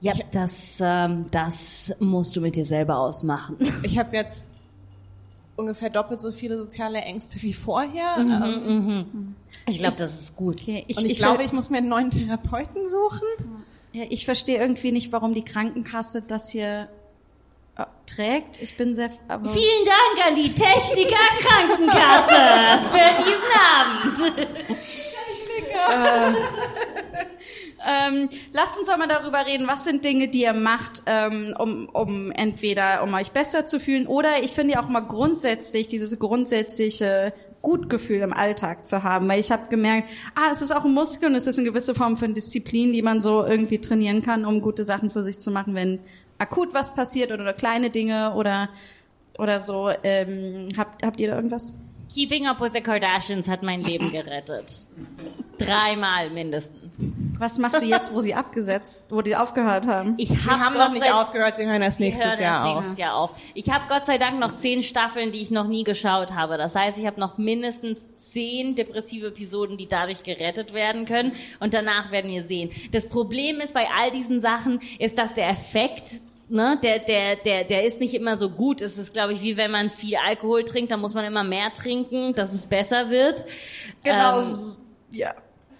Ja, 0.00 0.12
das, 0.30 0.78
ähm, 0.80 1.26
das 1.32 1.96
musst 1.98 2.36
du 2.36 2.40
mit 2.40 2.54
dir 2.54 2.64
selber 2.64 2.98
ausmachen. 2.98 3.56
ich 3.82 3.98
habe 3.98 4.14
jetzt 4.14 4.46
ungefähr 5.56 5.90
doppelt 5.90 6.20
so 6.20 6.30
viele 6.30 6.58
soziale 6.58 7.00
Ängste 7.00 7.40
wie 7.42 7.54
vorher. 7.54 8.16
Ähm, 8.18 9.34
Ich 9.66 9.78
glaube, 9.78 9.96
das 9.96 10.20
ist 10.20 10.36
gut. 10.36 10.60
Okay, 10.60 10.84
und 10.96 11.04
ich, 11.06 11.18
glaube, 11.18 11.42
ich 11.42 11.52
muss 11.52 11.70
mir 11.70 11.78
einen 11.78 11.88
neuen 11.88 12.10
Therapeuten 12.10 12.88
suchen. 12.88 13.26
Ja, 13.94 14.04
ich 14.10 14.24
verstehe 14.24 14.58
irgendwie 14.58 14.90
nicht, 14.90 15.12
warum 15.12 15.34
die 15.34 15.44
Krankenkasse 15.44 16.22
das 16.22 16.50
hier 16.50 16.88
äh, 17.76 17.84
trägt. 18.06 18.60
Ich 18.60 18.76
bin 18.76 18.92
sehr, 18.92 19.08
aber 19.28 19.48
Vielen 19.48 19.84
Dank 19.84 20.26
an 20.26 20.34
die 20.34 20.52
Techniker 20.52 21.16
Krankenkasse 21.38 22.82
für 22.90 23.22
diesen 23.22 23.52
Abend. 23.70 24.48
Ähm, 27.86 28.30
lasst 28.52 28.78
uns 28.78 28.88
doch 28.88 28.96
mal 28.96 29.06
darüber 29.06 29.46
reden, 29.46 29.68
was 29.68 29.84
sind 29.84 30.04
Dinge, 30.04 30.28
die 30.28 30.42
ihr 30.42 30.54
macht, 30.54 31.02
ähm, 31.04 31.54
um, 31.58 31.88
um 31.92 32.32
entweder 32.32 33.02
um 33.02 33.12
euch 33.12 33.32
besser 33.32 33.66
zu 33.66 33.78
fühlen 33.78 34.06
oder 34.06 34.42
ich 34.42 34.52
finde 34.52 34.74
ja 34.74 34.82
auch 34.82 34.88
mal 34.88 35.00
grundsätzlich 35.00 35.86
dieses 35.86 36.18
grundsätzliche 36.18 37.34
Gutgefühl 37.64 38.20
im 38.20 38.32
Alltag 38.32 38.86
zu 38.86 39.02
haben, 39.02 39.26
weil 39.26 39.40
ich 39.40 39.50
habe 39.50 39.68
gemerkt, 39.68 40.08
ah, 40.36 40.50
es 40.52 40.62
ist 40.62 40.70
auch 40.70 40.84
ein 40.84 40.92
Muskel 40.92 41.30
und 41.30 41.34
es 41.34 41.48
ist 41.48 41.58
eine 41.58 41.68
gewisse 41.68 41.96
Form 41.96 42.16
von 42.16 42.34
Disziplin, 42.34 42.92
die 42.92 43.02
man 43.02 43.20
so 43.20 43.44
irgendwie 43.44 43.80
trainieren 43.80 44.22
kann, 44.22 44.44
um 44.44 44.60
gute 44.60 44.84
Sachen 44.84 45.10
für 45.10 45.22
sich 45.22 45.40
zu 45.40 45.50
machen, 45.50 45.74
wenn 45.74 45.98
akut 46.38 46.74
was 46.74 46.94
passiert 46.94 47.32
oder 47.32 47.52
kleine 47.54 47.90
Dinge 47.90 48.34
oder 48.34 48.68
oder 49.38 49.58
so. 49.58 49.90
Ähm, 50.04 50.68
habt 50.76 51.04
habt 51.04 51.20
ihr 51.20 51.28
da 51.30 51.36
irgendwas? 51.36 51.74
Keeping 52.12 52.46
Up 52.46 52.60
with 52.60 52.72
the 52.72 52.80
Kardashians 52.80 53.48
hat 53.48 53.64
mein 53.64 53.82
Leben 53.82 54.12
gerettet. 54.12 54.86
Dreimal 55.58 56.30
mindestens. 56.30 57.10
Was 57.38 57.58
machst 57.58 57.80
du 57.82 57.86
jetzt, 57.86 58.12
wo 58.14 58.20
sie 58.20 58.34
abgesetzt, 58.34 59.02
wo 59.10 59.22
die 59.22 59.36
aufgehört 59.36 59.86
haben? 59.86 60.14
Ich 60.16 60.28
Sie 60.28 60.36
hab 60.36 60.58
haben 60.60 60.74
Gott 60.74 60.84
noch 60.86 60.92
nicht 60.92 61.02
sei- 61.04 61.12
aufgehört, 61.12 61.56
sie 61.56 61.66
hören 61.66 61.82
erst 61.82 62.00
nächstes 62.00 62.32
hören 62.32 62.40
Jahr 62.42 62.52
erst 62.52 62.60
auf. 62.68 62.76
nächstes 62.76 62.98
Jahr 62.98 63.14
auf. 63.16 63.30
Ich 63.54 63.70
habe 63.70 63.84
Gott 63.88 64.06
sei 64.06 64.18
Dank 64.18 64.38
noch 64.38 64.54
zehn 64.54 64.82
Staffeln, 64.82 65.32
die 65.32 65.40
ich 65.40 65.50
noch 65.50 65.66
nie 65.66 65.84
geschaut 65.84 66.34
habe. 66.34 66.56
Das 66.58 66.74
heißt, 66.74 66.98
ich 66.98 67.06
habe 67.06 67.20
noch 67.20 67.38
mindestens 67.38 68.14
zehn 68.16 68.74
depressive 68.74 69.28
Episoden, 69.28 69.76
die 69.76 69.88
dadurch 69.88 70.22
gerettet 70.22 70.72
werden 70.74 71.04
können. 71.04 71.32
Und 71.60 71.74
danach 71.74 72.10
werden 72.10 72.30
wir 72.30 72.42
sehen. 72.42 72.70
Das 72.92 73.08
Problem 73.08 73.60
ist 73.60 73.74
bei 73.74 73.86
all 74.00 74.10
diesen 74.10 74.40
Sachen, 74.40 74.80
ist, 74.98 75.18
dass 75.18 75.34
der 75.34 75.48
Effekt 75.48 76.22
Ne, 76.46 76.78
der, 76.82 76.98
der, 76.98 77.36
der, 77.36 77.64
der 77.64 77.84
ist 77.86 78.00
nicht 78.00 78.12
immer 78.12 78.36
so 78.36 78.50
gut. 78.50 78.82
Es 78.82 78.98
ist, 78.98 79.14
glaube 79.14 79.32
ich, 79.32 79.40
wie 79.40 79.56
wenn 79.56 79.70
man 79.70 79.88
viel 79.88 80.16
Alkohol 80.16 80.62
trinkt, 80.64 80.92
dann 80.92 81.00
muss 81.00 81.14
man 81.14 81.24
immer 81.24 81.42
mehr 81.42 81.72
trinken, 81.72 82.34
dass 82.34 82.52
es 82.52 82.66
besser 82.66 83.08
wird. 83.08 83.46
Genau, 84.04 84.38
Ähm, 84.40 84.44
ja. 85.10 85.34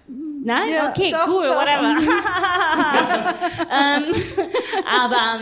Nein? 0.07 0.69
Ja, 0.71 0.91
okay, 0.91 1.11
doch, 1.11 1.27
cool, 1.29 1.47
doch. 1.47 1.57
whatever. 1.57 1.97
ähm, 3.73 4.05
aber 4.87 5.41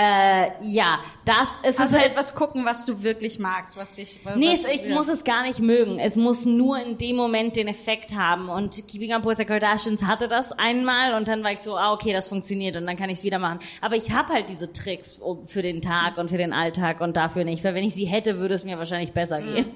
äh, 0.00 0.50
ja, 0.62 1.00
das 1.24 1.48
ist 1.62 1.80
Also 1.80 1.96
halt. 1.96 2.10
etwas 2.10 2.34
gucken, 2.34 2.64
was 2.64 2.84
du 2.84 3.02
wirklich 3.02 3.38
magst, 3.38 3.76
was 3.76 3.96
dich. 3.96 4.20
Was, 4.22 4.36
Nee, 4.36 4.56
ich 4.72 4.84
ja. 4.84 4.94
muss 4.94 5.08
es 5.08 5.24
gar 5.24 5.42
nicht 5.42 5.58
mögen. 5.60 5.98
Es 5.98 6.14
muss 6.16 6.44
nur 6.44 6.78
in 6.78 6.98
dem 6.98 7.16
Moment 7.16 7.56
den 7.56 7.66
Effekt 7.66 8.14
haben. 8.14 8.48
Und 8.48 8.86
Keeping 8.86 9.12
Up 9.12 9.24
with 9.26 9.38
the 9.38 9.44
Kardashians 9.44 10.04
hatte 10.04 10.28
das 10.28 10.52
einmal 10.52 11.14
und 11.14 11.26
dann 11.26 11.42
war 11.42 11.50
ich 11.52 11.60
so, 11.60 11.76
ah, 11.76 11.92
okay, 11.92 12.12
das 12.12 12.28
funktioniert 12.28 12.76
und 12.76 12.86
dann 12.86 12.96
kann 12.96 13.10
ich 13.10 13.18
es 13.18 13.24
wieder 13.24 13.38
machen. 13.38 13.58
Aber 13.80 13.96
ich 13.96 14.12
habe 14.12 14.34
halt 14.34 14.48
diese 14.50 14.72
Tricks 14.72 15.20
für 15.46 15.62
den 15.62 15.80
Tag 15.80 16.18
und 16.18 16.28
für 16.30 16.38
den 16.38 16.52
Alltag 16.52 17.00
und 17.00 17.16
dafür 17.16 17.44
nicht. 17.44 17.64
Weil 17.64 17.74
wenn 17.74 17.84
ich 17.84 17.94
sie 17.94 18.04
hätte, 18.04 18.38
würde 18.38 18.54
es 18.54 18.64
mir 18.64 18.78
wahrscheinlich 18.78 19.12
besser 19.12 19.40
gehen. 19.40 19.66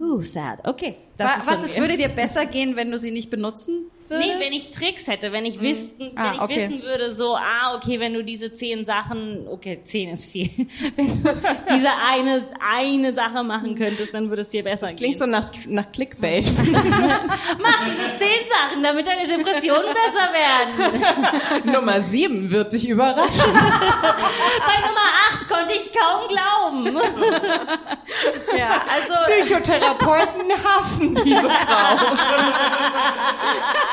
Uh, 0.00 0.22
sad. 0.22 0.66
Okay. 0.66 0.96
Das 1.16 1.30
Wa- 1.30 1.34
ist 1.38 1.46
was 1.46 1.62
es 1.62 1.78
würde 1.78 1.96
dir 1.96 2.08
besser 2.08 2.46
gehen, 2.46 2.74
wenn 2.76 2.90
du 2.90 2.98
sie 2.98 3.10
nicht 3.10 3.30
benutzen 3.30 3.90
würdest? 4.10 4.28
Nee, 4.28 4.44
wenn 4.44 4.52
ich 4.52 4.70
Tricks 4.70 5.06
hätte, 5.06 5.32
wenn 5.32 5.44
ich, 5.46 5.60
wüssten, 5.60 6.12
Ah, 6.16 6.24
wenn 6.26 6.34
ich 6.34 6.40
okay. 6.42 6.56
wissen 6.56 6.82
würde, 6.82 7.10
so, 7.10 7.36
ah, 7.36 7.74
okay, 7.76 7.98
wenn 8.00 8.12
du 8.14 8.22
diese 8.24 8.52
zehn 8.52 8.84
Sachen, 8.84 9.46
okay, 9.48 9.80
zehn 9.82 10.10
ist 10.10 10.24
viel, 10.26 10.50
wenn 10.96 11.22
du 11.22 11.32
diese 11.72 11.88
eine, 12.10 12.46
eine 12.60 13.12
Sache 13.12 13.42
machen 13.44 13.74
könntest, 13.74 14.12
dann 14.12 14.28
würde 14.28 14.42
es 14.42 14.50
dir 14.50 14.62
besser 14.64 14.86
Das 14.86 14.96
klingt 14.96 15.18
so 15.18 15.24
gehen. 15.24 15.30
nach, 15.32 15.48
nach 15.68 15.92
Clickbait. 15.92 16.50
Mach 17.58 17.84
diese 17.84 18.16
zehn 18.18 18.48
Sachen, 18.48 18.82
damit 18.82 19.06
deine 19.06 19.26
Depressionen 19.26 19.94
besser 19.94 20.28
werden. 20.32 21.02
Nummer 21.72 22.00
sieben 22.00 22.50
wird 22.50 22.72
dich 22.72 22.88
überraschen. 22.88 23.30
Bei 23.52 24.80
Nummer 24.86 25.06
acht 25.30 25.48
konnte 25.48 25.72
ich 25.74 25.82
es 25.82 25.90
kaum 25.92 26.28
glauben. 26.28 26.96
ja, 28.56 28.82
also 28.92 29.14
Psychotherapeuten 29.14 30.50
hassen 30.64 31.14
diese 31.24 31.48
Frau. 31.48 31.96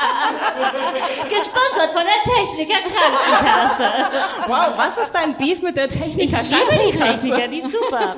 Gesponsert 1.28 1.92
von 1.92 2.02
der 2.04 2.22
Techniker 2.34 2.80
Krankenkasse. 2.82 4.48
Wow, 4.48 4.76
was 4.76 4.98
ist 4.98 5.12
dein 5.12 5.36
Beef 5.36 5.62
mit 5.62 5.76
der 5.76 5.88
Techniker? 5.88 6.42
Ich 6.42 6.48
liebe 6.50 6.92
die 6.92 6.96
Techniker, 6.96 7.48
die 7.48 7.58
ist 7.58 7.72
super. 7.72 8.16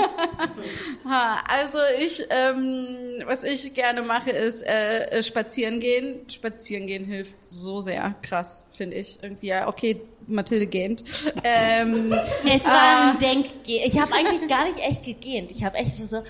also 1.49 1.79
ich, 1.99 2.25
ähm, 2.31 3.23
was 3.27 3.45
ich 3.45 3.73
gerne 3.75 4.03
mache, 4.03 4.31
ist 4.31 4.63
äh, 4.63 5.07
äh, 5.07 5.23
spazieren 5.23 5.81
gehen. 5.81 6.29
Spazieren 6.29 6.87
gehen 6.87 7.05
hilft 7.05 7.43
so 7.43 7.81
sehr, 7.81 8.15
krass, 8.23 8.69
finde 8.77 8.97
ich. 8.97 9.19
Irgendwie 9.23 9.49
ja, 9.49 9.69
okay, 9.69 10.01
Mathilde 10.27 10.67
gähnt. 10.67 11.05
Ähm, 11.45 12.13
Es 12.45 12.65
war 12.65 13.13
ein 13.13 13.19
Denk, 13.19 13.47
ich 13.67 13.99
habe 13.99 14.13
eigentlich 14.15 14.49
gar 14.49 14.65
nicht 14.65 14.79
echt 14.79 15.05
gegähnt. 15.05 15.51
Ich 15.51 15.65
habe 15.65 15.77
echt 15.77 15.95
so, 15.95 16.05
so 16.05 16.23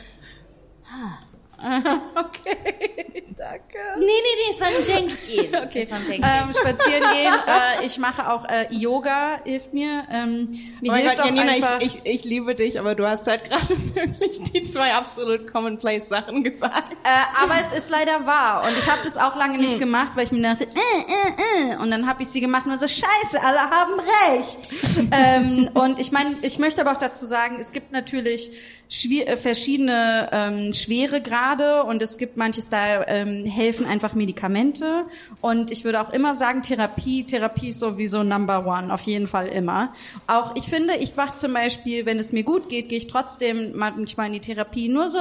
Okay, 2.15 3.25
danke. 3.37 3.79
Nee, 3.99 4.07
nee, 4.07 4.07
nee, 4.07 4.55
es 4.55 4.61
war 4.61 4.69
ein 4.69 5.07
Denkgehen. 5.09 5.55
Okay. 5.67 5.83
Es 5.83 5.91
war 5.91 5.99
ein 5.99 6.07
Denkgehen. 6.07 6.33
Ähm, 6.43 6.53
spazieren 6.55 7.03
gehen. 7.13 7.35
Äh, 7.83 7.87
ich 7.87 7.99
mache 7.99 8.31
auch 8.33 8.45
äh, 8.49 8.67
Yoga, 8.71 9.41
hilft 9.45 9.73
mir. 9.75 10.05
Ähm, 10.11 10.51
mir 10.81 10.91
Oh 10.91 10.93
mein 10.93 11.03
hilft 11.03 11.17
Gott, 11.17 11.25
auch 11.25 11.29
Janina, 11.29 11.53
einfach, 11.53 11.81
ich, 11.81 12.01
ich, 12.05 12.15
ich 12.15 12.25
liebe 12.25 12.55
dich, 12.55 12.79
aber 12.79 12.95
du 12.95 13.07
hast 13.09 13.27
halt 13.27 13.45
gerade 13.49 13.69
wirklich 13.95 14.41
die 14.53 14.63
zwei 14.65 14.95
absolut 14.95 15.47
commonplace 15.51 16.09
Sachen 16.09 16.43
gesagt. 16.45 16.93
Äh, 17.05 17.43
aber 17.43 17.55
es 17.61 17.73
ist 17.73 17.91
leider 17.91 18.27
wahr. 18.27 18.65
Und 18.67 18.77
ich 18.79 18.91
habe 18.91 19.01
das 19.05 19.17
auch 19.19 19.37
lange 19.37 19.55
Hm. 19.55 19.61
nicht 19.63 19.79
gemacht, 19.79 20.13
weil 20.15 20.25
ich 20.25 20.33
mir 20.33 20.43
dachte, 20.43 20.65
äh, 20.65 21.69
äh, 21.69 21.73
äh. 21.73 21.77
Und 21.77 21.91
dann 21.91 22.07
habe 22.09 22.23
ich 22.23 22.29
sie 22.29 22.41
gemacht 22.41 22.65
und 22.67 22.73
war 22.73 22.79
so, 22.79 22.89
scheiße, 22.89 23.43
alle 23.43 23.59
haben 23.61 24.01
recht. 24.31 24.71
ähm, 25.13 25.69
und 25.75 25.99
ich 25.99 26.13
meine, 26.13 26.35
ich 26.43 26.59
möchte 26.59 26.81
aber 26.81 26.93
auch 26.93 26.97
dazu 26.99 27.27
sagen, 27.27 27.57
es 27.61 27.73
gibt 27.73 27.93
natürlich 27.93 28.51
verschiedene 28.91 30.29
ähm, 30.33 30.73
Schweregrade 30.73 31.85
und 31.85 32.03
es 32.03 32.19
gibt 32.19 32.37
manches, 32.37 32.71
da 32.71 33.07
ähm, 33.07 33.47
helfen 33.47 33.87
einfach 33.87 34.15
Medikamente. 34.15 35.07
Und 35.41 35.71
ich 35.71 35.85
würde 35.85 36.01
auch 36.01 36.13
immer 36.13 36.35
sagen, 36.35 36.63
Therapie, 36.63 37.25
Therapie 37.25 37.69
ist 37.69 37.79
sowieso 37.79 38.25
Number 38.25 38.67
One, 38.67 38.93
auf 38.93 39.03
jeden 39.03 39.29
Fall 39.29 39.47
immer. 39.47 39.93
Auch 40.27 40.57
ich 40.57 40.65
finde, 40.65 40.95
ich 40.97 41.15
mache 41.15 41.35
zum 41.37 41.53
Beispiel, 41.53 42.05
wenn 42.05 42.19
es 42.19 42.33
mir 42.33 42.43
gut 42.43 42.69
geht, 42.69 42.89
gehe 42.89 42.99
ich 42.99 43.07
trotzdem 43.07 43.77
manchmal 43.77 44.27
in 44.27 44.33
die 44.33 44.41
Therapie 44.41 44.89
nur 44.89 45.09
so 45.09 45.21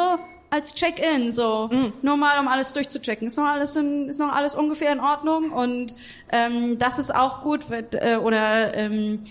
als 0.50 0.74
Check-in, 0.74 1.32
so 1.32 1.70
nur 2.02 2.18
mal 2.18 2.40
um 2.40 2.48
alles 2.48 2.74
durchzuchecken. 2.74 3.28
Ist 3.28 3.38
noch 3.38 3.46
alles 3.46 3.76
in, 3.76 4.10
ist 4.10 4.20
noch 4.20 4.34
alles 4.34 4.56
ungefähr 4.56 4.92
in 4.92 5.00
Ordnung 5.00 5.52
und 5.52 5.96
ähm, 6.32 6.78
das 6.80 6.98
ist 6.98 7.14
auch 7.14 7.44
gut 7.44 7.70
wird, 7.70 7.94
äh, 7.94 8.18
oder 8.18 8.74
ähm, 8.76 9.22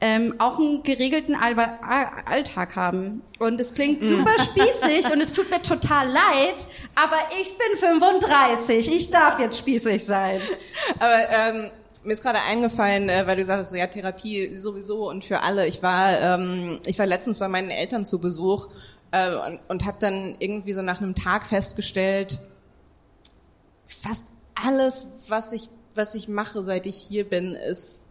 ähm, 0.00 0.34
auch 0.38 0.58
einen 0.58 0.82
geregelten 0.82 1.36
Alltag 1.36 2.76
haben. 2.76 3.22
Und 3.38 3.60
es 3.60 3.74
klingt 3.74 4.04
super 4.04 4.38
spießig 4.38 5.12
und 5.12 5.20
es 5.20 5.32
tut 5.32 5.50
mir 5.50 5.62
total 5.62 6.08
leid, 6.08 6.66
aber 6.94 7.16
ich 7.40 7.56
bin 7.56 7.78
35, 7.78 8.94
ich 8.94 9.10
darf 9.10 9.38
jetzt 9.38 9.58
spießig 9.58 10.04
sein. 10.04 10.40
Aber 10.98 11.30
ähm, 11.30 11.70
mir 12.02 12.12
ist 12.12 12.22
gerade 12.22 12.40
eingefallen, 12.40 13.08
äh, 13.08 13.26
weil 13.26 13.36
du 13.36 13.44
sagst, 13.44 13.70
so 13.70 13.76
ja 13.76 13.86
Therapie 13.86 14.58
sowieso 14.58 15.08
und 15.08 15.24
für 15.24 15.40
alle. 15.42 15.66
Ich 15.66 15.82
war, 15.82 16.20
ähm, 16.20 16.80
ich 16.86 16.98
war 16.98 17.06
letztens 17.06 17.38
bei 17.38 17.48
meinen 17.48 17.70
Eltern 17.70 18.04
zu 18.04 18.18
Besuch 18.18 18.68
äh, 19.10 19.34
und, 19.34 19.60
und 19.68 19.86
habe 19.86 19.96
dann 20.00 20.36
irgendwie 20.38 20.72
so 20.74 20.82
nach 20.82 21.00
einem 21.00 21.14
Tag 21.14 21.46
festgestellt, 21.46 22.40
fast 23.86 24.32
alles, 24.54 25.08
was 25.28 25.52
ich 25.52 25.70
was 25.96 26.14
ich 26.14 26.28
mache, 26.28 26.62
seit 26.62 26.86
ich 26.86 26.96
hier 26.96 27.28
bin, 27.28 27.54
ist 27.54 28.03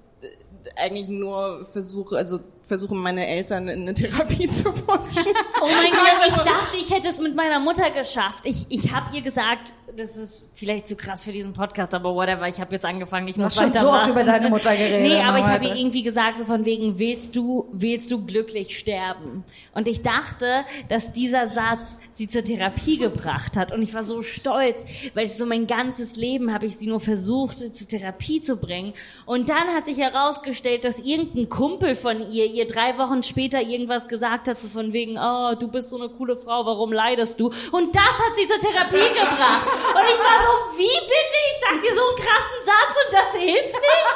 eigentlich 0.77 1.07
nur 1.07 1.65
versuche, 1.65 2.17
also 2.17 2.39
versuche 2.61 2.95
meine 2.95 3.27
Eltern 3.27 3.67
in 3.67 3.81
eine 3.81 3.93
Therapie 3.93 4.47
zu 4.47 4.71
pushen. 4.71 5.33
Oh 5.61 5.67
mein 5.67 5.91
Gott, 5.91 6.27
ich 6.27 6.35
dachte, 6.35 6.77
ich 6.77 6.91
hätte 6.93 7.09
es 7.09 7.19
mit 7.19 7.35
meiner 7.35 7.59
Mutter 7.59 7.91
geschafft. 7.91 8.45
Ich, 8.45 8.65
ich 8.69 8.93
habe 8.93 9.15
ihr 9.15 9.21
gesagt, 9.21 9.73
das 9.97 10.17
ist 10.17 10.49
vielleicht 10.53 10.87
zu 10.87 10.95
krass 10.95 11.23
für 11.23 11.31
diesen 11.31 11.53
Podcast, 11.53 11.93
aber 11.93 12.13
whatever, 12.15 12.47
ich 12.47 12.59
habe 12.59 12.73
jetzt 12.73 12.85
angefangen, 12.85 13.27
ich 13.27 13.37
muss 13.37 13.45
hast 13.47 13.59
schon 13.59 13.73
so 13.73 13.79
weitermachen. 13.79 14.01
oft 14.01 14.09
über 14.11 14.23
deine 14.23 14.49
Mutter 14.49 14.71
geredet, 14.75 15.01
Nee, 15.01 15.21
aber 15.21 15.39
ich 15.39 15.45
habe 15.45 15.65
ihr 15.65 15.75
irgendwie 15.75 16.03
gesagt, 16.03 16.37
so 16.37 16.45
von 16.45 16.65
wegen, 16.65 16.99
willst 16.99 17.35
du, 17.35 17.67
willst 17.71 18.11
du 18.11 18.25
glücklich 18.25 18.77
sterben? 18.77 19.43
Und 19.73 19.87
ich 19.87 20.01
dachte, 20.01 20.65
dass 20.89 21.11
dieser 21.11 21.47
Satz 21.47 21.99
sie 22.11 22.27
zur 22.27 22.43
Therapie 22.43 22.97
gebracht 22.97 23.57
hat. 23.57 23.71
Und 23.71 23.81
ich 23.81 23.93
war 23.93 24.03
so 24.03 24.21
stolz, 24.21 24.83
weil 25.13 25.25
ich 25.25 25.33
so 25.33 25.45
mein 25.45 25.67
ganzes 25.67 26.15
Leben 26.15 26.53
habe 26.53 26.65
ich 26.65 26.77
sie 26.77 26.87
nur 26.87 26.99
versucht, 26.99 27.57
zur 27.57 27.87
Therapie 27.87 28.41
zu 28.41 28.57
bringen. 28.57 28.93
Und 29.25 29.49
dann 29.49 29.67
hat 29.75 29.85
sich 29.85 29.97
herausgestellt, 29.97 30.85
dass 30.85 30.99
irgendein 30.99 31.49
Kumpel 31.49 31.95
von 31.95 32.31
ihr 32.31 32.45
ihr 32.45 32.67
drei 32.67 32.97
Wochen 32.97 33.23
später 33.23 33.61
irgendwas 33.61 34.07
gesagt 34.07 34.47
hat, 34.47 34.61
so 34.61 34.67
von 34.67 34.93
wegen, 34.93 35.17
oh, 35.17 35.55
du 35.59 35.67
bist 35.67 35.89
so 35.89 35.97
eine 35.97 36.09
coole 36.09 36.37
Frau, 36.37 36.65
warum 36.65 36.91
leidest 36.91 37.39
du? 37.39 37.47
Und 37.71 37.95
das 37.95 38.03
hat 38.03 38.33
sie 38.37 38.47
zur 38.47 38.59
Therapie 38.59 39.13
gebracht. 39.13 39.67
Und 39.89 40.05
ich 40.05 40.19
war 40.19 40.37
so, 40.43 40.51
wie 40.77 40.99
bitte? 41.01 41.37
Ich 41.51 41.59
sag 41.61 41.75
dir 41.81 41.95
so 41.95 42.03
einen 42.07 42.17
krassen 42.17 42.59
Satz 42.65 42.93
und 43.03 43.11
das 43.13 43.29
hilft 43.41 43.73
nicht? 43.73 44.07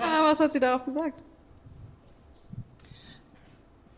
Ah, 0.00 0.24
was 0.24 0.40
hat 0.40 0.52
sie 0.52 0.60
darauf 0.60 0.84
gesagt? 0.84 1.22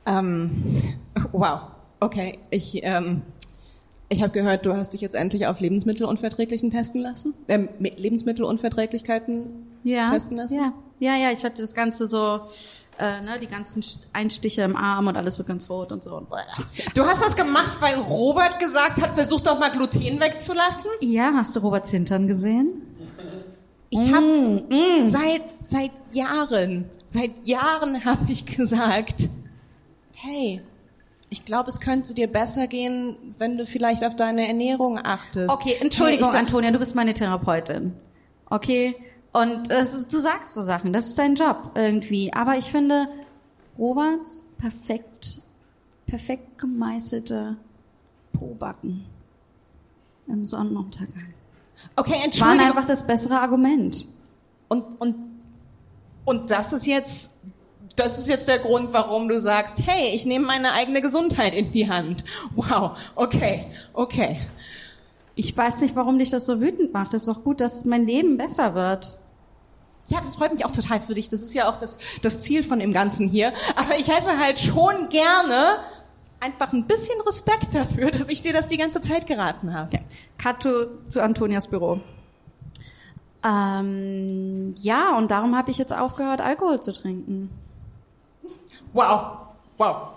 Ähm, 0.06 0.96
wow, 1.32 1.60
okay. 2.00 2.38
Ich, 2.50 2.80
ähm, 2.82 3.22
ich 4.08 4.22
habe 4.22 4.32
gehört, 4.32 4.64
du 4.64 4.74
hast 4.74 4.94
dich 4.94 5.00
jetzt 5.00 5.14
endlich 5.14 5.46
auf 5.46 5.60
Lebensmittelunverträglichen 5.60 6.70
testen 6.70 7.00
lassen? 7.00 7.34
Ähm, 7.48 7.68
mit 7.78 7.98
Lebensmittelunverträglichkeiten 7.98 9.66
ja, 9.84 10.10
testen 10.10 10.36
lassen? 10.36 10.58
Ja, 10.58 10.72
ja, 10.98 11.16
ja, 11.16 11.30
ich 11.30 11.44
hatte 11.44 11.62
das 11.62 11.74
Ganze 11.74 12.06
so, 12.06 12.40
äh, 12.98 13.20
ne, 13.20 13.38
die 13.40 13.46
ganzen 13.46 13.82
St- 13.82 13.98
Einstiche 14.12 14.62
im 14.62 14.74
Arm 14.76 15.06
und 15.06 15.16
alles 15.16 15.38
wird 15.38 15.48
ganz 15.48 15.68
rot 15.70 15.92
und 15.92 16.02
so. 16.02 16.26
Du 16.94 17.04
hast 17.04 17.22
das 17.22 17.36
gemacht, 17.36 17.78
weil 17.80 17.94
Robert 17.96 18.58
gesagt 18.58 19.00
hat, 19.00 19.14
versuch 19.14 19.40
doch 19.40 19.58
mal 19.58 19.70
Gluten 19.70 20.18
wegzulassen? 20.20 20.90
Ja, 21.00 21.32
hast 21.34 21.54
du 21.56 21.60
Roberts 21.60 21.90
Hintern 21.90 22.26
gesehen? 22.26 22.82
Ich 23.90 24.12
habe 24.12 24.64
seit 25.06 25.42
seit 25.60 25.90
Jahren, 26.12 26.90
seit 27.06 27.46
Jahren 27.46 28.04
habe 28.04 28.30
ich 28.30 28.44
gesagt, 28.44 29.28
hey, 30.14 30.60
ich 31.30 31.44
glaube, 31.44 31.70
es 31.70 31.80
könnte 31.80 32.12
dir 32.14 32.26
besser 32.26 32.66
gehen, 32.66 33.16
wenn 33.38 33.56
du 33.56 33.64
vielleicht 33.64 34.04
auf 34.04 34.16
deine 34.16 34.46
Ernährung 34.46 34.98
achtest. 35.02 35.50
Okay, 35.50 35.76
Entschuldigung, 35.80 36.30
Hey, 36.32 36.38
Antonia, 36.40 36.70
du 36.70 36.78
bist 36.78 36.94
meine 36.94 37.14
Therapeutin. 37.14 37.92
Okay? 38.50 38.94
Und 39.38 39.70
das 39.70 39.94
ist, 39.94 40.12
du 40.12 40.18
sagst 40.18 40.54
so 40.54 40.62
Sachen, 40.62 40.92
das 40.92 41.06
ist 41.06 41.18
dein 41.18 41.34
Job 41.34 41.72
irgendwie. 41.74 42.32
Aber 42.32 42.56
ich 42.56 42.66
finde, 42.66 43.08
Roberts 43.78 44.44
perfekt, 44.58 45.40
perfekt 46.06 46.58
gemeißelte 46.58 47.56
Pobacken 48.32 49.04
im 50.26 50.44
Sonnenuntergang 50.44 51.34
Okay, 51.96 52.12
waren 52.12 52.22
Entschuldigung. 52.24 52.66
einfach 52.66 52.84
das 52.84 53.06
bessere 53.06 53.40
Argument. 53.40 54.06
Und, 54.68 55.00
und, 55.00 55.16
und 56.24 56.50
das 56.50 56.72
ist 56.72 56.86
jetzt, 56.86 57.34
das 57.96 58.18
ist 58.18 58.28
jetzt 58.28 58.48
der 58.48 58.58
Grund, 58.58 58.92
warum 58.92 59.28
du 59.28 59.40
sagst, 59.40 59.78
hey, 59.84 60.14
ich 60.14 60.26
nehme 60.26 60.46
meine 60.46 60.72
eigene 60.72 61.00
Gesundheit 61.00 61.54
in 61.54 61.72
die 61.72 61.88
Hand. 61.88 62.24
Wow, 62.54 62.98
okay, 63.14 63.66
okay. 63.92 64.38
Ich 65.34 65.56
weiß 65.56 65.82
nicht, 65.82 65.94
warum 65.94 66.18
dich 66.18 66.30
das 66.30 66.46
so 66.46 66.60
wütend 66.60 66.92
macht. 66.92 67.14
Es 67.14 67.22
ist 67.22 67.28
doch 67.28 67.44
gut, 67.44 67.60
dass 67.60 67.84
mein 67.84 68.06
Leben 68.06 68.36
besser 68.36 68.74
wird. 68.74 69.18
Ja, 70.08 70.20
das 70.22 70.36
freut 70.36 70.52
mich 70.52 70.64
auch 70.64 70.72
total 70.72 71.00
für 71.00 71.14
dich. 71.14 71.28
Das 71.28 71.42
ist 71.42 71.54
ja 71.54 71.68
auch 71.70 71.76
das, 71.76 71.98
das 72.22 72.40
Ziel 72.40 72.62
von 72.62 72.78
dem 72.78 72.92
Ganzen 72.92 73.28
hier. 73.28 73.52
Aber 73.76 73.98
ich 73.98 74.08
hätte 74.08 74.38
halt 74.38 74.58
schon 74.58 75.08
gerne 75.10 75.80
einfach 76.40 76.72
ein 76.72 76.86
bisschen 76.86 77.20
Respekt 77.26 77.74
dafür, 77.74 78.10
dass 78.10 78.28
ich 78.28 78.42
dir 78.42 78.52
das 78.52 78.68
die 78.68 78.78
ganze 78.78 79.00
Zeit 79.00 79.26
geraten 79.26 79.74
habe. 79.74 80.00
Kato 80.38 80.86
zu 81.08 81.22
Antonias 81.22 81.68
Büro. 81.68 82.00
Ähm, 83.44 84.70
ja, 84.76 85.16
und 85.16 85.30
darum 85.30 85.56
habe 85.56 85.70
ich 85.70 85.78
jetzt 85.78 85.92
aufgehört, 85.92 86.40
Alkohol 86.40 86.80
zu 86.80 86.92
trinken. 86.92 87.50
Wow, 88.92 89.38
wow. 89.76 90.08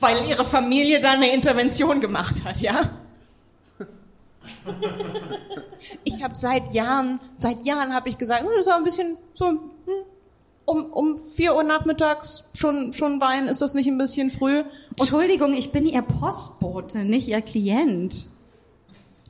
Weil 0.00 0.24
ihre 0.28 0.44
Familie 0.44 1.00
da 1.00 1.12
eine 1.12 1.32
Intervention 1.32 2.00
gemacht 2.00 2.44
hat, 2.44 2.58
ja? 2.58 2.90
Ich 6.04 6.22
habe 6.22 6.34
seit 6.34 6.72
Jahren, 6.74 7.18
seit 7.38 7.64
Jahren 7.66 7.94
habe 7.94 8.08
ich 8.08 8.18
gesagt, 8.18 8.42
hm, 8.42 8.50
das 8.56 8.66
ist 8.66 8.72
ein 8.72 8.84
bisschen 8.84 9.16
so 9.34 9.48
hm, 9.48 9.60
um 10.64 10.84
um 10.92 11.18
vier 11.18 11.54
Uhr 11.56 11.64
nachmittags 11.64 12.44
schon 12.54 12.92
schon 12.92 13.20
Wein, 13.20 13.48
ist 13.48 13.62
das 13.62 13.74
nicht 13.74 13.88
ein 13.88 13.98
bisschen 13.98 14.30
früh? 14.30 14.62
Entschuldigung, 14.98 15.52
ich 15.54 15.72
bin 15.72 15.86
Ihr 15.86 16.02
Postbote, 16.02 16.98
nicht 16.98 17.28
Ihr 17.28 17.42
Klient. 17.42 18.26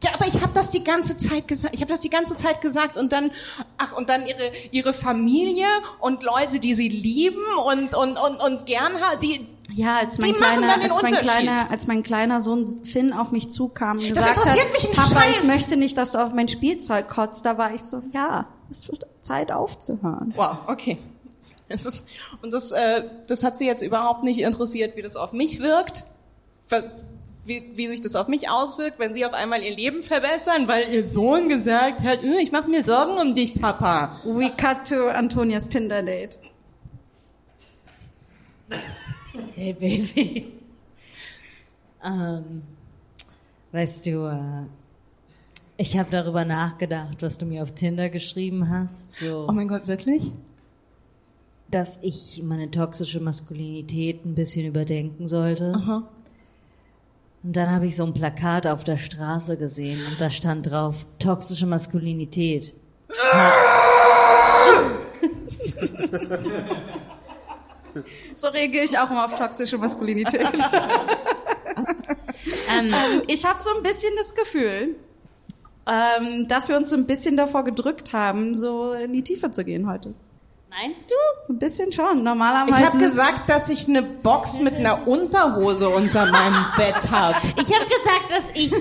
Ja, 0.02 0.10
aber 0.14 0.26
ich 0.26 0.40
habe 0.42 0.52
das 0.52 0.68
die 0.68 0.82
ganze 0.82 1.16
Zeit 1.16 1.46
gesagt. 1.46 1.74
Ich 1.74 1.80
habe 1.80 1.92
das 1.92 2.00
die 2.00 2.10
ganze 2.10 2.34
Zeit 2.34 2.60
gesagt 2.60 2.98
und 2.98 3.12
dann 3.12 3.30
ach 3.78 3.92
und 3.96 4.08
dann 4.08 4.26
ihre 4.26 4.50
ihre 4.72 4.92
Familie 4.92 5.66
und 6.00 6.24
Leute, 6.24 6.58
die 6.58 6.74
sie 6.74 6.88
lieben 6.88 7.44
und 7.64 7.94
und 7.94 8.18
und 8.18 8.40
und 8.40 8.66
gern 8.66 9.00
haben, 9.00 9.20
die 9.20 9.46
Ja, 9.74 9.96
als 9.98 10.18
mein 10.18 10.34
kleiner, 10.34 10.74
als 10.82 11.02
mein 11.02 11.12
kleiner, 11.14 11.70
als 11.70 11.86
mein 11.86 12.02
kleiner 12.02 12.40
Sohn 12.40 12.64
Finn 12.84 13.12
auf 13.12 13.32
mich 13.32 13.48
zukam 13.48 13.98
und 13.98 14.10
Das 14.10 14.16
gesagt 14.16 14.44
hat, 14.44 14.58
Papa, 14.94 15.20
Scheiß." 15.22 15.40
ich 15.40 15.44
möchte 15.44 15.76
nicht, 15.76 15.96
dass 15.96 16.12
du 16.12 16.18
auf 16.18 16.32
mein 16.32 16.48
Spielzeug 16.48 17.08
kotzt, 17.08 17.46
da 17.46 17.56
war 17.58 17.74
ich 17.74 17.82
so, 17.82 18.02
ja, 18.12 18.46
es 18.70 18.88
wird 18.88 19.06
Zeit 19.20 19.50
aufzuhören. 19.50 20.32
Wow, 20.36 20.58
okay. 20.66 20.98
Es 21.68 21.86
ist, 21.86 22.06
und 22.42 22.52
das, 22.52 22.70
äh, 22.72 23.08
das 23.28 23.42
hat 23.42 23.56
sie 23.56 23.66
jetzt 23.66 23.82
überhaupt 23.82 24.24
nicht 24.24 24.40
interessiert, 24.40 24.94
wie 24.96 25.02
das 25.02 25.16
auf 25.16 25.32
mich 25.32 25.60
wirkt, 25.60 26.04
wie, 27.46 27.72
wie 27.74 27.88
sich 27.88 28.02
das 28.02 28.14
auf 28.14 28.28
mich 28.28 28.50
auswirkt, 28.50 28.98
wenn 28.98 29.12
sie 29.14 29.24
auf 29.24 29.32
einmal 29.32 29.62
ihr 29.62 29.74
Leben 29.74 30.02
verbessern, 30.02 30.68
weil 30.68 30.92
ihr 30.92 31.08
Sohn 31.08 31.48
gesagt 31.48 32.02
hat, 32.02 32.22
"Äh, 32.22 32.40
ich 32.42 32.52
mache 32.52 32.68
mir 32.68 32.84
Sorgen 32.84 33.18
um 33.18 33.34
dich, 33.34 33.60
Papa. 33.60 34.20
We 34.24 34.50
cut 34.50 34.86
to 34.88 35.08
Antonias 35.08 35.68
Tinder 35.68 36.02
Date. 36.02 36.38
Hey 39.54 39.72
Baby. 39.72 40.52
Ähm, 42.04 42.62
weißt 43.72 44.06
du, 44.06 44.26
äh, 44.26 44.66
ich 45.76 45.96
habe 45.96 46.10
darüber 46.10 46.44
nachgedacht, 46.44 47.22
was 47.22 47.38
du 47.38 47.46
mir 47.46 47.62
auf 47.62 47.72
Tinder 47.72 48.08
geschrieben 48.10 48.68
hast, 48.68 49.12
so, 49.12 49.46
Oh 49.48 49.52
mein 49.52 49.68
Gott, 49.68 49.86
wirklich? 49.86 50.32
dass 51.70 51.98
ich 52.02 52.42
meine 52.44 52.70
toxische 52.70 53.20
Maskulinität 53.20 54.26
ein 54.26 54.34
bisschen 54.34 54.66
überdenken 54.66 55.26
sollte. 55.26 55.72
Aha. 55.74 56.02
Und 57.42 57.56
dann 57.56 57.70
habe 57.70 57.86
ich 57.86 57.96
so 57.96 58.04
ein 58.04 58.12
Plakat 58.12 58.66
auf 58.66 58.84
der 58.84 58.98
Straße 58.98 59.56
gesehen 59.56 59.98
und 60.10 60.20
da 60.20 60.30
stand 60.30 60.70
drauf 60.70 61.06
toxische 61.18 61.66
Maskulinität. 61.66 62.74
So 68.34 68.48
reagiere 68.48 68.84
ich 68.84 68.98
auch 68.98 69.10
immer 69.10 69.24
auf 69.24 69.34
toxische 69.34 69.78
Maskulinität. 69.78 70.46
Ähm, 72.76 72.92
Ähm, 72.92 73.22
ich 73.28 73.44
habe 73.44 73.60
so 73.60 73.70
ein 73.76 73.82
bisschen 73.82 74.12
das 74.16 74.34
Gefühl, 74.34 74.96
ähm, 75.86 76.46
dass 76.48 76.68
wir 76.68 76.76
uns 76.76 76.90
so 76.90 76.96
ein 76.96 77.06
bisschen 77.06 77.36
davor 77.36 77.64
gedrückt 77.64 78.12
haben, 78.12 78.54
so 78.54 78.92
in 78.92 79.12
die 79.12 79.22
Tiefe 79.22 79.50
zu 79.50 79.64
gehen 79.64 79.88
heute. 79.88 80.14
Meinst 80.80 81.10
du? 81.10 81.14
Ein 81.52 81.58
bisschen 81.58 81.92
schon. 81.92 82.18
Ich 82.18 82.22
Normalerweise. 82.24 82.86
habe 82.86 82.98
gesagt, 82.98 83.48
dass 83.48 83.68
ich 83.68 83.88
eine 83.88 84.02
Box 84.02 84.60
mit 84.60 84.74
einer 84.76 85.06
Unterhose 85.06 85.88
unter 85.88 86.26
meinem 86.26 86.64
Bett 86.76 87.10
habe. 87.10 87.36
Ich 87.56 87.72
habe 87.74 87.86
gesagt, 87.86 88.30
dass 88.30 88.44
ich 88.54 88.72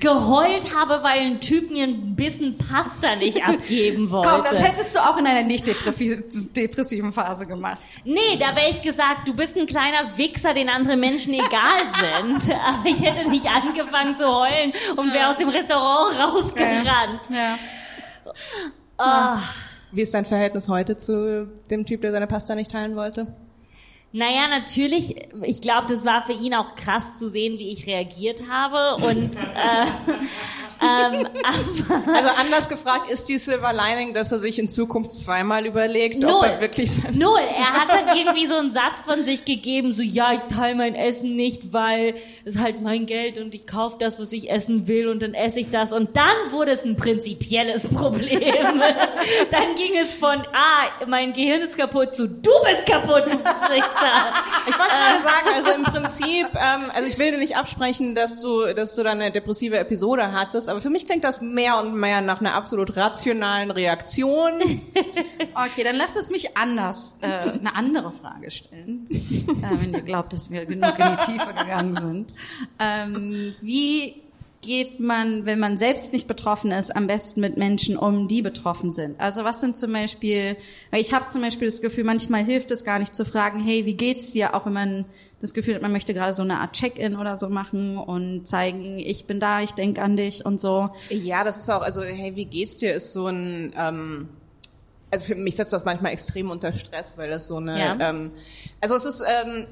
geheult 0.00 0.74
habe, 0.76 1.02
weil 1.02 1.20
ein 1.20 1.40
Typ 1.40 1.70
mir 1.70 1.84
ein 1.84 2.16
bisschen 2.16 2.56
Pasta 2.58 3.16
nicht 3.16 3.44
abgeben 3.44 4.10
wollte. 4.10 4.28
Komm, 4.28 4.44
das 4.44 4.62
hättest 4.62 4.94
du 4.94 5.00
auch 5.00 5.16
in 5.16 5.26
einer 5.26 5.42
nicht 5.42 5.66
depressi- 5.66 6.52
depressiven 6.52 7.12
Phase 7.12 7.46
gemacht. 7.46 7.78
Nee, 8.04 8.36
da 8.38 8.54
wäre 8.56 8.70
ich 8.70 8.82
gesagt, 8.82 9.28
du 9.28 9.34
bist 9.34 9.56
ein 9.56 9.66
kleiner 9.66 10.16
Wichser, 10.16 10.54
den 10.54 10.68
andere 10.68 10.96
Menschen 10.96 11.34
egal 11.34 11.80
sind. 12.40 12.54
Aber 12.66 12.86
ich 12.88 13.00
hätte 13.02 13.28
nicht 13.30 13.46
angefangen 13.46 14.16
zu 14.16 14.26
heulen 14.26 14.72
und 14.96 15.12
wäre 15.12 15.28
aus 15.30 15.36
dem 15.36 15.48
Restaurant 15.48 16.18
rausgerannt. 16.18 17.20
Ja. 17.30 17.58
Ah. 18.98 19.38
Wie 19.92 20.00
ist 20.00 20.14
dein 20.14 20.24
Verhältnis 20.24 20.70
heute 20.70 20.96
zu 20.96 21.48
dem 21.70 21.84
Typ, 21.84 22.00
der 22.00 22.12
seine 22.12 22.26
Pasta 22.26 22.54
nicht 22.54 22.70
teilen 22.70 22.96
wollte? 22.96 23.26
Naja, 24.14 24.46
natürlich, 24.48 25.16
ich 25.42 25.62
glaube, 25.62 25.86
das 25.88 26.04
war 26.04 26.22
für 26.22 26.34
ihn 26.34 26.54
auch 26.54 26.74
krass 26.76 27.18
zu 27.18 27.28
sehen, 27.28 27.58
wie 27.58 27.72
ich 27.72 27.86
reagiert 27.86 28.42
habe. 28.50 29.02
Und 29.02 29.36
äh, 29.36 29.86
ähm, 30.82 31.26
Also 32.14 32.30
anders 32.38 32.68
gefragt, 32.68 33.10
ist 33.10 33.30
die 33.30 33.38
Silver 33.38 33.72
Lining, 33.72 34.12
dass 34.12 34.30
er 34.30 34.38
sich 34.38 34.58
in 34.58 34.68
Zukunft 34.68 35.12
zweimal 35.12 35.64
überlegt, 35.64 36.24
ob 36.24 36.30
Null. 36.30 36.44
er 36.44 36.60
wirklich 36.60 36.92
sein... 36.92 37.16
Null. 37.16 37.40
Er 37.56 37.72
hat 37.72 37.88
dann 37.88 38.14
irgendwie 38.14 38.46
so 38.46 38.56
einen 38.56 38.72
Satz 38.72 39.00
von 39.02 39.24
sich 39.24 39.46
gegeben, 39.46 39.94
so 39.94 40.02
ja, 40.02 40.34
ich 40.34 40.42
teile 40.54 40.74
mein 40.74 40.94
Essen 40.94 41.34
nicht, 41.34 41.72
weil 41.72 42.14
es 42.44 42.58
halt 42.58 42.82
mein 42.82 43.06
Geld 43.06 43.38
und 43.38 43.54
ich 43.54 43.66
kaufe 43.66 43.96
das, 43.98 44.20
was 44.20 44.30
ich 44.32 44.50
essen 44.50 44.88
will 44.88 45.08
und 45.08 45.22
dann 45.22 45.32
esse 45.32 45.58
ich 45.58 45.70
das. 45.70 45.94
Und 45.94 46.16
dann 46.16 46.50
wurde 46.50 46.72
es 46.72 46.84
ein 46.84 46.96
prinzipielles 46.96 47.88
Problem. 47.88 48.42
dann 49.50 49.74
ging 49.76 49.96
es 49.98 50.12
von, 50.12 50.38
ah, 50.52 51.06
mein 51.06 51.32
Gehirn 51.32 51.62
ist 51.62 51.78
kaputt 51.78 52.14
zu, 52.14 52.28
du 52.28 52.50
bist 52.68 52.84
kaputt, 52.84 53.32
du 53.32 53.38
Wichser. 53.38 54.01
Ich 54.66 54.78
wollte 54.78 54.94
gerade 54.94 55.22
sagen, 55.22 55.48
also 55.56 55.70
im 55.72 55.82
Prinzip, 55.82 56.46
ähm, 56.54 56.90
also 56.94 57.08
ich 57.08 57.18
will 57.18 57.32
dir 57.32 57.38
nicht 57.38 57.56
absprechen, 57.56 58.14
dass 58.14 58.40
du, 58.40 58.72
dass 58.74 58.94
du 58.94 59.02
da 59.02 59.10
eine 59.10 59.32
depressive 59.32 59.78
Episode 59.78 60.32
hattest, 60.32 60.68
aber 60.68 60.80
für 60.80 60.90
mich 60.90 61.06
klingt 61.06 61.24
das 61.24 61.40
mehr 61.40 61.78
und 61.78 61.94
mehr 61.94 62.20
nach 62.20 62.40
einer 62.40 62.54
absolut 62.54 62.96
rationalen 62.96 63.70
Reaktion. 63.70 64.60
Okay, 65.54 65.84
dann 65.84 65.96
lasst 65.96 66.16
es 66.16 66.30
mich 66.30 66.56
anders, 66.56 67.18
äh, 67.20 67.26
eine 67.26 67.74
andere 67.74 68.12
Frage 68.12 68.50
stellen, 68.50 69.06
äh, 69.10 69.80
wenn 69.80 69.92
ihr 69.92 70.02
glaubt, 70.02 70.32
dass 70.32 70.50
wir 70.50 70.64
genug 70.64 70.98
in 70.98 71.16
die 71.16 71.32
Tiefe 71.32 71.52
gegangen 71.52 71.94
sind. 71.96 72.34
Ähm, 72.78 73.54
wie 73.60 74.21
geht 74.62 75.00
man, 75.00 75.44
wenn 75.44 75.58
man 75.58 75.76
selbst 75.76 76.12
nicht 76.12 76.26
betroffen 76.28 76.70
ist, 76.70 76.94
am 76.96 77.06
besten 77.06 77.40
mit 77.40 77.56
Menschen 77.58 77.96
um, 77.98 78.28
die 78.28 78.40
betroffen 78.42 78.90
sind? 78.90 79.20
Also 79.20 79.44
was 79.44 79.60
sind 79.60 79.76
zum 79.76 79.92
Beispiel, 79.92 80.56
ich 80.92 81.12
habe 81.12 81.26
zum 81.26 81.42
Beispiel 81.42 81.68
das 81.68 81.82
Gefühl, 81.82 82.04
manchmal 82.04 82.44
hilft 82.44 82.70
es 82.70 82.84
gar 82.84 82.98
nicht 82.98 83.14
zu 83.14 83.24
fragen, 83.24 83.60
hey, 83.60 83.84
wie 83.86 83.94
geht's 83.94 84.32
dir, 84.32 84.54
auch 84.54 84.64
wenn 84.64 84.72
man 84.72 85.04
das 85.40 85.52
Gefühl 85.54 85.74
hat, 85.74 85.82
man 85.82 85.90
möchte 85.92 86.14
gerade 86.14 86.32
so 86.32 86.42
eine 86.44 86.60
Art 86.60 86.72
Check-in 86.74 87.16
oder 87.16 87.36
so 87.36 87.48
machen 87.48 87.98
und 87.98 88.46
zeigen, 88.46 88.98
ich 89.00 89.26
bin 89.26 89.40
da, 89.40 89.60
ich 89.60 89.72
denk 89.72 89.98
an 89.98 90.16
dich 90.16 90.46
und 90.46 90.60
so. 90.60 90.84
Ja, 91.10 91.42
das 91.42 91.56
ist 91.56 91.68
auch, 91.68 91.82
also 91.82 92.02
hey, 92.02 92.36
wie 92.36 92.44
geht's 92.44 92.76
dir, 92.76 92.94
ist 92.94 93.12
so 93.12 93.26
ein, 93.26 93.74
ähm, 93.76 94.28
also 95.10 95.24
für 95.24 95.34
mich 95.34 95.56
setzt 95.56 95.72
das 95.72 95.84
manchmal 95.84 96.12
extrem 96.12 96.50
unter 96.50 96.72
Stress, 96.72 97.18
weil 97.18 97.28
das 97.28 97.48
so 97.48 97.56
eine, 97.56 97.78
Ja. 97.78 97.96
ähm, 98.00 98.30
also 98.80 98.94
es 98.94 99.04
ist, 99.04 99.22
ähm, 99.26 99.66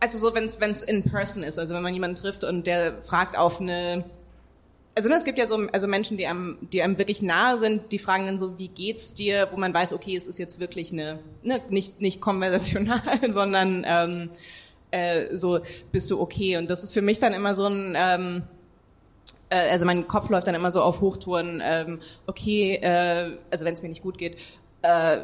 also 0.00 0.18
so, 0.18 0.34
wenn 0.34 0.44
es 0.44 0.82
in 0.82 1.02
person 1.04 1.42
ist, 1.42 1.58
also 1.58 1.74
wenn 1.74 1.82
man 1.82 1.94
jemanden 1.94 2.16
trifft 2.16 2.44
und 2.44 2.66
der 2.66 3.00
fragt 3.02 3.38
auf 3.38 3.62
eine, 3.62 4.04
also 4.94 5.08
ne, 5.08 5.16
es 5.16 5.24
gibt 5.24 5.38
ja 5.38 5.46
so 5.46 5.56
also 5.72 5.88
Menschen, 5.88 6.16
die 6.16 6.26
einem, 6.26 6.58
die 6.72 6.82
einem 6.82 6.98
wirklich 6.98 7.22
nahe 7.22 7.58
sind, 7.58 7.90
die 7.92 7.98
fragen 7.98 8.26
dann 8.26 8.38
so, 8.38 8.58
wie 8.58 8.68
geht's 8.68 9.14
dir, 9.14 9.48
wo 9.50 9.56
man 9.56 9.74
weiß, 9.74 9.92
okay, 9.92 10.16
es 10.16 10.26
ist 10.26 10.38
jetzt 10.38 10.60
wirklich 10.60 10.92
eine, 10.92 11.18
ne, 11.42 11.60
nicht 11.70 12.00
nicht 12.00 12.20
konversational, 12.20 13.00
sondern 13.30 13.84
ähm, 13.86 14.30
äh, 14.90 15.36
so, 15.36 15.60
bist 15.90 16.10
du 16.10 16.20
okay? 16.20 16.56
Und 16.56 16.70
das 16.70 16.84
ist 16.84 16.94
für 16.94 17.02
mich 17.02 17.18
dann 17.18 17.32
immer 17.32 17.54
so 17.54 17.66
ein 17.66 17.94
ähm, 17.96 18.44
äh, 19.48 19.70
also 19.70 19.86
mein 19.86 20.06
Kopf 20.08 20.30
läuft 20.30 20.46
dann 20.46 20.54
immer 20.54 20.70
so 20.70 20.82
auf 20.82 21.00
Hochtouren, 21.00 21.62
ähm, 21.64 22.00
okay, 22.26 22.76
äh, 22.76 23.36
also 23.50 23.64
wenn 23.64 23.74
es 23.74 23.82
mir 23.82 23.88
nicht 23.88 24.02
gut 24.02 24.18
geht, 24.18 24.36
äh, 24.82 25.18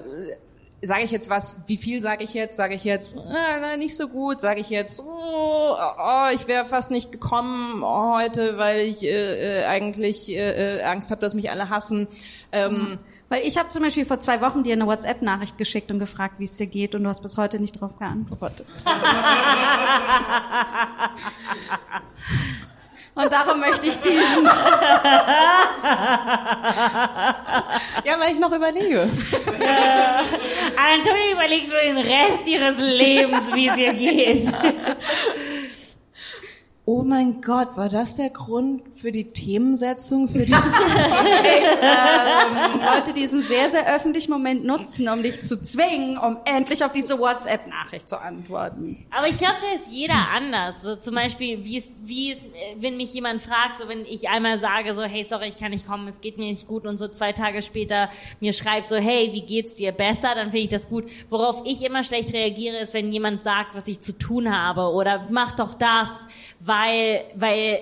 sage 0.82 1.04
ich 1.04 1.10
jetzt 1.10 1.28
was, 1.28 1.56
wie 1.66 1.76
viel 1.76 2.00
sage 2.00 2.24
ich 2.24 2.34
jetzt? 2.34 2.56
Sage 2.56 2.74
ich 2.74 2.84
jetzt, 2.84 3.14
äh, 3.14 3.76
nicht 3.76 3.96
so 3.96 4.08
gut, 4.08 4.40
sage 4.40 4.60
ich 4.60 4.70
jetzt, 4.70 5.00
oh, 5.00 5.76
oh 5.76 6.26
ich 6.34 6.48
wäre 6.48 6.64
fast 6.64 6.90
nicht 6.90 7.12
gekommen 7.12 7.84
heute, 7.84 8.58
weil 8.58 8.80
ich 8.80 9.04
äh, 9.04 9.60
äh, 9.60 9.66
eigentlich 9.66 10.30
äh, 10.30 10.78
äh, 10.78 10.82
Angst 10.84 11.10
habe, 11.10 11.20
dass 11.20 11.34
mich 11.34 11.50
alle 11.50 11.68
hassen. 11.68 12.08
Ähm, 12.52 12.98
Weil 13.28 13.46
ich 13.46 13.58
habe 13.58 13.68
zum 13.68 13.84
Beispiel 13.84 14.04
vor 14.04 14.18
zwei 14.18 14.40
Wochen 14.40 14.64
dir 14.64 14.72
eine 14.72 14.86
WhatsApp-Nachricht 14.86 15.56
geschickt 15.56 15.92
und 15.92 16.00
gefragt, 16.00 16.34
wie 16.38 16.44
es 16.44 16.56
dir 16.56 16.66
geht 16.66 16.96
und 16.96 17.04
du 17.04 17.08
hast 17.08 17.20
bis 17.20 17.38
heute 17.38 17.60
nicht 17.60 17.76
darauf 17.76 17.96
geantwortet. 17.96 18.66
Und 23.14 23.32
darum 23.32 23.60
möchte 23.60 23.86
ich 23.88 23.98
diesen. 23.98 24.48
Ja, 28.04 28.18
weil 28.18 28.32
ich 28.32 28.38
noch 28.40 28.52
überlege. 28.52 29.08
Antonia 30.76 31.32
überlegt 31.32 31.66
für 31.68 31.80
den 31.80 31.98
Rest 31.98 32.46
ihres 32.46 32.78
Lebens, 32.80 33.52
wie 33.54 33.68
es 33.68 33.76
ihr 33.76 33.92
geht. 33.92 34.52
Oh 36.92 37.04
mein 37.04 37.40
Gott, 37.40 37.76
war 37.76 37.88
das 37.88 38.16
der 38.16 38.30
Grund 38.30 38.82
für 38.92 39.12
die 39.12 39.30
Themensetzung 39.30 40.26
für 40.26 40.38
die 40.44 40.52
Ich 40.52 40.58
ähm, 41.82 42.80
wollte 42.80 43.12
diesen 43.12 43.42
sehr, 43.42 43.70
sehr 43.70 43.94
öffentlichen 43.94 44.32
Moment 44.32 44.64
nutzen, 44.64 45.08
um 45.08 45.22
dich 45.22 45.40
zu 45.42 45.62
zwingen, 45.62 46.18
um 46.18 46.38
endlich 46.46 46.84
auf 46.84 46.92
diese 46.92 47.20
WhatsApp-Nachricht 47.20 48.08
zu 48.08 48.20
antworten. 48.20 49.06
Aber 49.16 49.28
ich 49.28 49.38
glaube, 49.38 49.58
da 49.60 49.78
ist 49.78 49.92
jeder 49.92 50.30
anders. 50.34 50.82
So 50.82 50.96
zum 50.96 51.14
Beispiel, 51.14 51.64
wie 51.64 51.78
es, 51.78 51.94
wie 52.02 52.32
es, 52.32 52.38
wenn 52.80 52.96
mich 52.96 53.14
jemand 53.14 53.40
fragt, 53.40 53.76
so 53.80 53.86
wenn 53.86 54.04
ich 54.04 54.28
einmal 54.28 54.58
sage, 54.58 54.92
so, 54.92 55.02
hey, 55.02 55.22
sorry, 55.22 55.46
ich 55.46 55.58
kann 55.58 55.70
nicht 55.70 55.86
kommen, 55.86 56.08
es 56.08 56.20
geht 56.20 56.38
mir 56.38 56.50
nicht 56.50 56.66
gut 56.66 56.86
und 56.86 56.98
so 56.98 57.06
zwei 57.06 57.32
Tage 57.32 57.62
später 57.62 58.10
mir 58.40 58.52
schreibt 58.52 58.88
so, 58.88 58.96
hey, 58.96 59.30
wie 59.32 59.42
geht's 59.42 59.74
dir 59.74 59.92
besser, 59.92 60.34
dann 60.34 60.50
finde 60.50 60.64
ich 60.64 60.70
das 60.70 60.88
gut. 60.88 61.04
Worauf 61.28 61.62
ich 61.66 61.84
immer 61.84 62.02
schlecht 62.02 62.32
reagiere, 62.32 62.78
ist, 62.78 62.94
wenn 62.94 63.12
jemand 63.12 63.42
sagt, 63.42 63.76
was 63.76 63.86
ich 63.86 64.00
zu 64.00 64.18
tun 64.18 64.52
habe 64.52 64.92
oder 64.92 65.28
mach 65.30 65.52
doch 65.52 65.74
das, 65.74 66.26
weil, 66.80 67.24
weil 67.34 67.80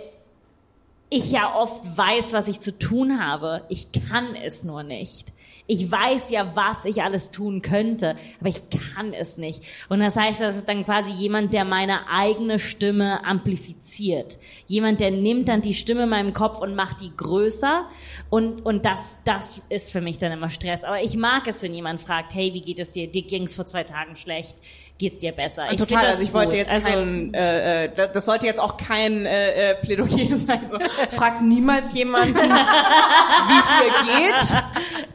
ich 1.10 1.30
ja 1.30 1.54
oft 1.54 1.96
weiß, 1.96 2.32
was 2.32 2.48
ich 2.48 2.60
zu 2.60 2.78
tun 2.78 3.24
habe. 3.24 3.62
Ich 3.68 3.88
kann 3.92 4.34
es 4.34 4.64
nur 4.64 4.82
nicht. 4.82 5.32
Ich 5.70 5.90
weiß 5.90 6.30
ja, 6.30 6.56
was 6.56 6.86
ich 6.86 7.02
alles 7.02 7.30
tun 7.30 7.60
könnte, 7.60 8.16
aber 8.40 8.48
ich 8.48 8.62
kann 8.70 9.12
es 9.12 9.36
nicht. 9.36 9.64
Und 9.90 10.00
das 10.00 10.16
heißt, 10.16 10.40
das 10.40 10.56
ist 10.56 10.68
dann 10.68 10.82
quasi 10.82 11.10
jemand, 11.10 11.52
der 11.52 11.66
meine 11.66 12.08
eigene 12.08 12.58
Stimme 12.58 13.24
amplifiziert. 13.24 14.38
Jemand, 14.66 15.00
der 15.00 15.10
nimmt 15.10 15.48
dann 15.48 15.60
die 15.60 15.74
Stimme 15.74 16.04
in 16.04 16.08
meinem 16.08 16.32
Kopf 16.32 16.58
und 16.58 16.74
macht 16.74 17.02
die 17.02 17.14
größer. 17.14 17.86
Und, 18.30 18.64
und 18.64 18.86
das, 18.86 19.20
das 19.24 19.62
ist 19.68 19.92
für 19.92 20.00
mich 20.00 20.16
dann 20.16 20.32
immer 20.32 20.48
Stress. 20.48 20.84
Aber 20.84 21.02
ich 21.02 21.16
mag 21.16 21.46
es, 21.46 21.62
wenn 21.62 21.74
jemand 21.74 22.00
fragt, 22.00 22.34
hey, 22.34 22.54
wie 22.54 22.62
geht 22.62 22.78
es 22.78 22.92
dir? 22.92 23.06
Dir 23.06 23.22
ging 23.22 23.42
es 23.42 23.54
vor 23.54 23.66
zwei 23.66 23.84
Tagen 23.84 24.16
schlecht. 24.16 24.56
Geht's 24.98 25.18
dir 25.18 25.30
besser? 25.30 25.70
Ich 25.70 25.78
Total, 25.78 26.06
also 26.06 26.22
ich 26.24 26.32
wollte 26.34 26.50
gut. 26.50 26.58
jetzt 26.58 26.72
Also- 26.72 26.88
kein, 26.88 27.32
äh, 27.32 27.84
äh, 27.84 27.90
das- 28.12 28.24
sollte 28.24 28.46
jetzt 28.46 28.58
auch 28.58 28.76
kein 28.76 29.26
äh, 29.26 29.70
äh, 29.70 29.74
Plädoyer 29.76 30.36
sein. 30.36 30.68
Fragt 31.10 31.42
niemals 31.42 31.92
jemanden, 31.94 32.34
wie 32.34 33.58
es 33.58 33.70
ihr 33.84 33.92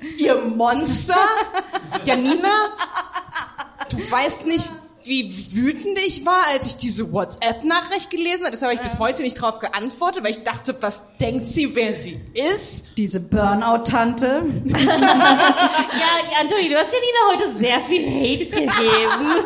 geht. 0.07 0.19
Ihr 0.19 0.36
Monster. 0.36 1.17
Janina, 2.05 2.49
du 3.89 3.97
weißt 4.09 4.45
nicht, 4.47 4.69
wie 5.06 5.32
wütend 5.56 5.97
ich 6.06 6.26
war, 6.26 6.43
als 6.54 6.68
ich 6.68 6.76
diese 6.78 7.12
WhatsApp-Nachricht 7.12 8.10
gelesen 8.10 8.41
habe. 8.41 8.51
Das 8.51 8.62
habe 8.62 8.74
ich 8.74 8.82
bis 8.82 8.99
heute 8.99 9.22
nicht 9.22 9.36
drauf 9.41 9.60
geantwortet, 9.60 10.24
weil 10.24 10.32
ich 10.32 10.43
dachte, 10.43 10.76
was 10.82 11.04
denkt 11.20 11.47
sie, 11.47 11.76
wer 11.76 11.97
sie 11.99 12.20
ist? 12.54 12.97
Diese 12.97 13.20
Burnout-Tante. 13.20 14.43
Ja, 15.93 16.39
Antoni, 16.39 16.70
du 16.70 16.76
hast 16.76 16.91
Janina 16.91 17.22
heute 17.32 17.58
sehr 17.58 17.80
viel 17.82 18.06
Hate 18.08 18.49
gegeben. 18.49 19.45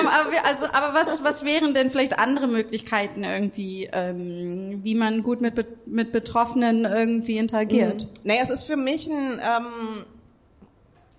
ähm, 0.00 0.06
aber, 0.06 0.30
wir- 0.32 0.44
also, 0.46 0.66
aber 0.72 0.94
was, 0.94 1.24
was 1.24 1.44
wären 1.44 1.74
denn 1.74 1.90
vielleicht 1.90 2.18
andere 2.18 2.46
Möglichkeiten 2.46 3.24
irgendwie, 3.24 3.88
ähm, 3.92 4.80
wie 4.82 4.94
man 4.94 5.22
gut 5.22 5.40
mit, 5.40 5.54
Be- 5.54 5.66
mit 5.86 6.12
Betroffenen 6.12 6.84
irgendwie 6.84 7.38
interagiert? 7.38 8.08
Naja, 8.24 8.42
es 8.42 8.50
ist 8.50 8.64
für 8.64 8.76
mich 8.76 9.08
ein, 9.08 9.40
ähm, 9.42 10.06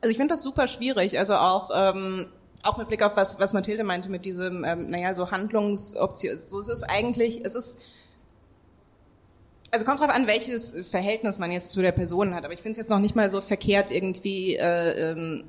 also 0.06 0.12
ich 0.12 0.18
finde 0.18 0.36
das 0.36 0.44
super 0.44 0.68
schwierig, 0.68 1.18
also 1.18 1.34
auch, 1.34 1.72
ähm, 1.74 2.28
auch 2.62 2.78
mit 2.78 2.90
Blick 2.90 3.02
auf 3.02 3.18
was, 3.18 3.40
was 3.40 3.54
Mathilde 3.54 3.84
meinte 3.84 4.12
mit 4.12 4.24
diesem, 4.24 4.64
ähm, 4.64 4.92
naja, 4.92 5.16
so 5.16 5.32
Handlungsoption, 5.32 6.38
so 6.38 6.60
ist 6.60 6.70
es 6.70 6.84
eigentlich, 6.84 7.44
es 7.44 7.56
ist, 7.56 7.80
also 9.72 9.84
kommt 9.84 10.02
drauf 10.02 10.12
an, 10.12 10.28
welches 10.28 10.76
Verhältnis 10.88 11.40
man 11.40 11.52
jetzt 11.52 11.72
zu 11.72 11.82
der 11.82 11.92
Person 11.92 12.36
hat, 12.36 12.46
aber 12.46 12.54
ich 12.54 12.62
finde 12.62 12.74
es 12.74 12.78
jetzt 12.78 12.92
noch 12.92 13.00
nicht 13.00 13.16
mal 13.16 13.32
so 13.32 13.42
verkehrt 13.42 13.90
irgendwie, 13.90 14.58
äh, 14.58 15.14
ähm, 15.14 15.46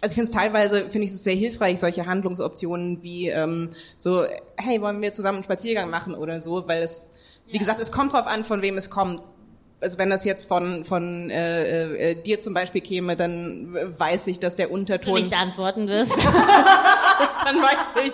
also 0.00 0.12
ich 0.12 0.14
finde 0.14 0.30
es 0.30 0.34
teilweise, 0.34 0.88
finde 0.88 1.04
ich 1.04 1.10
es 1.10 1.22
sehr 1.22 1.36
hilfreich, 1.36 1.78
solche 1.78 2.06
Handlungsoptionen 2.06 3.02
wie 3.02 3.28
ähm, 3.28 3.68
so, 3.98 4.24
hey, 4.56 4.80
wollen 4.80 5.02
wir 5.02 5.12
zusammen 5.12 5.36
einen 5.36 5.44
Spaziergang 5.44 5.90
machen 5.90 6.14
oder 6.14 6.40
so, 6.40 6.66
weil 6.66 6.82
es, 6.82 7.08
wie 7.48 7.58
gesagt, 7.58 7.78
es 7.78 7.92
kommt 7.92 8.14
drauf 8.14 8.26
an, 8.26 8.42
von 8.42 8.62
wem 8.62 8.78
es 8.78 8.88
kommt 8.88 9.20
also 9.80 9.98
wenn 9.98 10.10
das 10.10 10.24
jetzt 10.24 10.48
von 10.48 10.84
von 10.84 11.30
äh, 11.30 12.10
äh, 12.10 12.14
dir 12.14 12.40
zum 12.40 12.54
Beispiel 12.54 12.80
käme, 12.80 13.16
dann 13.16 13.74
weiß 13.74 14.26
ich, 14.28 14.40
dass 14.40 14.56
der 14.56 14.70
Unterton. 14.70 15.14
Du 15.14 15.20
nicht 15.20 15.32
antworten 15.32 15.88
wirst. 15.88 16.16
dann 17.44 17.56
weiß 17.56 18.04
ich, 18.06 18.12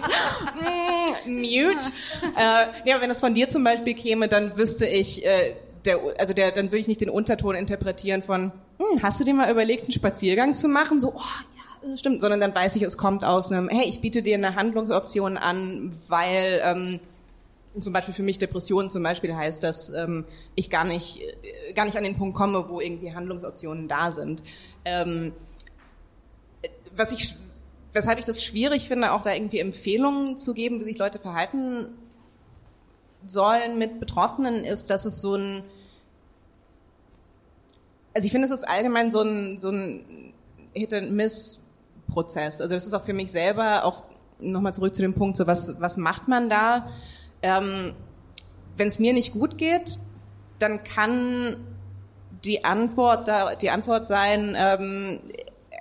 mm, 0.60 1.40
mute. 1.40 1.92
Äh, 2.36 2.88
ja, 2.88 3.00
wenn 3.00 3.08
das 3.08 3.20
von 3.20 3.34
dir 3.34 3.48
zum 3.48 3.64
Beispiel 3.64 3.94
käme, 3.94 4.28
dann 4.28 4.56
wüsste 4.56 4.86
ich, 4.86 5.24
äh, 5.24 5.54
der, 5.84 6.00
also 6.18 6.34
der, 6.34 6.50
dann 6.52 6.66
würde 6.66 6.78
ich 6.78 6.88
nicht 6.88 7.00
den 7.00 7.10
Unterton 7.10 7.54
interpretieren 7.54 8.22
von, 8.22 8.52
hm, 8.78 9.02
hast 9.02 9.20
du 9.20 9.24
dir 9.24 9.34
mal 9.34 9.50
überlegt, 9.50 9.84
einen 9.84 9.92
Spaziergang 9.92 10.54
zu 10.54 10.68
machen? 10.68 11.00
So, 11.00 11.14
oh, 11.14 11.20
ja, 11.20 11.90
das 11.90 12.00
stimmt, 12.00 12.20
sondern 12.20 12.40
dann 12.40 12.54
weiß 12.54 12.76
ich, 12.76 12.82
es 12.82 12.96
kommt 12.96 13.24
aus 13.24 13.52
einem, 13.52 13.68
hey, 13.68 13.88
ich 13.88 14.00
biete 14.00 14.22
dir 14.22 14.34
eine 14.34 14.54
Handlungsoption 14.54 15.36
an, 15.36 15.92
weil 16.08 16.60
ähm, 16.64 17.00
zum 17.78 17.92
Beispiel 17.92 18.14
für 18.14 18.22
mich 18.22 18.38
Depression 18.38 18.90
zum 18.90 19.02
Beispiel 19.02 19.34
heißt, 19.34 19.62
dass 19.62 19.90
ähm, 19.90 20.24
ich 20.54 20.68
gar 20.68 20.84
nicht, 20.84 21.20
äh, 21.20 21.72
gar 21.72 21.84
nicht 21.84 21.96
an 21.96 22.04
den 22.04 22.16
Punkt 22.16 22.36
komme, 22.36 22.68
wo 22.68 22.80
irgendwie 22.80 23.14
Handlungsoptionen 23.14 23.88
da 23.88 24.12
sind. 24.12 24.42
Ähm, 24.84 25.32
was 26.94 27.12
ich, 27.12 27.36
weshalb 27.92 28.18
ich 28.18 28.24
das 28.24 28.44
schwierig 28.44 28.88
finde, 28.88 29.12
auch 29.12 29.22
da 29.22 29.32
irgendwie 29.32 29.60
Empfehlungen 29.60 30.36
zu 30.36 30.52
geben, 30.52 30.80
wie 30.80 30.84
sich 30.84 30.98
Leute 30.98 31.18
verhalten 31.18 31.92
sollen 33.26 33.78
mit 33.78 34.00
Betroffenen, 34.00 34.64
ist, 34.64 34.90
dass 34.90 35.04
es 35.04 35.20
so 35.20 35.36
ein, 35.36 35.64
also 38.14 38.26
ich 38.26 38.32
finde, 38.32 38.46
es 38.46 38.50
ist 38.50 38.68
allgemein 38.68 39.10
so 39.10 39.22
ein, 39.22 39.56
so 39.58 39.70
ein 39.70 40.34
Hit-and-Miss-Prozess. 40.74 42.60
Also 42.60 42.74
das 42.74 42.86
ist 42.86 42.92
auch 42.92 43.04
für 43.04 43.14
mich 43.14 43.30
selber 43.30 43.84
auch 43.84 44.04
nochmal 44.38 44.74
zurück 44.74 44.94
zu 44.94 45.02
dem 45.02 45.14
Punkt, 45.14 45.36
so 45.36 45.46
was, 45.46 45.80
was 45.80 45.96
macht 45.96 46.28
man 46.28 46.50
da? 46.50 46.84
Ähm, 47.42 47.94
Wenn 48.76 48.86
es 48.88 48.98
mir 48.98 49.12
nicht 49.12 49.32
gut 49.32 49.58
geht, 49.58 49.98
dann 50.58 50.84
kann 50.84 51.56
die 52.44 52.64
Antwort, 52.64 53.28
da, 53.28 53.54
die 53.54 53.70
Antwort 53.70 54.08
sein, 54.08 54.56
ähm, 54.56 55.20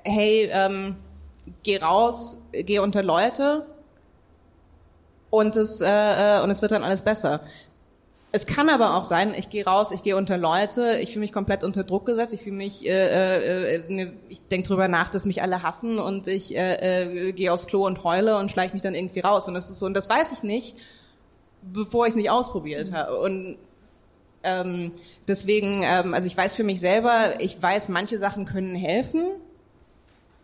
hey, 0.04 0.50
ähm, 0.52 0.96
geh 1.64 1.78
raus, 1.78 2.38
geh 2.52 2.80
unter 2.80 3.04
Leute 3.04 3.66
und 5.30 5.56
es, 5.56 5.82
äh, 5.82 5.88
äh, 5.88 6.44
und 6.44 6.50
es 6.52 6.62
wird 6.62 6.72
dann 6.72 6.84
alles 6.84 7.02
besser. 7.02 7.42
Es 8.34 8.46
kann 8.46 8.70
aber 8.70 8.96
auch 8.96 9.04
sein, 9.04 9.34
ich 9.38 9.50
gehe 9.50 9.66
raus, 9.66 9.92
ich 9.92 10.04
gehe 10.04 10.16
unter 10.16 10.38
Leute, 10.38 11.00
ich 11.02 11.10
fühle 11.10 11.22
mich 11.22 11.34
komplett 11.34 11.66
unter 11.66 11.84
Druck 11.84 12.06
gesetzt, 12.06 12.34
ich 12.34 12.42
fühle 12.42 12.56
mich, 12.56 12.86
äh, 12.86 13.76
äh, 13.76 13.84
ne, 13.90 14.14
ich 14.30 14.42
denke 14.48 14.68
drüber 14.70 14.88
nach, 14.88 15.10
dass 15.10 15.26
mich 15.26 15.42
alle 15.42 15.64
hassen 15.64 16.00
und 16.00 16.28
ich 16.28 16.56
äh, 16.56 17.28
äh, 17.28 17.34
gehe 17.34 17.52
aufs 17.52 17.68
Klo 17.68 17.86
und 17.86 18.04
heule 18.06 18.38
und 18.38 18.50
schleiche 18.50 18.74
mich 18.74 18.82
dann 18.82 18.96
irgendwie 18.96 19.20
raus. 19.20 19.48
Und 19.50 19.54
das 19.54 19.70
ist 19.70 19.80
so, 19.80 19.86
und 19.86 19.96
das 19.96 20.10
weiß 20.10 20.32
ich 20.32 20.44
nicht 20.44 20.78
bevor 21.62 22.06
ich 22.06 22.12
es 22.12 22.16
nicht 22.16 22.30
ausprobiert 22.30 22.92
habe. 22.92 23.20
Und 23.20 23.58
ähm, 24.44 24.92
deswegen, 25.28 25.84
ähm, 25.84 26.14
also 26.14 26.26
ich 26.28 26.36
weiß 26.36 26.56
für 26.56 26.64
mich 26.64 26.80
selber, 26.80 27.40
ich 27.40 27.62
weiß, 27.62 27.90
manche 27.90 28.18
Sachen 28.18 28.46
können 28.46 28.76
helfen. 28.76 29.26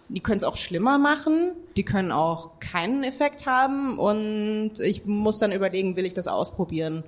Die 0.10 0.22
können 0.22 0.38
es 0.38 0.44
auch 0.44 0.58
schlimmer 0.58 0.98
machen. 0.98 1.54
Die 1.76 1.84
können 1.84 2.12
auch 2.12 2.60
keinen 2.60 3.04
Effekt 3.04 3.46
haben. 3.46 4.00
Und 4.00 4.80
ich 4.80 5.06
muss 5.06 5.40
dann 5.40 5.52
überlegen, 5.52 5.96
will 5.96 6.06
ich 6.06 6.14
das 6.14 6.28
ausprobieren? 6.28 7.04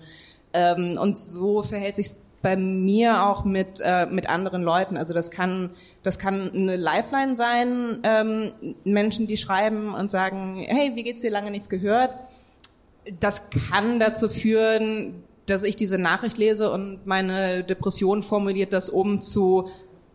Ähm, 0.53 0.97
und 0.99 1.17
so 1.17 1.61
verhält 1.61 1.95
sich 1.95 2.11
bei 2.41 2.55
mir 2.55 3.27
auch 3.27 3.43
mit 3.43 3.81
äh, 3.83 4.05
mit 4.05 4.29
anderen 4.29 4.63
Leuten. 4.63 4.97
Also 4.97 5.13
das 5.13 5.29
kann 5.29 5.71
das 6.03 6.19
kann 6.19 6.51
eine 6.51 6.77
Lifeline 6.77 7.35
sein. 7.35 7.99
Ähm, 8.03 8.53
Menschen, 8.85 9.27
die 9.27 9.37
schreiben 9.37 9.93
und 9.93 10.09
sagen, 10.09 10.55
hey, 10.65 10.93
wie 10.95 11.03
geht's 11.03 11.21
dir? 11.21 11.31
Lange 11.31 11.51
nichts 11.51 11.69
gehört 11.69 12.13
das 13.19 13.49
kann 13.49 13.99
dazu 13.99 14.29
führen, 14.29 15.23
dass 15.45 15.63
ich 15.63 15.75
diese 15.75 15.97
Nachricht 15.97 16.37
lese 16.37 16.71
und 16.71 17.05
meine 17.05 17.63
Depression 17.63 18.21
formuliert 18.21 18.73
das 18.73 18.89
um 18.89 19.21
zu 19.21 19.69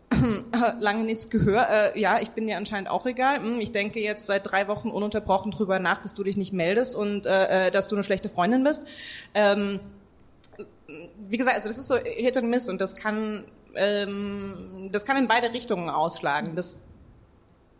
lange 0.79 1.03
nichts 1.03 1.29
gehört. 1.29 1.67
Äh, 1.69 1.99
ja, 1.99 2.19
ich 2.19 2.29
bin 2.31 2.47
dir 2.47 2.57
anscheinend 2.57 2.89
auch 2.89 3.05
egal. 3.05 3.39
Hm, 3.39 3.59
ich 3.59 3.71
denke 3.71 3.99
jetzt 3.99 4.27
seit 4.27 4.49
drei 4.49 4.67
Wochen 4.67 4.89
ununterbrochen 4.89 5.51
drüber 5.51 5.79
nach, 5.79 6.01
dass 6.01 6.13
du 6.13 6.23
dich 6.23 6.37
nicht 6.37 6.53
meldest 6.53 6.95
und 6.95 7.25
äh, 7.25 7.67
äh, 7.67 7.71
dass 7.71 7.87
du 7.87 7.95
eine 7.95 8.03
schlechte 8.03 8.29
Freundin 8.29 8.63
bist. 8.63 8.87
Ähm, 9.33 9.79
wie 11.27 11.37
gesagt, 11.37 11.55
also 11.55 11.67
das 11.67 11.77
ist 11.77 11.87
so 11.87 11.95
Hit 11.95 12.37
and 12.37 12.49
Miss 12.49 12.69
und 12.69 12.79
das 12.79 12.95
kann 12.95 13.45
ähm, 13.75 14.89
das 14.91 15.05
kann 15.05 15.17
in 15.17 15.27
beide 15.27 15.51
Richtungen 15.51 15.89
ausschlagen. 15.89 16.55
Das, 16.55 16.79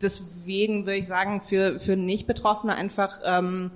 deswegen 0.02 0.84
würde 0.84 0.98
ich 0.98 1.06
sagen, 1.06 1.40
für 1.40 1.78
für 1.78 1.96
Nicht-Betroffene 1.96 2.74
einfach 2.74 3.20
ähm, 3.24 3.70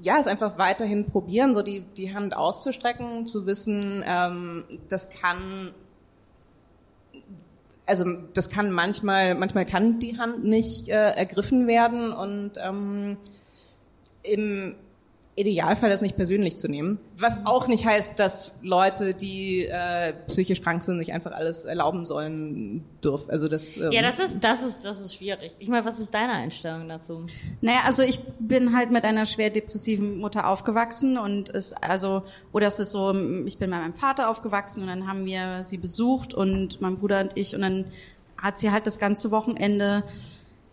ja, 0.00 0.18
es 0.18 0.26
einfach 0.26 0.58
weiterhin 0.58 1.06
probieren, 1.06 1.54
so 1.54 1.62
die, 1.62 1.80
die 1.80 2.14
Hand 2.14 2.36
auszustrecken, 2.36 3.26
zu 3.26 3.46
wissen, 3.46 4.02
ähm, 4.06 4.64
das 4.88 5.10
kann, 5.10 5.72
also 7.86 8.04
das 8.32 8.48
kann 8.50 8.70
manchmal, 8.70 9.34
manchmal 9.34 9.66
kann 9.66 9.98
die 9.98 10.18
Hand 10.18 10.44
nicht 10.44 10.88
äh, 10.88 11.10
ergriffen 11.10 11.66
werden 11.66 12.12
und 12.12 12.52
ähm, 12.62 13.18
im 14.22 14.76
Idealfall 15.36 15.90
das 15.90 16.00
nicht 16.00 16.16
persönlich 16.16 16.56
zu 16.56 16.68
nehmen. 16.68 17.00
Was 17.16 17.44
auch 17.44 17.66
nicht 17.66 17.84
heißt, 17.84 18.20
dass 18.20 18.52
Leute, 18.62 19.14
die 19.14 19.66
äh, 19.66 20.12
psychisch 20.28 20.62
krank 20.62 20.84
sind, 20.84 20.98
sich 21.00 21.12
einfach 21.12 21.32
alles 21.32 21.64
erlauben 21.64 22.06
sollen 22.06 22.84
dürfen. 23.02 23.30
Also 23.30 23.48
das. 23.48 23.76
Ähm 23.76 23.90
ja, 23.90 24.02
das 24.02 24.20
ist 24.20 24.44
das 24.44 24.62
ist 24.62 24.84
das 24.84 25.00
ist 25.00 25.16
schwierig. 25.16 25.56
Ich 25.58 25.68
meine, 25.68 25.84
was 25.84 25.98
ist 25.98 26.14
deine 26.14 26.34
Einstellung 26.34 26.88
dazu? 26.88 27.24
Naja, 27.60 27.80
also 27.84 28.04
ich 28.04 28.20
bin 28.38 28.76
halt 28.76 28.92
mit 28.92 29.04
einer 29.04 29.26
schwer 29.26 29.50
depressiven 29.50 30.18
Mutter 30.18 30.48
aufgewachsen 30.48 31.18
und 31.18 31.50
es 31.50 31.72
also 31.74 32.22
oder 32.52 32.68
es 32.68 32.78
ist 32.78 32.92
so, 32.92 33.12
ich 33.44 33.58
bin 33.58 33.70
bei 33.70 33.78
meinem 33.78 33.94
Vater 33.94 34.28
aufgewachsen 34.28 34.82
und 34.82 34.88
dann 34.88 35.08
haben 35.08 35.26
wir 35.26 35.64
sie 35.64 35.78
besucht 35.78 36.32
und 36.32 36.80
mein 36.80 36.98
Bruder 36.98 37.20
und 37.20 37.36
ich 37.36 37.56
und 37.56 37.62
dann 37.62 37.86
hat 38.36 38.58
sie 38.58 38.70
halt 38.70 38.86
das 38.86 39.00
ganze 39.00 39.30
Wochenende 39.32 40.04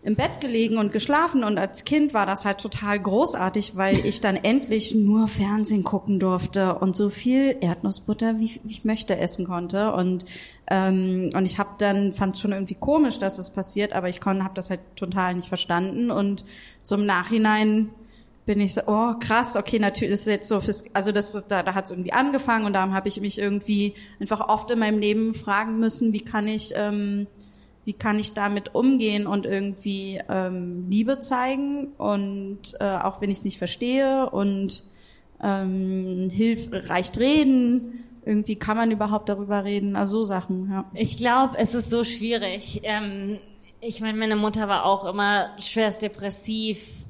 im 0.04 0.16
Bett 0.16 0.40
gelegen 0.40 0.78
und 0.78 0.92
geschlafen. 0.92 1.44
Und 1.44 1.58
als 1.58 1.84
Kind 1.84 2.12
war 2.12 2.26
das 2.26 2.44
halt 2.44 2.58
total 2.58 2.98
großartig, 2.98 3.76
weil 3.76 4.04
ich 4.04 4.20
dann 4.20 4.36
endlich 4.36 4.94
nur 4.94 5.28
Fernsehen 5.28 5.84
gucken 5.84 6.18
durfte 6.18 6.74
und 6.74 6.96
so 6.96 7.08
viel 7.08 7.56
Erdnussbutter 7.60 8.40
wie, 8.40 8.60
wie 8.64 8.72
ich 8.72 8.84
möchte 8.84 9.16
essen 9.16 9.46
konnte. 9.46 9.92
Und 9.92 10.24
ähm, 10.68 11.30
und 11.34 11.44
ich 11.44 11.58
habe 11.58 11.70
dann 11.78 12.12
fand 12.12 12.34
es 12.34 12.40
schon 12.40 12.52
irgendwie 12.52 12.74
komisch, 12.74 13.18
dass 13.18 13.36
das 13.36 13.50
passiert, 13.52 13.92
aber 13.92 14.08
ich 14.08 14.20
konnte 14.20 14.42
habe 14.42 14.54
das 14.54 14.70
halt 14.70 14.80
total 14.96 15.34
nicht 15.34 15.48
verstanden. 15.48 16.10
Und 16.10 16.44
zum 16.82 17.06
Nachhinein 17.06 17.90
bin 18.44 18.60
ich 18.60 18.74
so, 18.74 18.82
oh 18.86 19.14
krass, 19.20 19.56
okay, 19.56 19.78
natürlich, 19.78 20.14
das 20.14 20.22
ist 20.22 20.26
jetzt 20.26 20.48
so, 20.48 20.60
fürs, 20.60 20.84
also 20.94 21.12
das, 21.12 21.44
da, 21.46 21.62
da 21.62 21.74
hat 21.74 21.84
es 21.84 21.92
irgendwie 21.92 22.12
angefangen 22.12 22.66
und 22.66 22.72
darum 22.72 22.92
habe 22.92 23.08
ich 23.08 23.20
mich 23.20 23.38
irgendwie 23.38 23.94
einfach 24.18 24.48
oft 24.48 24.68
in 24.72 24.80
meinem 24.80 24.98
Leben 24.98 25.32
fragen 25.32 25.78
müssen, 25.78 26.12
wie 26.12 26.22
kann 26.22 26.48
ich 26.48 26.72
ähm, 26.74 27.28
wie 27.84 27.92
kann 27.92 28.18
ich 28.18 28.34
damit 28.34 28.74
umgehen 28.74 29.26
und 29.26 29.44
irgendwie 29.46 30.20
ähm, 30.28 30.86
Liebe 30.88 31.18
zeigen 31.20 31.88
und 31.98 32.74
äh, 32.78 32.98
auch 32.98 33.20
wenn 33.20 33.30
ich 33.30 33.38
es 33.38 33.44
nicht 33.44 33.58
verstehe 33.58 34.30
und 34.30 34.84
ähm, 35.42 36.28
hilft, 36.30 36.72
reicht 36.88 37.18
reden, 37.18 38.04
irgendwie 38.24 38.56
kann 38.56 38.76
man 38.76 38.90
überhaupt 38.92 39.28
darüber 39.28 39.64
reden, 39.64 39.96
also 39.96 40.18
so 40.18 40.22
Sachen, 40.22 40.70
ja. 40.70 40.84
Ich 40.94 41.16
glaube, 41.16 41.58
es 41.58 41.74
ist 41.74 41.90
so 41.90 42.04
schwierig. 42.04 42.80
Ähm, 42.84 43.38
ich 43.80 44.00
meine, 44.00 44.16
meine 44.16 44.36
Mutter 44.36 44.68
war 44.68 44.84
auch 44.84 45.04
immer 45.04 45.50
schwerst 45.58 46.02
depressiv 46.02 47.06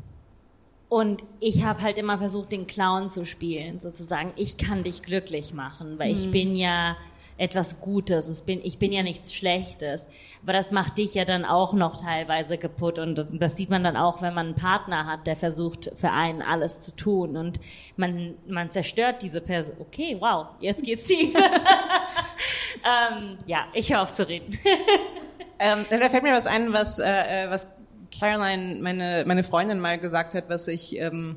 und 0.89 1.23
ich 1.41 1.65
habe 1.65 1.83
halt 1.83 1.99
immer 1.99 2.19
versucht, 2.19 2.53
den 2.53 2.67
Clown 2.67 3.11
zu 3.11 3.27
spielen, 3.27 3.79
sozusagen. 3.79 4.33
Ich 4.37 4.57
kann 4.57 4.83
dich 4.83 5.03
glücklich 5.03 5.53
machen, 5.53 5.99
weil 5.99 6.13
ich 6.13 6.31
bin 6.31 6.55
ja 6.55 6.97
etwas 7.39 7.81
Gutes. 7.81 8.29
Ich 8.29 8.45
bin, 8.45 8.61
ich 8.63 8.79
bin 8.79 8.93
ja 8.93 9.03
nichts 9.03 9.35
Schlechtes. 9.35 10.09
Aber 10.43 10.53
das 10.53 10.71
macht 10.71 10.99
dich 10.99 11.15
ja 11.15 11.25
dann 11.25 11.45
auch 11.45 11.73
noch 11.73 12.01
teilweise 12.01 12.59
kaputt. 12.59 12.99
Und 12.99 13.27
das 13.33 13.57
sieht 13.57 13.71
man 13.71 13.85
dann 13.85 13.97
auch, 13.97 14.23
wenn 14.23 14.35
man 14.35 14.47
einen 14.47 14.55
Partner 14.55 15.07
hat, 15.07 15.27
der 15.27 15.37
versucht, 15.37 15.91
für 15.95 16.11
einen 16.11 16.43
alles 16.43 16.83
zu 16.83 16.95
tun. 16.95 17.37
Und 17.37 17.61
man, 17.97 18.35
man 18.47 18.71
zerstört 18.71 19.23
diese 19.23 19.41
Person. 19.41 19.77
Okay, 19.81 20.17
wow, 20.21 20.49
jetzt 20.61 20.85
geht's 20.85 21.05
tief. 21.05 21.35
ähm, 23.05 23.39
ja, 23.47 23.67
ich 23.73 23.93
höre 23.93 24.03
auf 24.03 24.13
zu 24.13 24.29
reden. 24.29 24.59
ähm, 25.59 25.85
da 25.89 26.09
fällt 26.09 26.23
mir 26.23 26.33
was 26.33 26.47
ein, 26.47 26.73
was, 26.73 26.99
äh, 26.99 27.47
was 27.49 27.69
Caroline, 28.17 28.81
meine, 28.81 29.25
meine 29.27 29.43
Freundin, 29.43 29.81
mal 29.81 29.99
gesagt 29.99 30.35
hat, 30.35 30.49
was 30.49 30.69
ich 30.69 30.99
ähm, 30.99 31.37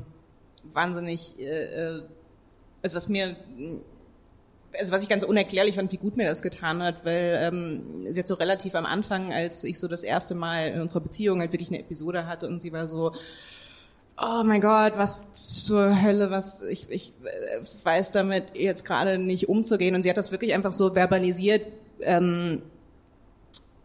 wahnsinnig, 0.73 1.39
äh, 1.39 1.43
äh 1.43 2.01
also 2.83 2.97
was 2.97 3.09
mir 3.09 3.35
also 4.79 4.91
was 4.91 5.03
ich 5.03 5.09
ganz 5.09 5.23
unerklärlich 5.23 5.75
fand, 5.75 5.91
wie 5.91 5.97
gut 5.97 6.17
mir 6.17 6.25
das 6.25 6.41
getan 6.41 6.81
hat, 6.81 7.05
weil 7.05 7.39
ähm, 7.41 8.01
sie 8.09 8.19
hat 8.19 8.27
so 8.27 8.35
relativ 8.35 8.75
am 8.75 8.85
Anfang, 8.85 9.33
als 9.33 9.63
ich 9.63 9.79
so 9.79 9.87
das 9.87 10.03
erste 10.03 10.35
Mal 10.35 10.69
in 10.69 10.81
unserer 10.81 11.01
Beziehung 11.01 11.39
halt 11.39 11.51
wirklich 11.51 11.69
eine 11.69 11.79
Episode 11.79 12.27
hatte 12.27 12.47
und 12.47 12.61
sie 12.61 12.71
war 12.71 12.87
so, 12.87 13.11
oh 14.17 14.43
mein 14.43 14.61
Gott, 14.61 14.93
was 14.95 15.31
zur 15.31 16.01
Hölle, 16.01 16.31
was 16.31 16.61
ich, 16.61 16.89
ich 16.89 17.13
äh, 17.23 17.61
weiß 17.83 18.11
damit 18.11 18.55
jetzt 18.55 18.85
gerade 18.85 19.17
nicht 19.17 19.49
umzugehen 19.49 19.95
und 19.95 20.03
sie 20.03 20.09
hat 20.09 20.17
das 20.17 20.31
wirklich 20.31 20.53
einfach 20.53 20.73
so 20.73 20.93
verbalisiert. 20.93 21.67
Ähm, 22.01 22.61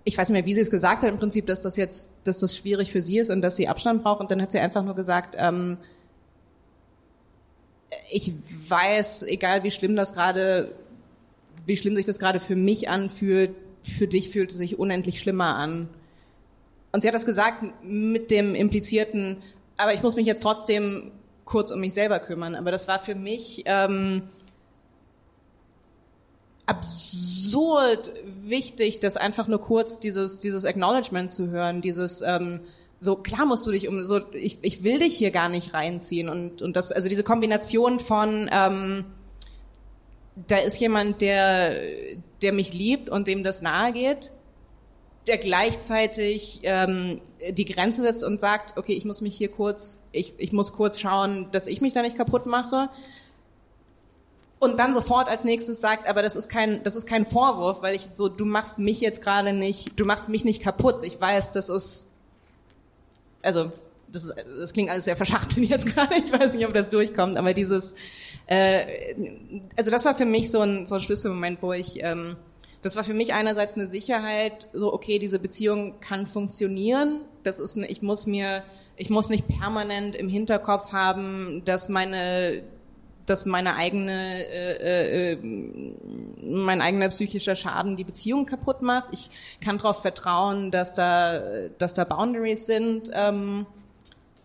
ich 0.05 0.17
weiß 0.17 0.29
nicht 0.29 0.35
mehr, 0.35 0.47
wie 0.47 0.55
sie 0.55 0.63
es 0.63 0.71
gesagt 0.71 1.03
hat, 1.03 1.11
im 1.11 1.19
Prinzip, 1.19 1.47
dass 1.47 1.61
das 1.61 1.77
jetzt, 1.77 2.11
dass 2.25 2.39
das 2.39 2.57
schwierig 2.57 2.91
für 2.91 3.03
sie 3.03 3.19
ist 3.19 3.31
und 3.31 3.43
dass 3.43 3.57
sie 3.57 3.69
Abstand 3.69 4.03
braucht. 4.03 4.21
Und 4.21 4.31
dann 4.31 4.41
hat 4.41 4.51
sie 4.51 4.59
einfach 4.59 4.83
nur 4.83 4.95
gesagt, 4.95 5.37
ähm, 5.39 5.79
ich 8.11 8.33
weiß, 8.69 9.25
egal 9.25 9.63
wie 9.63 9.71
schlimm 9.71 9.97
das 9.97 10.13
gerade, 10.13 10.75
wie 11.71 11.77
schlimm 11.77 11.95
sich 11.97 12.05
das 12.05 12.19
gerade 12.19 12.41
für 12.41 12.57
mich 12.57 12.89
anfühlt, 12.89 13.55
für 13.83 14.09
dich 14.09 14.29
fühlt 14.29 14.51
es 14.51 14.59
sich 14.59 14.79
unendlich 14.79 15.21
schlimmer 15.21 15.55
an. 15.55 15.89
Und 16.93 17.03
sie 17.03 17.09
hat 17.09 17.15
das 17.15 17.25
gesagt 17.25 17.65
mit 17.83 18.33
dem 18.33 18.57
implizierten, 18.57 19.39
aber 19.77 19.95
ich 19.95 20.03
muss 20.03 20.17
mich 20.17 20.27
jetzt 20.27 20.43
trotzdem 20.43 21.13
kurz 21.45 21.71
um 21.71 21.81
mich 21.81 21.95
selber 21.95 22.19
kümmern. 22.19 22.57
Aber 22.57 22.73
das 22.73 22.89
war 22.89 22.99
für 22.99 23.15
mich 23.15 23.63
ähm, 23.67 24.23
absurd 26.67 28.13
wichtig, 28.43 28.99
das 28.99 29.17
einfach 29.17 29.47
nur 29.47 29.61
kurz 29.61 30.01
dieses 30.01 30.41
dieses 30.41 30.65
Acknowledgement 30.65 31.31
zu 31.31 31.51
hören, 31.51 31.83
dieses 31.83 32.21
ähm, 32.21 32.61
so 32.99 33.15
klar 33.15 33.47
musst 33.47 33.65
du 33.65 33.71
dich 33.71 33.87
um 33.87 34.05
so 34.05 34.21
ich, 34.33 34.59
ich 34.63 34.83
will 34.83 34.99
dich 34.99 35.17
hier 35.17 35.31
gar 35.31 35.49
nicht 35.49 35.73
reinziehen 35.73 36.29
und 36.29 36.63
und 36.63 36.75
das 36.75 36.91
also 36.91 37.09
diese 37.09 37.23
Kombination 37.23 38.01
von 38.01 38.51
ähm, 38.53 39.05
da 40.47 40.59
ist 40.59 40.81
jemand 40.81 41.21
der 41.21 41.75
der 42.43 42.53
mich 42.53 42.73
liebt 42.73 43.11
und 43.11 43.29
dem 43.29 43.45
das 43.45 43.63
nahe 43.63 43.93
geht 43.93 44.33
der 45.27 45.39
gleichzeitig 45.39 46.61
ähm, 46.63 47.21
die 47.51 47.65
Grenze 47.65 48.03
setzt 48.03 48.25
und 48.25 48.41
sagt 48.41 48.79
okay 48.79 48.93
ich 48.93 49.05
muss 49.05 49.21
mich 49.21 49.37
hier 49.37 49.51
kurz 49.51 50.03
ich 50.13 50.35
ich 50.39 50.53
muss 50.53 50.73
kurz 50.73 50.99
schauen 50.99 51.49
dass 51.53 51.67
ich 51.67 51.81
mich 51.81 51.93
da 51.93 52.03
nicht 52.03 52.17
kaputt 52.17 52.47
mache 52.47 52.89
und 54.61 54.79
dann 54.79 54.93
sofort 54.93 55.27
als 55.27 55.45
nächstes 55.45 55.81
sagt, 55.81 56.07
aber 56.07 56.21
das 56.21 56.37
ist 56.37 56.51
kein, 56.51 56.83
das 56.85 56.95
ist 56.95 57.07
kein 57.07 57.25
Vorwurf, 57.25 57.81
weil 57.81 57.97
ich 57.97 58.11
so, 58.13 58.29
du 58.29 58.45
machst 58.45 58.79
mich 58.79 59.01
jetzt 59.01 59.23
gerade 59.23 59.55
nicht, 59.55 59.99
du 59.99 60.05
machst 60.05 60.29
mich 60.29 60.45
nicht 60.45 60.63
kaputt. 60.63 61.03
Ich 61.03 61.19
weiß, 61.19 61.53
das 61.53 61.71
ist, 61.71 62.09
also 63.41 63.73
das, 64.13 64.25
ist, 64.25 64.35
das 64.61 64.73
klingt 64.73 64.91
alles 64.91 65.05
sehr 65.05 65.17
verschachtelt 65.17 65.69
jetzt 65.71 65.87
gerade. 65.87 66.15
Ich 66.17 66.33
weiß 66.33 66.55
nicht, 66.55 66.67
ob 66.67 66.75
das 66.75 66.89
durchkommt, 66.89 67.37
aber 67.37 67.55
dieses, 67.55 67.95
äh, 68.47 69.15
also 69.77 69.91
das 69.91 70.05
war 70.05 70.15
für 70.15 70.27
mich 70.27 70.51
so 70.51 70.61
ein, 70.61 70.87
so 70.87 70.97
ein 70.97 71.01
Schlüsselmoment, 71.01 71.63
wo 71.63 71.73
ich, 71.73 72.03
ähm, 72.03 72.37
das 72.83 72.97
war 72.97 73.05
für 73.05 73.15
mich 73.15 73.35
einerseits 73.35 73.75
eine 73.75 73.87
Sicherheit, 73.87 74.69
so 74.73 74.93
okay, 74.93 75.19
diese 75.19 75.39
Beziehung 75.39 76.01
kann 76.01 76.27
funktionieren. 76.27 77.23
Das 77.43 77.59
ist, 77.59 77.77
eine, 77.77 77.87
ich 77.87 78.03
muss 78.03 78.27
mir, 78.27 78.65
ich 78.97 79.11
muss 79.11 79.29
nicht 79.29 79.47
permanent 79.49 80.17
im 80.17 80.29
Hinterkopf 80.29 80.93
haben, 80.93 81.63
dass 81.65 81.89
meine 81.89 82.63
dass 83.27 83.47
meine 83.47 83.77
eigene, 83.77 84.45
äh, 84.45 85.33
äh, 85.33 85.39
mein 86.43 86.81
eigener 86.81 87.11
psychischer 87.11 87.55
Schaden 87.55 87.95
die 87.95 88.03
Beziehung 88.03 88.45
kaputt 88.45 88.83
macht. 88.83 89.11
Ich 89.13 89.31
kann 89.61 89.79
darauf 89.79 90.03
vertrauen, 90.03 90.73
dass 90.73 90.95
da, 90.95 91.69
dass 91.79 91.95
da 91.95 92.03
Boundaries 92.03 92.67
sind, 92.67 93.09
ähm, 93.13 93.67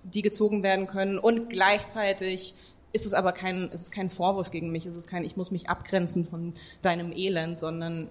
die 0.05 0.21
gezogen 0.21 0.63
werden 0.63 0.87
können. 0.87 1.17
Und 1.17 1.49
gleichzeitig 1.49 2.55
ist 2.93 3.05
es 3.05 3.13
aber 3.13 3.33
kein, 3.33 3.69
es 3.73 3.81
ist 3.81 3.91
kein 3.91 4.09
Vorwurf 4.09 4.51
gegen 4.51 4.71
mich. 4.71 4.85
Es 4.85 4.95
ist 4.95 5.07
kein, 5.07 5.25
ich 5.25 5.35
muss 5.35 5.51
mich 5.51 5.69
abgrenzen 5.69 6.23
von 6.23 6.53
deinem 6.81 7.11
Elend, 7.11 7.59
sondern 7.59 8.09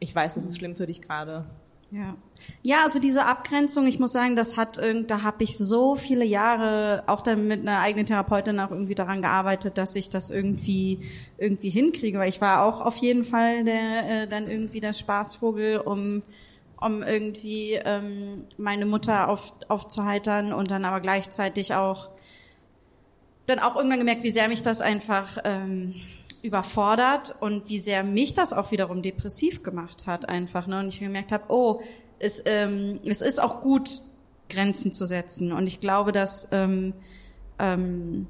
ich 0.00 0.14
weiß, 0.14 0.36
es 0.36 0.44
ist 0.44 0.58
schlimm 0.58 0.74
für 0.74 0.86
dich 0.86 1.00
gerade. 1.00 1.46
Ja. 1.90 2.16
Ja, 2.62 2.82
also 2.82 2.98
diese 2.98 3.24
Abgrenzung, 3.24 3.86
ich 3.86 4.00
muss 4.00 4.10
sagen, 4.10 4.34
das 4.34 4.56
hat, 4.56 4.80
da 5.06 5.22
habe 5.22 5.44
ich 5.44 5.56
so 5.56 5.94
viele 5.94 6.24
Jahre 6.24 7.04
auch 7.06 7.20
dann 7.20 7.46
mit 7.46 7.60
einer 7.60 7.78
eigenen 7.78 8.06
Therapeutin 8.06 8.58
auch 8.58 8.72
irgendwie 8.72 8.96
daran 8.96 9.22
gearbeitet, 9.22 9.78
dass 9.78 9.94
ich 9.94 10.10
das 10.10 10.32
irgendwie 10.32 10.98
irgendwie 11.38 11.70
hinkriege, 11.70 12.18
weil 12.18 12.28
ich 12.28 12.40
war 12.40 12.64
auch 12.64 12.80
auf 12.80 12.96
jeden 12.96 13.22
Fall 13.22 13.64
der 13.64 14.22
äh, 14.22 14.26
dann 14.26 14.50
irgendwie 14.50 14.80
der 14.80 14.92
Spaßvogel, 14.92 15.78
um 15.78 16.22
um 16.84 17.02
irgendwie 17.02 17.72
ähm, 17.72 18.44
meine 18.56 18.86
Mutter 18.86 19.28
auf, 19.28 19.52
aufzuheitern 19.68 20.52
und 20.52 20.70
dann 20.70 20.84
aber 20.84 21.00
gleichzeitig 21.00 21.74
auch 21.74 22.10
dann 23.46 23.58
auch 23.58 23.76
irgendwann 23.76 23.98
gemerkt, 23.98 24.22
wie 24.22 24.30
sehr 24.30 24.48
mich 24.48 24.62
das 24.62 24.80
einfach 24.80 25.38
ähm, 25.44 25.94
überfordert 26.42 27.34
und 27.40 27.68
wie 27.68 27.78
sehr 27.78 28.02
mich 28.04 28.34
das 28.34 28.52
auch 28.52 28.70
wiederum 28.70 29.02
depressiv 29.02 29.62
gemacht 29.62 30.06
hat 30.06 30.28
einfach. 30.28 30.66
Ne? 30.66 30.78
Und 30.78 30.88
ich 30.88 31.00
gemerkt 31.00 31.32
habe, 31.32 31.44
oh, 31.48 31.80
es, 32.18 32.42
ähm, 32.46 33.00
es 33.06 33.20
ist 33.20 33.40
auch 33.42 33.60
gut, 33.60 34.00
Grenzen 34.48 34.92
zu 34.92 35.04
setzen. 35.04 35.52
Und 35.52 35.66
ich 35.66 35.80
glaube, 35.80 36.12
dass 36.12 36.48
ähm, 36.52 36.94
ähm, 37.58 38.26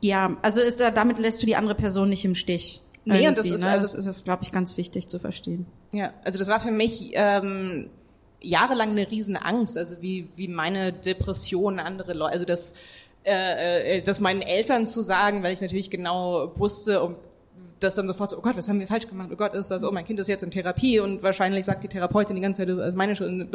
ja, 0.00 0.36
also 0.42 0.60
ist, 0.60 0.80
damit 0.80 1.18
lässt 1.18 1.42
du 1.42 1.46
die 1.46 1.56
andere 1.56 1.74
Person 1.74 2.08
nicht 2.08 2.24
im 2.24 2.34
Stich. 2.34 2.82
Nee, 3.10 3.28
und 3.28 3.38
das 3.38 3.50
ist, 3.50 3.62
ne? 3.62 3.70
also, 3.70 3.82
das 3.82 3.94
ist, 3.94 4.06
das, 4.06 4.24
glaube 4.24 4.42
ich, 4.42 4.52
ganz 4.52 4.76
wichtig 4.76 5.08
zu 5.08 5.18
verstehen. 5.18 5.66
Ja, 5.92 6.12
also 6.24 6.38
das 6.38 6.48
war 6.48 6.60
für 6.60 6.70
mich 6.70 7.10
ähm, 7.14 7.90
jahrelang 8.40 8.90
eine 8.90 9.10
Riesenangst, 9.10 9.76
also 9.76 10.00
wie, 10.00 10.28
wie 10.36 10.48
meine 10.48 10.92
Depression 10.92 11.78
andere 11.78 12.14
Leute, 12.14 12.32
also 12.32 12.44
das 12.44 12.74
äh, 13.24 13.98
äh, 13.98 14.02
das 14.02 14.20
meinen 14.20 14.40
Eltern 14.40 14.86
zu 14.86 15.02
sagen, 15.02 15.42
weil 15.42 15.52
ich 15.52 15.60
natürlich 15.60 15.90
genau 15.90 16.52
wusste, 16.58 17.02
um 17.02 17.16
das 17.78 17.94
dann 17.94 18.06
sofort 18.06 18.30
so, 18.30 18.38
oh 18.38 18.40
Gott, 18.40 18.56
was 18.56 18.68
haben 18.68 18.80
wir 18.80 18.86
falsch 18.86 19.08
gemacht? 19.08 19.28
Oh 19.32 19.36
Gott, 19.36 19.54
ist 19.54 19.70
das, 19.70 19.84
oh, 19.84 19.90
mein 19.90 20.04
Kind 20.04 20.20
ist 20.20 20.28
jetzt 20.28 20.42
in 20.42 20.50
Therapie 20.50 21.00
und 21.00 21.22
wahrscheinlich 21.22 21.64
sagt 21.64 21.84
die 21.84 21.88
Therapeutin 21.88 22.36
die 22.36 22.42
ganze 22.42 22.62
Zeit, 22.62 22.68
das 22.68 22.88
ist 22.88 22.96
meine 22.96 23.16
Schuld. 23.16 23.54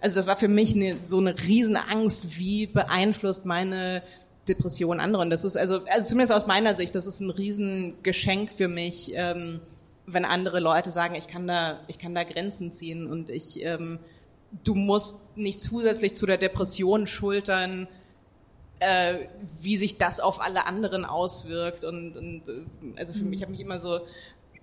Also 0.00 0.20
das 0.20 0.26
war 0.26 0.36
für 0.36 0.48
mich 0.48 0.74
eine, 0.74 0.96
so 1.04 1.18
eine 1.18 1.36
Riesenangst, 1.36 2.38
wie 2.38 2.66
beeinflusst 2.66 3.44
meine 3.44 4.02
Depression 4.48 5.00
andere. 5.00 5.22
Und 5.22 5.30
das 5.30 5.44
ist 5.44 5.56
also, 5.56 5.80
also 5.86 6.08
zumindest 6.08 6.32
aus 6.32 6.46
meiner 6.46 6.76
Sicht, 6.76 6.94
das 6.94 7.06
ist 7.06 7.20
ein 7.20 7.30
Riesengeschenk 7.30 8.50
für 8.50 8.68
mich, 8.68 9.12
ähm, 9.14 9.60
wenn 10.06 10.24
andere 10.24 10.60
Leute 10.60 10.90
sagen, 10.90 11.14
ich 11.14 11.28
kann 11.28 11.46
da, 11.46 11.80
ich 11.86 11.98
kann 11.98 12.14
da 12.14 12.24
Grenzen 12.24 12.72
ziehen 12.72 13.10
und 13.10 13.30
ich, 13.30 13.62
ähm, 13.62 13.98
du 14.64 14.74
musst 14.74 15.20
nicht 15.36 15.60
zusätzlich 15.60 16.14
zu 16.14 16.26
der 16.26 16.36
Depression 16.36 17.06
schultern, 17.06 17.88
äh, 18.80 19.26
wie 19.60 19.76
sich 19.76 19.98
das 19.98 20.20
auf 20.20 20.40
alle 20.40 20.66
anderen 20.66 21.04
auswirkt 21.04 21.84
und, 21.84 22.16
und 22.16 22.48
äh, 22.48 22.98
also 22.98 23.12
für 23.12 23.24
mich 23.24 23.40
ich 23.40 23.42
habe 23.42 23.52
mich 23.52 23.60
immer 23.60 23.78
so 23.78 24.00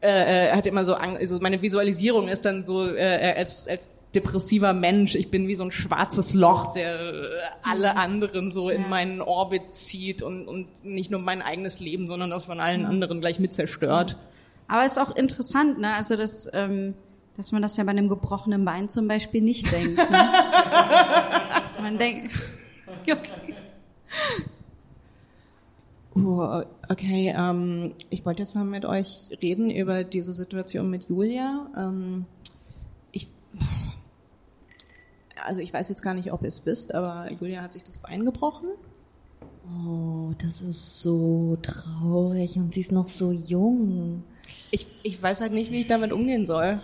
äh, 0.01 0.49
äh, 0.49 0.51
hat 0.51 0.65
immer 0.65 0.85
so 0.85 0.95
Angst, 0.95 1.21
also 1.21 1.39
meine 1.39 1.61
Visualisierung 1.61 2.27
ist 2.27 2.43
dann 2.43 2.63
so 2.63 2.87
äh, 2.93 3.33
als 3.37 3.67
als 3.67 3.89
depressiver 4.17 4.73
Mensch, 4.73 5.15
ich 5.15 5.29
bin 5.29 5.47
wie 5.47 5.55
so 5.55 5.63
ein 5.63 5.71
schwarzes 5.71 6.33
Loch, 6.33 6.71
der 6.71 6.97
alle 7.63 7.97
anderen 7.97 8.49
so 8.49 8.69
in 8.69 8.89
meinen 8.89 9.21
Orbit 9.21 9.73
zieht 9.73 10.23
und, 10.23 10.47
und 10.47 10.83
nicht 10.83 11.11
nur 11.11 11.19
mein 11.19 11.41
eigenes 11.41 11.79
Leben, 11.79 12.07
sondern 12.07 12.31
das 12.31 12.45
von 12.45 12.59
allen 12.59 12.85
anderen 12.85 13.21
gleich 13.21 13.39
mit 13.39 13.53
zerstört. 13.53 14.17
Aber 14.67 14.85
es 14.85 14.93
ist 14.93 14.97
auch 14.97 15.15
interessant, 15.15 15.79
ne? 15.79 15.93
Also 15.93 16.15
das, 16.15 16.49
ähm, 16.53 16.93
dass 17.37 17.51
man 17.51 17.61
das 17.61 17.77
ja 17.77 17.83
bei 17.83 17.91
einem 17.91 18.09
gebrochenen 18.09 18.65
Bein 18.65 18.89
zum 18.89 19.07
Beispiel 19.07 19.41
nicht 19.41 19.71
denkt. 19.71 19.97
Ne? 19.97 20.05
man 21.81 21.97
denkt, 21.97 22.35
okay. 23.01 23.55
Oh, 26.15 26.63
okay, 26.89 27.33
ähm, 27.37 27.93
ich 28.09 28.25
wollte 28.25 28.41
jetzt 28.41 28.55
mal 28.55 28.63
mit 28.63 28.85
euch 28.85 29.27
reden 29.41 29.69
über 29.69 30.03
diese 30.03 30.33
Situation 30.33 30.89
mit 30.89 31.09
Julia. 31.09 31.67
Ähm, 31.77 32.25
ich, 33.11 33.27
also 35.47 35.59
ich 35.61 35.73
weiß 35.73 35.89
jetzt 35.89 36.01
gar 36.03 36.13
nicht, 36.13 36.31
ob 36.31 36.41
ihr 36.43 36.49
es 36.49 36.65
wisst, 36.65 36.93
aber 36.93 37.31
Julia 37.31 37.61
hat 37.61 37.73
sich 37.73 37.83
das 37.83 37.97
Bein 37.97 38.25
gebrochen. 38.25 38.69
Oh, 39.85 40.33
das 40.41 40.61
ist 40.61 41.01
so 41.01 41.57
traurig 41.61 42.55
und 42.57 42.73
sie 42.73 42.81
ist 42.81 42.91
noch 42.91 43.09
so 43.09 43.31
jung. 43.31 44.23
Ich, 44.71 44.87
ich 45.03 45.21
weiß 45.21 45.41
halt 45.41 45.51
nicht, 45.53 45.71
wie 45.71 45.81
ich 45.81 45.87
damit 45.87 46.13
umgehen 46.13 46.45
soll. 46.45 46.79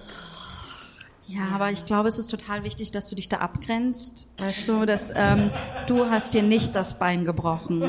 Ja, 1.27 1.43
aber 1.53 1.71
ich 1.71 1.85
glaube, 1.85 2.09
es 2.09 2.19
ist 2.19 2.27
total 2.29 2.65
wichtig, 2.65 2.91
dass 2.91 3.07
du 3.09 3.15
dich 3.15 3.29
da 3.29 3.37
abgrenzt. 3.37 4.27
Weißt 4.37 4.67
du, 4.67 4.85
dass 4.85 5.13
ähm, 5.15 5.49
du 5.87 6.07
hast 6.09 6.33
dir 6.33 6.43
nicht 6.43 6.75
das 6.75 6.99
Bein 6.99 7.23
gebrochen. 7.23 7.81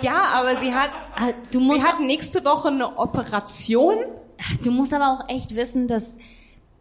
Ja, 0.00 0.22
aber 0.34 0.56
sie 0.56 0.72
hat, 0.72 0.88
Ah, 1.14 1.32
Du 1.50 1.60
musst, 1.60 1.80
sie 1.82 1.86
hat 1.86 2.00
nächste 2.00 2.44
Woche 2.46 2.68
eine 2.68 2.96
Operation. 2.98 3.96
du 4.64 4.70
musst 4.70 4.94
aber 4.94 5.12
auch 5.12 5.28
echt 5.28 5.54
wissen, 5.54 5.86
dass 5.86 6.16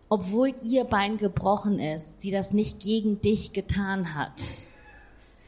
obwohl 0.10 0.54
ihr 0.64 0.86
Bein 0.86 1.18
gebrochen 1.18 1.80
ist, 1.80 2.22
sie 2.22 2.32
das 2.32 2.54
nicht 2.54 2.80
gegen 2.80 3.22
dich 3.22 3.54
getan 3.54 4.16
hat. 4.16 4.32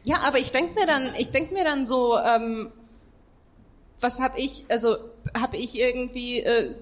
Ja, 0.03 0.21
aber 0.21 0.39
ich 0.39 0.51
denk 0.51 0.75
mir 0.75 0.85
dann, 0.85 1.13
ich 1.17 1.29
denk 1.29 1.51
mir 1.51 1.63
dann 1.63 1.85
so, 1.85 2.17
ähm, 2.17 2.71
was 4.01 4.19
hab 4.19 4.37
ich, 4.37 4.65
also 4.69 4.97
hab 5.39 5.53
ich 5.53 5.77
irgendwie, 5.77 6.39
äh, 6.39 6.75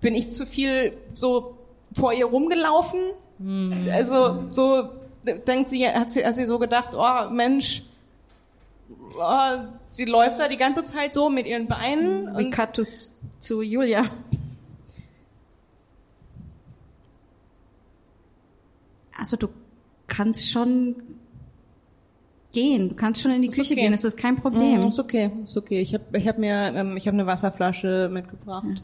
bin 0.00 0.14
ich 0.14 0.30
zu 0.30 0.46
viel 0.46 0.96
so 1.14 1.56
vor 1.94 2.12
ihr 2.12 2.26
rumgelaufen? 2.26 3.00
Also 3.90 4.44
so 4.50 4.90
denkt 5.24 5.70
sie, 5.70 5.86
hat 5.88 6.10
sie, 6.10 6.24
hat 6.24 6.36
sie 6.36 6.46
so 6.46 6.58
gedacht, 6.58 6.94
oh 6.94 7.30
Mensch, 7.30 7.84
oh, 9.18 9.58
sie 9.90 10.04
läuft 10.04 10.40
da 10.40 10.48
die 10.48 10.56
ganze 10.56 10.84
Zeit 10.84 11.14
so 11.14 11.28
mit 11.30 11.46
ihren 11.46 11.66
Beinen 11.66 12.26
We 12.26 12.38
und 12.38 12.50
cut 12.50 12.74
to, 12.74 12.82
zu 13.38 13.62
Julia. 13.62 14.04
Also 19.20 19.36
du 19.36 19.48
kannst 20.06 20.50
schon 20.50 20.96
gehen, 22.52 22.88
du 22.88 22.94
kannst 22.94 23.20
schon 23.20 23.30
in 23.30 23.42
die 23.42 23.48
Küche 23.48 23.74
okay. 23.74 23.82
gehen, 23.82 23.92
es 23.92 24.02
ist 24.02 24.16
kein 24.16 24.34
Problem. 24.34 24.80
Mm, 24.80 24.86
ist 24.86 24.98
okay, 24.98 25.30
ist 25.44 25.56
okay. 25.56 25.80
Ich 25.80 25.94
habe 25.94 26.18
ich 26.18 26.26
hab 26.26 26.38
mir 26.38 26.72
ähm, 26.74 26.96
ich 26.96 27.06
habe 27.06 27.16
eine 27.16 27.26
Wasserflasche 27.26 28.08
mitgebracht. 28.10 28.82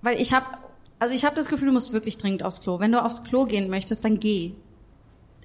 Weil 0.00 0.20
ich 0.20 0.32
habe, 0.32 0.46
also 1.00 1.12
ich 1.12 1.24
habe 1.24 1.34
das 1.34 1.48
Gefühl, 1.48 1.66
du 1.66 1.74
musst 1.74 1.92
wirklich 1.92 2.18
dringend 2.18 2.44
aufs 2.44 2.60
Klo. 2.60 2.78
Wenn 2.78 2.92
du 2.92 3.04
aufs 3.04 3.24
Klo 3.24 3.44
gehen 3.44 3.68
möchtest, 3.68 4.04
dann 4.04 4.20
geh. 4.20 4.52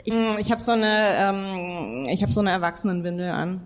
Ich, 0.04 0.16
ich 0.40 0.52
habe 0.52 0.62
so 0.62 0.72
eine 0.72 1.16
ähm, 1.18 2.08
ich 2.10 2.22
habe 2.22 2.32
so 2.32 2.40
eine 2.40 2.52
Erwachsenenwindel 2.52 3.32
an. 3.32 3.62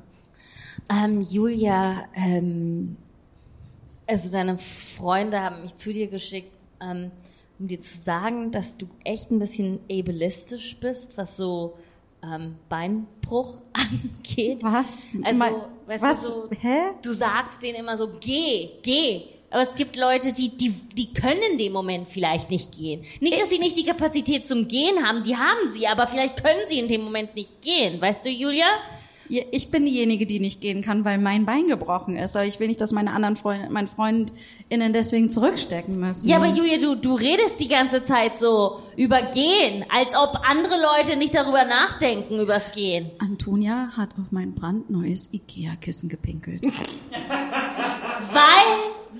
Ähm, 0.90 1.22
Julia, 1.22 2.06
ähm, 2.16 2.96
also 4.08 4.32
deine 4.32 4.58
Freunde 4.58 5.42
haben 5.42 5.62
mich 5.62 5.76
zu 5.76 5.92
dir 5.92 6.08
geschickt, 6.08 6.52
ähm, 6.82 7.12
um 7.60 7.68
dir 7.68 7.80
zu 7.80 7.98
sagen, 7.98 8.52
dass 8.52 8.78
du 8.78 8.88
echt 9.04 9.32
ein 9.32 9.40
bisschen 9.40 9.80
ableistisch 9.92 10.78
bist, 10.78 11.18
was 11.18 11.38
so 11.38 11.76
ähm, 12.24 12.56
Beinbruch 12.70 13.62
angeht. 13.74 14.62
Was? 14.64 15.08
Also, 15.24 15.40
Mal- 15.40 15.70
weißt 15.88 16.04
was? 16.04 16.22
du, 16.24 16.28
so, 16.42 16.50
Hä? 16.60 16.80
du 17.02 17.12
sagst 17.12 17.64
denen 17.64 17.76
immer 17.80 17.98
so, 17.98 18.10
geh, 18.20 18.72
geh. 18.84 19.22
Aber 19.52 19.62
es 19.62 19.76
gibt 19.76 19.96
Leute, 19.96 20.34
die, 20.34 20.50
die, 20.50 20.70
die 20.98 21.14
können 21.14 21.40
in 21.54 21.58
dem 21.58 21.72
Moment 21.72 22.08
vielleicht 22.08 22.50
nicht 22.50 22.74
gehen. 22.76 23.04
Nicht, 23.22 23.40
dass 23.40 23.50
sie 23.50 23.60
nicht 23.60 23.78
die 23.78 23.86
Kapazität 23.86 24.46
zum 24.46 24.68
Gehen 24.68 25.06
haben, 25.08 25.24
die 25.24 25.38
haben 25.38 25.70
sie, 25.70 25.88
aber 25.88 26.08
vielleicht 26.08 26.44
können 26.44 26.62
sie 26.68 26.80
in 26.80 26.90
dem 26.90 27.04
Moment 27.04 27.36
nicht 27.36 27.62
gehen. 27.62 28.02
Weißt 28.02 28.26
du, 28.26 28.30
Julia? 28.30 28.66
Ich 29.30 29.72
bin 29.72 29.86
diejenige, 29.86 30.26
die 30.26 30.40
nicht 30.40 30.62
gehen 30.62 30.82
kann, 30.82 31.06
weil 31.06 31.18
mein 31.18 31.46
Bein 31.46 31.68
gebrochen 31.68 32.16
ist. 32.16 32.36
Aber 32.36 32.46
ich 32.46 32.60
will 32.60 32.68
nicht, 32.68 32.82
dass 32.82 32.92
meine 32.92 33.12
anderen 33.12 33.36
Freunde, 33.36 33.70
meine 33.72 33.88
FreundInnen 33.88 34.94
deswegen 34.94 35.30
zurückstecken 35.30 36.00
müssen. 36.00 36.30
Ja, 36.30 36.38
aber 36.38 36.48
Julia, 36.48 36.78
du, 36.78 36.96
du 36.96 37.16
redest 37.16 37.60
die 37.60 37.68
ganze 37.68 38.04
Zeit 38.04 38.38
so 38.38 38.80
über 38.96 39.22
Gehen, 39.22 39.86
als 39.90 40.16
ob 40.16 40.42
andere 40.50 40.76
Leute 40.76 41.18
nicht 41.18 41.34
darüber 41.36 41.64
nachdenken, 41.66 42.40
übers 42.40 42.72
Gehen. 42.72 43.12
Antonia 43.20 43.90
hat 43.96 44.14
auf 44.20 44.32
mein 44.32 44.54
brandneues 44.54 45.34
Ikea-Kissen 45.34 46.10
gepinkelt. 46.10 46.66
Weil 48.34 48.76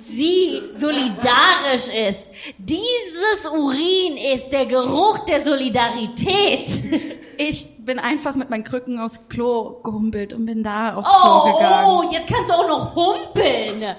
sie 0.08 0.62
solidarisch 0.74 1.88
ist. 2.10 2.30
Dieses 2.58 3.48
Urin 3.52 4.18
ist 4.34 4.50
der 4.50 4.66
Geruch 4.66 5.20
der 5.26 5.44
Solidarität. 5.44 6.68
Ich 7.38 7.68
bin 7.86 8.00
einfach 8.00 8.36
mit 8.36 8.50
meinen 8.50 8.64
Krücken 8.64 9.00
aufs 9.00 9.28
Klo 9.30 9.82
gehumpelt 9.84 10.34
und 10.34 10.46
bin 10.46 10.64
da 10.64 10.96
aufs 10.96 11.10
Klo 11.12 11.22
Oh, 11.44 11.54
gegangen. 11.58 11.86
oh, 11.90 12.12
jetzt 12.14 12.28
kannst 12.28 12.50
du 12.50 12.54
auch 12.54 12.68
noch 12.68 12.96
humpeln. 12.96 13.96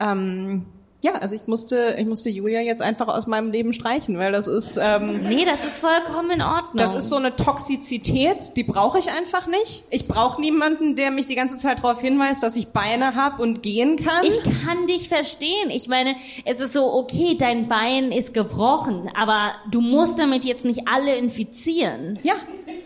Ähm, 0.00 0.66
ja, 1.00 1.12
also 1.12 1.36
ich 1.36 1.46
musste 1.46 1.94
ich 1.96 2.06
musste 2.06 2.28
Julia 2.28 2.60
jetzt 2.60 2.82
einfach 2.82 3.06
aus 3.06 3.28
meinem 3.28 3.52
Leben 3.52 3.72
streichen, 3.72 4.18
weil 4.18 4.32
das 4.32 4.48
ist 4.48 4.76
ähm, 4.82 5.22
Nee, 5.22 5.44
das 5.44 5.64
ist 5.64 5.78
vollkommen 5.78 6.32
in 6.32 6.42
Ordnung. 6.42 6.76
Das 6.76 6.94
ist 6.94 7.08
so 7.08 7.16
eine 7.16 7.36
Toxizität, 7.36 8.56
die 8.56 8.64
brauche 8.64 8.98
ich 8.98 9.10
einfach 9.10 9.46
nicht. 9.46 9.84
Ich 9.90 10.08
brauche 10.08 10.40
niemanden, 10.40 10.96
der 10.96 11.12
mich 11.12 11.26
die 11.26 11.36
ganze 11.36 11.56
Zeit 11.56 11.78
darauf 11.84 12.00
hinweist, 12.00 12.42
dass 12.42 12.56
ich 12.56 12.68
Beine 12.68 13.14
habe 13.14 13.40
und 13.42 13.62
gehen 13.62 13.96
kann. 13.96 14.24
Ich 14.24 14.42
kann 14.42 14.88
dich 14.88 15.08
verstehen. 15.08 15.70
Ich 15.70 15.86
meine, 15.86 16.16
es 16.44 16.58
ist 16.58 16.72
so, 16.72 16.92
okay, 16.92 17.36
dein 17.38 17.68
Bein 17.68 18.10
ist 18.10 18.34
gebrochen, 18.34 19.08
aber 19.16 19.52
du 19.70 19.80
musst 19.80 20.18
damit 20.18 20.44
jetzt 20.44 20.64
nicht 20.64 20.88
alle 20.88 21.14
infizieren. 21.14 22.18
ja, 22.24 22.34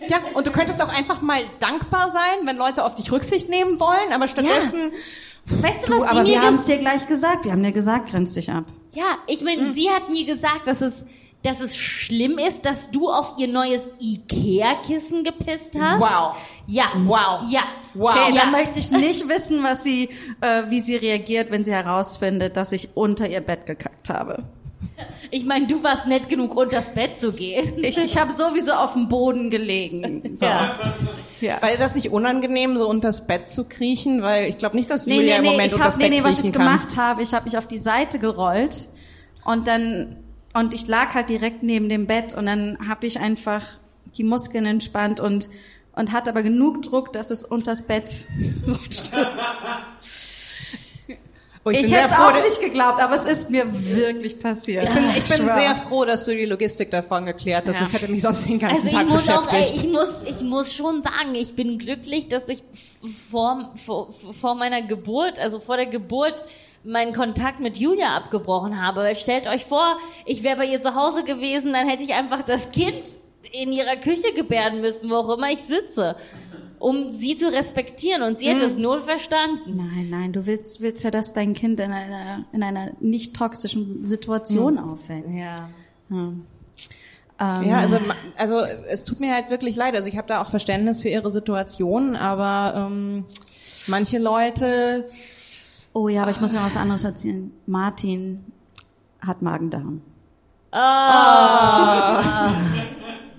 ja. 0.06 0.18
Und 0.34 0.46
du 0.46 0.50
könntest 0.50 0.82
auch 0.82 0.92
einfach 0.92 1.22
mal 1.22 1.40
dankbar 1.60 2.10
sein, 2.10 2.44
wenn 2.44 2.56
Leute 2.58 2.84
auf 2.84 2.94
dich 2.94 3.10
Rücksicht 3.10 3.48
nehmen 3.48 3.80
wollen, 3.80 4.12
aber 4.12 4.28
stattdessen, 4.28 4.92
Weißt 5.47 5.88
du, 5.88 5.93
Du, 5.95 6.01
was 6.01 6.11
aber 6.11 6.24
sie 6.24 6.32
wir 6.32 6.38
mir 6.38 6.47
haben 6.47 6.55
ges- 6.55 6.59
es 6.61 6.64
dir 6.66 6.78
gleich 6.78 7.07
gesagt. 7.07 7.45
Wir 7.45 7.53
haben 7.53 7.62
dir 7.62 7.72
gesagt, 7.72 8.11
grenz 8.11 8.34
dich 8.34 8.51
ab. 8.51 8.64
Ja, 8.93 9.16
ich 9.26 9.43
meine, 9.43 9.72
sie 9.72 9.90
hat 9.90 10.09
mir 10.09 10.24
gesagt, 10.24 10.66
dass 10.66 10.80
es, 10.82 11.05
dass 11.43 11.61
es 11.61 11.76
schlimm 11.76 12.38
ist, 12.38 12.64
dass 12.64 12.90
du 12.90 13.11
auf 13.11 13.34
ihr 13.38 13.49
neues 13.49 13.82
Ikea-Kissen 14.01 15.24
gepisst 15.24 15.76
hast. 15.80 16.01
Wow. 16.01 16.36
Ja. 16.66 16.84
Wow. 17.05 17.49
Ja. 17.51 17.62
Wow. 17.95 18.11
Okay, 18.14 18.34
Ja. 18.34 18.43
dann 18.43 18.53
möchte 18.53 18.78
ich 18.78 18.90
nicht 18.90 19.28
wissen, 19.28 19.62
was 19.64 19.82
sie, 19.82 20.09
äh, 20.40 20.64
wie 20.68 20.80
sie 20.80 20.97
reagiert, 20.97 21.51
wenn 21.51 21.64
sie 21.64 21.72
herausfindet, 21.72 22.57
dass 22.57 22.72
ich 22.72 22.90
unter 22.97 23.28
ihr 23.28 23.40
Bett 23.40 23.66
gekackt 23.66 24.09
habe. 24.11 24.45
Ich 25.30 25.44
meine, 25.44 25.66
du 25.66 25.82
warst 25.82 26.06
nett 26.06 26.28
genug, 26.28 26.54
unters 26.56 26.92
Bett 26.92 27.16
zu 27.18 27.32
gehen. 27.32 27.82
Ich, 27.82 27.96
ich 27.96 28.18
habe 28.18 28.32
sowieso 28.32 28.72
auf 28.72 28.92
dem 28.92 29.08
Boden 29.08 29.48
gelegen. 29.50 30.36
So. 30.36 30.46
Ja. 30.46 30.78
Ja. 31.40 31.56
weil 31.60 31.76
das 31.76 31.94
nicht 31.94 32.10
unangenehm, 32.10 32.76
so 32.76 32.88
unters 32.88 33.26
Bett 33.26 33.48
zu 33.48 33.64
kriechen, 33.64 34.22
weil 34.22 34.48
ich 34.48 34.58
glaube 34.58 34.76
nicht, 34.76 34.90
dass 34.90 35.06
Nee, 35.06 35.16
Julia 35.16 35.40
nee, 35.40 35.46
im 35.46 35.52
Moment 35.52 35.66
ich 35.68 35.74
unters 35.74 35.94
hab, 35.94 36.00
nee, 36.00 36.10
Bett 36.10 36.18
nee, 36.18 36.24
was 36.24 36.38
ich 36.44 36.52
kann. 36.52 36.64
gemacht 36.64 36.96
habe, 36.96 37.22
ich 37.22 37.32
habe 37.34 37.46
mich 37.46 37.56
auf 37.58 37.66
die 37.66 37.78
Seite 37.78 38.18
gerollt 38.18 38.88
und 39.44 39.66
dann 39.68 40.16
und 40.54 40.74
ich 40.74 40.86
lag 40.86 41.14
halt 41.14 41.30
direkt 41.30 41.62
neben 41.62 41.88
dem 41.88 42.06
Bett 42.06 42.34
und 42.34 42.46
dann 42.46 42.76
habe 42.86 43.06
ich 43.06 43.18
einfach 43.18 43.64
die 44.16 44.24
Muskeln 44.24 44.66
entspannt 44.66 45.18
und 45.18 45.48
und 45.94 46.12
hatte 46.12 46.30
aber 46.30 46.42
genug 46.42 46.82
Druck, 46.82 47.12
dass 47.12 47.30
es 47.30 47.44
unters 47.44 47.82
Bett 47.84 48.26
rutscht. 48.66 49.12
Oh, 51.64 51.70
Ich, 51.70 51.82
bin 51.82 51.90
hätte 51.92 52.12
es 52.12 52.18
auch 52.18 52.32
nicht 52.34 52.60
geglaubt, 52.60 53.00
aber 53.00 53.14
es 53.14 53.24
ist 53.24 53.50
mir 53.50 53.64
wirklich 53.72 54.40
passiert. 54.40 54.84
Ich 54.88 54.90
bin, 54.94 55.04
ich 55.10 55.24
bin 55.28 55.36
schwör. 55.46 55.54
sehr 55.54 55.76
froh, 55.76 56.04
dass 56.04 56.24
du 56.24 56.32
die 56.34 56.44
Logistik 56.44 56.90
davon 56.90 57.24
geklärt 57.26 57.68
hast. 57.68 57.76
Ja. 57.76 57.82
Das 57.82 57.92
hätte 57.92 58.08
mich 58.08 58.22
sonst 58.22 58.48
den 58.48 58.58
ganzen 58.58 58.86
Also 58.86 58.88
ich 58.88 58.94
Tag 58.94 59.08
muss 59.08 59.28
auch, 59.28 59.52
ey, 59.52 59.60
beschäftigt. 59.60 59.84
ich 59.84 59.92
muss, 59.92 60.08
ich 60.26 60.40
muss 60.40 60.72
schon 60.74 61.02
sagen, 61.02 61.34
ich 61.34 61.54
bin 61.54 61.78
glücklich, 61.78 62.26
dass 62.26 62.48
ich 62.48 62.64
vor, 63.30 63.72
vor, 63.84 64.08
vor 64.12 64.54
meiner 64.56 64.82
Geburt, 64.82 65.38
also 65.38 65.60
vor 65.60 65.76
der 65.76 65.86
Geburt, 65.86 66.44
meinen 66.84 67.12
Kontakt 67.12 67.60
mit 67.60 67.78
Julia 67.78 68.16
abgebrochen 68.16 68.84
habe. 68.84 69.14
Stellt 69.14 69.46
euch 69.46 69.64
vor, 69.64 69.98
ich 70.26 70.42
wäre 70.42 70.56
bei 70.56 70.64
ihr 70.66 70.80
zu 70.80 70.96
Hause 70.96 71.22
gewesen, 71.22 71.72
dann 71.72 71.88
hätte 71.88 72.02
ich 72.02 72.12
einfach 72.14 72.42
das 72.42 72.72
Kind 72.72 73.18
in 73.53 73.72
ihrer 73.72 73.96
Küche 73.96 74.32
gebärden 74.34 74.80
müssen, 74.80 75.11
wo 75.11 75.16
auch 75.16 75.36
immer 75.36 75.50
ich 75.50 75.62
sitze, 75.62 76.16
um 76.78 77.12
sie 77.12 77.36
zu 77.36 77.53
respektieren. 77.53 78.22
Und 78.22 78.38
sie 78.38 78.48
hätte 78.48 78.64
es 78.64 78.76
null 78.78 79.00
verstanden. 79.00 79.76
Nein, 79.76 80.09
nein, 80.11 80.32
du 80.32 80.46
willst, 80.46 80.80
willst 80.80 81.05
ja, 81.05 81.11
dass 81.11 81.32
dein 81.34 81.53
Kind 81.55 81.78
in 81.80 81.92
einer, 81.92 82.44
in 82.53 82.62
einer 82.62 82.92
nicht 83.00 83.36
toxischen 83.36 84.03
Situation 84.03 84.78
aufwächst. 84.78 85.38
Ja. 85.44 85.57
Ähm, 86.11 86.46
Ja, 87.38 87.78
also, 87.78 87.96
ma- 88.00 88.14
also 88.36 88.59
es 88.88 89.05
tut 89.05 89.20
mir 89.20 89.34
halt 89.34 89.50
wirklich 89.50 89.76
leid. 89.76 89.94
Also 89.96 90.09
ich 90.09 90.16
habe 90.16 90.28
da 90.28 90.40
auch 90.42 90.50
Verständnis 90.50 91.00
für 91.03 91.09
ihre 91.09 91.30
Situation, 91.30 92.16
aber 92.16 92.88
ähm, 92.90 93.24
manche 93.88 94.18
Leute. 94.18 95.07
Oh 95.92 96.09
ja, 96.09 96.22
aber 96.22 96.30
ich 96.30 96.40
muss 96.40 96.53
mir 96.53 96.62
was 96.62 96.76
anderes 96.76 97.05
erzählen. 97.05 97.53
Martin 97.66 98.44
hat 99.20 99.42
Magen-Darm. 99.42 100.00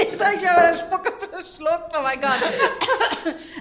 Jetzt 0.00 0.24
habe 0.24 0.36
ich 0.40 0.48
aber 0.48 0.62
eine 0.62 0.76
Spucke 0.76 1.12
verschluckt, 1.18 1.92
oh 1.98 2.02
mein 2.02 2.20
Gott. 2.20 2.42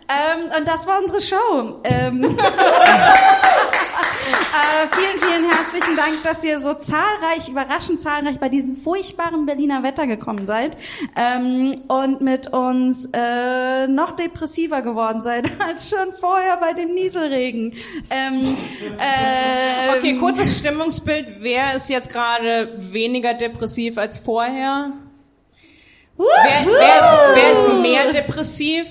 ähm, 0.08 0.52
und 0.58 0.68
das 0.68 0.88
war 0.88 1.00
unsere 1.00 1.22
Show. 1.22 1.82
Ähm, 1.84 2.24
äh, 2.24 2.38
vielen, 4.92 5.22
vielen 5.22 5.50
herzlichen 5.52 5.96
Dank, 5.96 6.24
dass 6.24 6.44
ihr 6.44 6.60
so 6.60 6.74
zahlreich, 6.74 7.50
überraschend 7.50 8.02
zahlreich 8.02 8.40
bei 8.40 8.50
diesem 8.50 8.76
furchtbaren 8.76 9.46
Berliner 9.46 9.84
Wetter 9.84 10.08
gekommen 10.08 10.46
seid 10.46 10.78
ähm, 11.16 11.82
und 11.88 12.22
mit 12.22 12.48
uns 12.48 13.10
äh, 13.14 13.88
noch 13.88 14.12
depressiver 14.12 14.82
geworden 14.82 15.22
seid 15.22 15.50
als 15.68 15.90
schon 15.90 16.14
vorher 16.14 16.58
bei 16.58 16.74
dem 16.74 16.94
Nieselregen. 16.94 17.74
Ähm, 18.10 18.58
Okay, 19.98 20.18
kurzes 20.18 20.60
Stimmungsbild. 20.60 21.38
Wer 21.40 21.76
ist 21.76 21.90
jetzt 21.90 22.12
gerade 22.12 22.74
weniger 22.78 23.34
depressiv 23.34 23.98
als 23.98 24.20
vorher? 24.20 24.94
Wer, 26.20 26.66
wer, 26.66 27.00
ist, 27.00 27.24
wer 27.34 27.52
ist 27.54 27.82
mehr 27.82 28.12
depressiv? 28.12 28.88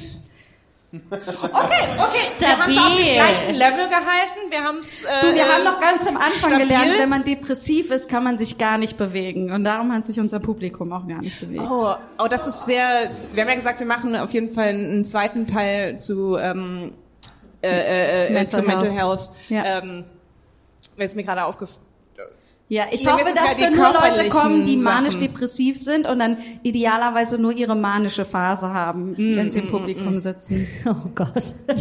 Okay, 0.90 1.02
okay. 1.50 2.32
Wir 2.38 2.48
haben 2.58 2.72
es 2.72 2.78
auf 2.78 2.88
dem 2.88 2.94
Stabil. 2.96 3.12
gleichen 3.12 3.54
Level 3.54 3.88
gehalten. 3.88 4.40
Wir 4.50 4.64
haben 4.64 4.78
es. 4.78 5.04
Äh, 5.04 5.08
Du, 5.20 5.34
wir 5.34 5.44
haben 5.44 5.64
noch 5.64 5.80
ganz 5.80 6.06
am 6.06 6.16
Anfang 6.16 6.32
stabil. 6.32 6.60
gelernt, 6.60 6.98
wenn 6.98 7.08
man 7.10 7.24
depressiv 7.24 7.90
ist, 7.90 8.08
kann 8.08 8.24
man 8.24 8.38
sich 8.38 8.56
gar 8.56 8.78
nicht 8.78 8.96
bewegen. 8.96 9.52
Und 9.52 9.64
darum 9.64 9.92
hat 9.92 10.06
sich 10.06 10.18
unser 10.18 10.40
Publikum 10.40 10.90
auch 10.94 11.06
gar 11.06 11.20
nicht 11.20 11.38
bewegt. 11.40 11.62
Oh, 11.68 11.92
oh, 12.18 12.26
das 12.28 12.46
ist 12.46 12.64
sehr. 12.64 13.10
Wir 13.34 13.42
haben 13.42 13.50
ja 13.50 13.56
gesagt, 13.56 13.80
wir 13.80 13.86
machen 13.86 14.16
auf 14.16 14.32
jeden 14.32 14.50
Fall 14.50 14.68
einen 14.68 15.04
zweiten 15.04 15.46
Teil 15.46 15.98
zu 15.98 16.38
ähm, 16.38 16.94
äh, 17.60 17.68
äh, 17.68 18.26
äh, 18.28 18.32
Mental 18.32 18.60
zu 18.62 18.66
Mental 18.66 18.90
Health. 18.90 19.20
Health. 19.20 19.30
Ja. 19.50 19.78
Ähm, 19.82 20.04
ist 20.96 21.16
mir 21.16 21.24
gerade 21.24 21.44
aufgefallen. 21.44 21.87
Ja, 22.70 22.84
ich 22.90 23.06
hoffe, 23.06 23.18
wir 23.18 23.24
sind 23.26 23.38
dass 23.38 23.58
ja 23.58 23.70
da 23.70 23.76
nur 23.76 23.92
Leute 23.92 24.28
kommen, 24.28 24.64
die 24.66 24.76
manisch-depressiv 24.76 25.78
sind 25.78 26.06
und 26.06 26.18
dann 26.18 26.36
idealerweise 26.62 27.38
nur 27.38 27.52
ihre 27.52 27.74
manische 27.74 28.26
Phase 28.26 28.74
haben, 28.74 29.12
Mm, 29.12 29.36
wenn 29.36 29.50
sie 29.50 29.60
im 29.60 29.68
Publikum 29.68 30.20
sitzen. 30.20 30.66
Oh 30.86 31.08
Gott. 31.14 31.54
Äh, 31.68 31.74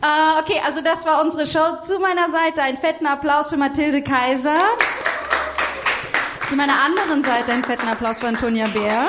okay, 0.40 0.60
also 0.66 0.80
das 0.82 1.04
war 1.06 1.22
unsere 1.22 1.46
Show. 1.46 1.80
Zu 1.82 1.98
meiner 1.98 2.30
Seite 2.30 2.62
einen 2.62 2.78
fetten 2.78 3.06
Applaus 3.06 3.50
für 3.50 3.58
Mathilde 3.58 4.02
Kaiser. 4.02 4.56
Zu 6.48 6.56
meiner 6.56 6.74
anderen 6.84 7.22
Seite 7.22 7.52
einen 7.52 7.64
fetten 7.64 7.88
Applaus 7.88 8.20
für 8.20 8.28
Antonia 8.28 8.66
Bär. 8.68 9.06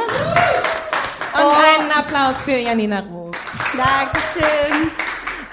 Und 1.33 1.81
einen 1.81 1.91
Applaus 1.91 2.41
für 2.41 2.57
Janina 2.57 2.99
Ruf. 2.99 3.35
Dankeschön. 3.77 4.91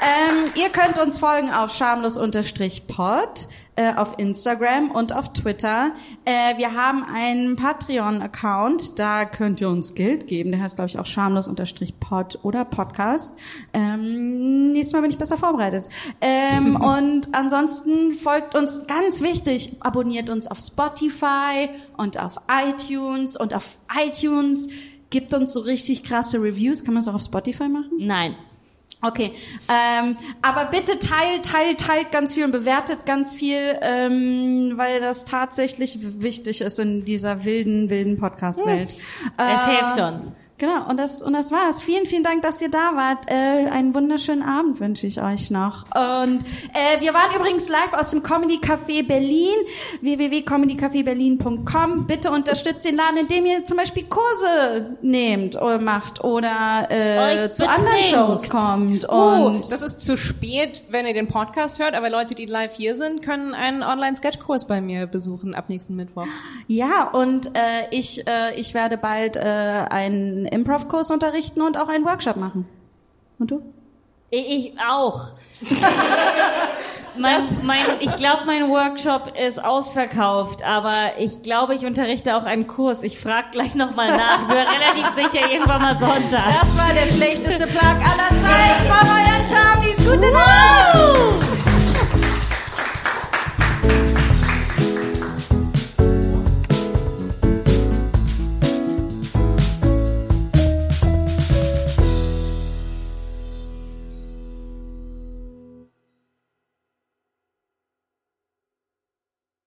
Ähm, 0.01 0.51
ihr 0.55 0.68
könnt 0.70 0.99
uns 0.99 1.18
folgen 1.18 1.51
auf 1.51 1.72
schamlos-pod 1.72 3.49
äh, 3.79 3.95
auf 3.95 4.18
Instagram 4.18 4.91
und 4.91 5.14
auf 5.14 5.33
Twitter. 5.33 5.93
Äh, 6.24 6.59
wir 6.59 6.74
haben 6.74 7.05
einen 7.05 7.55
Patreon-Account, 7.55 8.99
da 8.99 9.24
könnt 9.24 9.61
ihr 9.61 9.68
uns 9.68 9.95
Geld 9.95 10.26
geben. 10.26 10.51
Der 10.51 10.61
heißt, 10.61 10.76
glaube 10.76 10.89
ich, 10.89 10.99
auch 10.99 11.07
schamlos-pod 11.07 12.41
oder 12.43 12.64
Podcast. 12.64 13.39
Ähm, 13.72 14.72
nächstes 14.72 14.95
Mal 14.95 15.03
bin 15.03 15.11
ich 15.11 15.18
besser 15.18 15.37
vorbereitet. 15.37 15.89
Ähm, 16.20 16.74
und 16.81 17.33
ansonsten 17.33 18.12
folgt 18.12 18.57
uns, 18.57 18.87
ganz 18.89 19.22
wichtig, 19.22 19.76
abonniert 19.79 20.29
uns 20.29 20.49
auf 20.49 20.59
Spotify 20.59 21.70
und 21.97 22.18
auf 22.18 22.41
iTunes 22.51 23.37
und 23.37 23.55
auf 23.55 23.79
iTunes. 23.97 24.70
Gibt 25.11 25.33
uns 25.33 25.53
so 25.53 25.61
richtig 25.61 26.03
krasse 26.03 26.39
Reviews. 26.43 26.83
Kann 26.83 26.95
man 26.95 27.05
das 27.05 27.09
auch 27.09 27.16
auf 27.16 27.22
Spotify 27.22 27.68
machen? 27.68 27.93
Nein. 27.99 28.35
Okay, 29.01 29.32
ähm, 29.68 30.16
aber 30.42 30.64
bitte 30.72 30.99
teilt, 30.99 31.44
teilt, 31.44 31.78
teilt 31.80 32.11
ganz 32.11 32.34
viel 32.34 32.44
und 32.44 32.51
bewertet 32.51 33.07
ganz 33.07 33.34
viel, 33.34 33.78
ähm, 33.80 34.72
weil 34.74 35.01
das 35.01 35.24
tatsächlich 35.24 35.99
wichtig 36.20 36.61
ist 36.62 36.80
in 36.80 37.05
dieser 37.05 37.44
wilden, 37.44 37.90
wilden 37.90 38.18
Podcast-Welt. 38.18 38.94
Es 38.94 38.99
Äh, 39.36 39.76
hilft 39.76 39.99
uns. 40.01 40.34
Genau, 40.59 40.88
und 40.88 40.96
das, 40.96 41.22
und 41.22 41.34
das 41.34 41.52
war's. 41.52 41.84
Vielen, 41.84 42.04
vielen 42.04 42.24
Dank, 42.24 42.42
dass 42.42 42.61
ihr 42.61 42.68
da 42.68 42.96
wart. 42.96 43.30
Äh, 43.30 43.68
einen 43.70 43.94
wunderschönen 43.94 44.42
Abend 44.42 44.80
wünsche 44.80 45.06
ich 45.06 45.22
euch 45.22 45.52
noch. 45.52 45.84
Und 45.94 46.42
äh, 46.74 47.00
wir 47.00 47.14
waren 47.14 47.32
übrigens 47.36 47.68
live 47.68 47.92
aus 47.92 48.11
dem 48.11 48.24
Comedy 48.24 48.56
Café 48.56 49.06
Berlin, 49.06 49.54
www.comedycafeberlin.com. 50.00 52.09
Bitte 52.09 52.32
unterstützt 52.32 52.84
den 52.84 52.96
Laden, 52.96 53.18
indem 53.18 53.46
ihr 53.46 53.64
zum 53.64 53.76
Beispiel 53.76 54.06
Kurse 54.06 54.96
nehmt 55.00 55.54
oder 55.54 55.78
macht 55.78 56.24
oder 56.24 56.88
äh, 56.90 57.52
zu 57.52 57.68
anderen. 57.68 58.02
Shows 58.02 58.48
kommt. 58.48 59.09
Oh, 59.09 59.46
Und 59.46 59.70
das 59.70 59.82
ist 59.82 60.00
zu 60.00 60.16
spät, 60.16 60.82
wenn 60.90 61.06
ihr 61.06 61.14
den 61.14 61.28
Podcast 61.28 61.78
hört, 61.78 61.94
aber 61.94 62.11
Leute, 62.11 62.34
die 62.34 62.46
live 62.46 62.74
hier 62.74 62.96
sind, 62.96 63.22
können 63.22 63.54
einen 63.54 63.84
Online-Sketch-Kurs 63.84 64.66
bei 64.66 64.80
mir 64.80 65.06
besuchen 65.06 65.54
ab 65.54 65.68
nächsten 65.68 65.94
Mittwoch. 65.94 66.26
ja, 66.66 67.11
und 67.12 67.46
äh, 67.54 67.86
ich, 67.92 68.26
äh, 68.26 68.56
ich 68.56 68.74
werde 68.74 68.98
bald 68.98 69.36
äh, 69.36 69.40
einen 69.40 70.47
Improv-Kurs 70.53 71.11
unterrichten 71.11 71.62
und 71.62 71.78
auch 71.78 71.88
einen 71.88 72.05
Workshop 72.05 72.36
machen. 72.36 72.66
Und 73.38 73.51
du? 73.51 73.62
Ich 74.30 74.74
auch. 74.78 75.28
mein, 77.18 77.40
mein, 77.62 77.78
ich 78.01 78.14
glaube, 78.16 78.44
mein 78.44 78.68
Workshop 78.68 79.32
ist 79.38 79.62
ausverkauft, 79.62 80.62
aber 80.62 81.12
ich 81.18 81.40
glaube, 81.42 81.74
ich 81.74 81.86
unterrichte 81.86 82.36
auch 82.36 82.44
einen 82.44 82.66
Kurs. 82.66 83.03
Ich 83.03 83.18
frage 83.18 83.49
gleich 83.53 83.74
nochmal 83.74 84.14
nach. 84.14 84.42
Ich 84.42 84.49
bin 84.49 84.57
relativ 84.57 85.09
sicher, 85.14 85.51
irgendwann 85.51 85.80
mal 85.80 85.99
Sonntag. 85.99 86.44
Das 86.61 86.76
war 86.76 86.92
der 86.92 87.11
schlechteste 87.11 87.66
Plug 87.66 87.80
aller 87.82 88.38
Zeiten 88.38 88.86
von 88.86 89.09
euren 89.09 89.46
Charmies. 89.46 89.96
Gute 89.96 90.30
Nacht! 90.32 91.78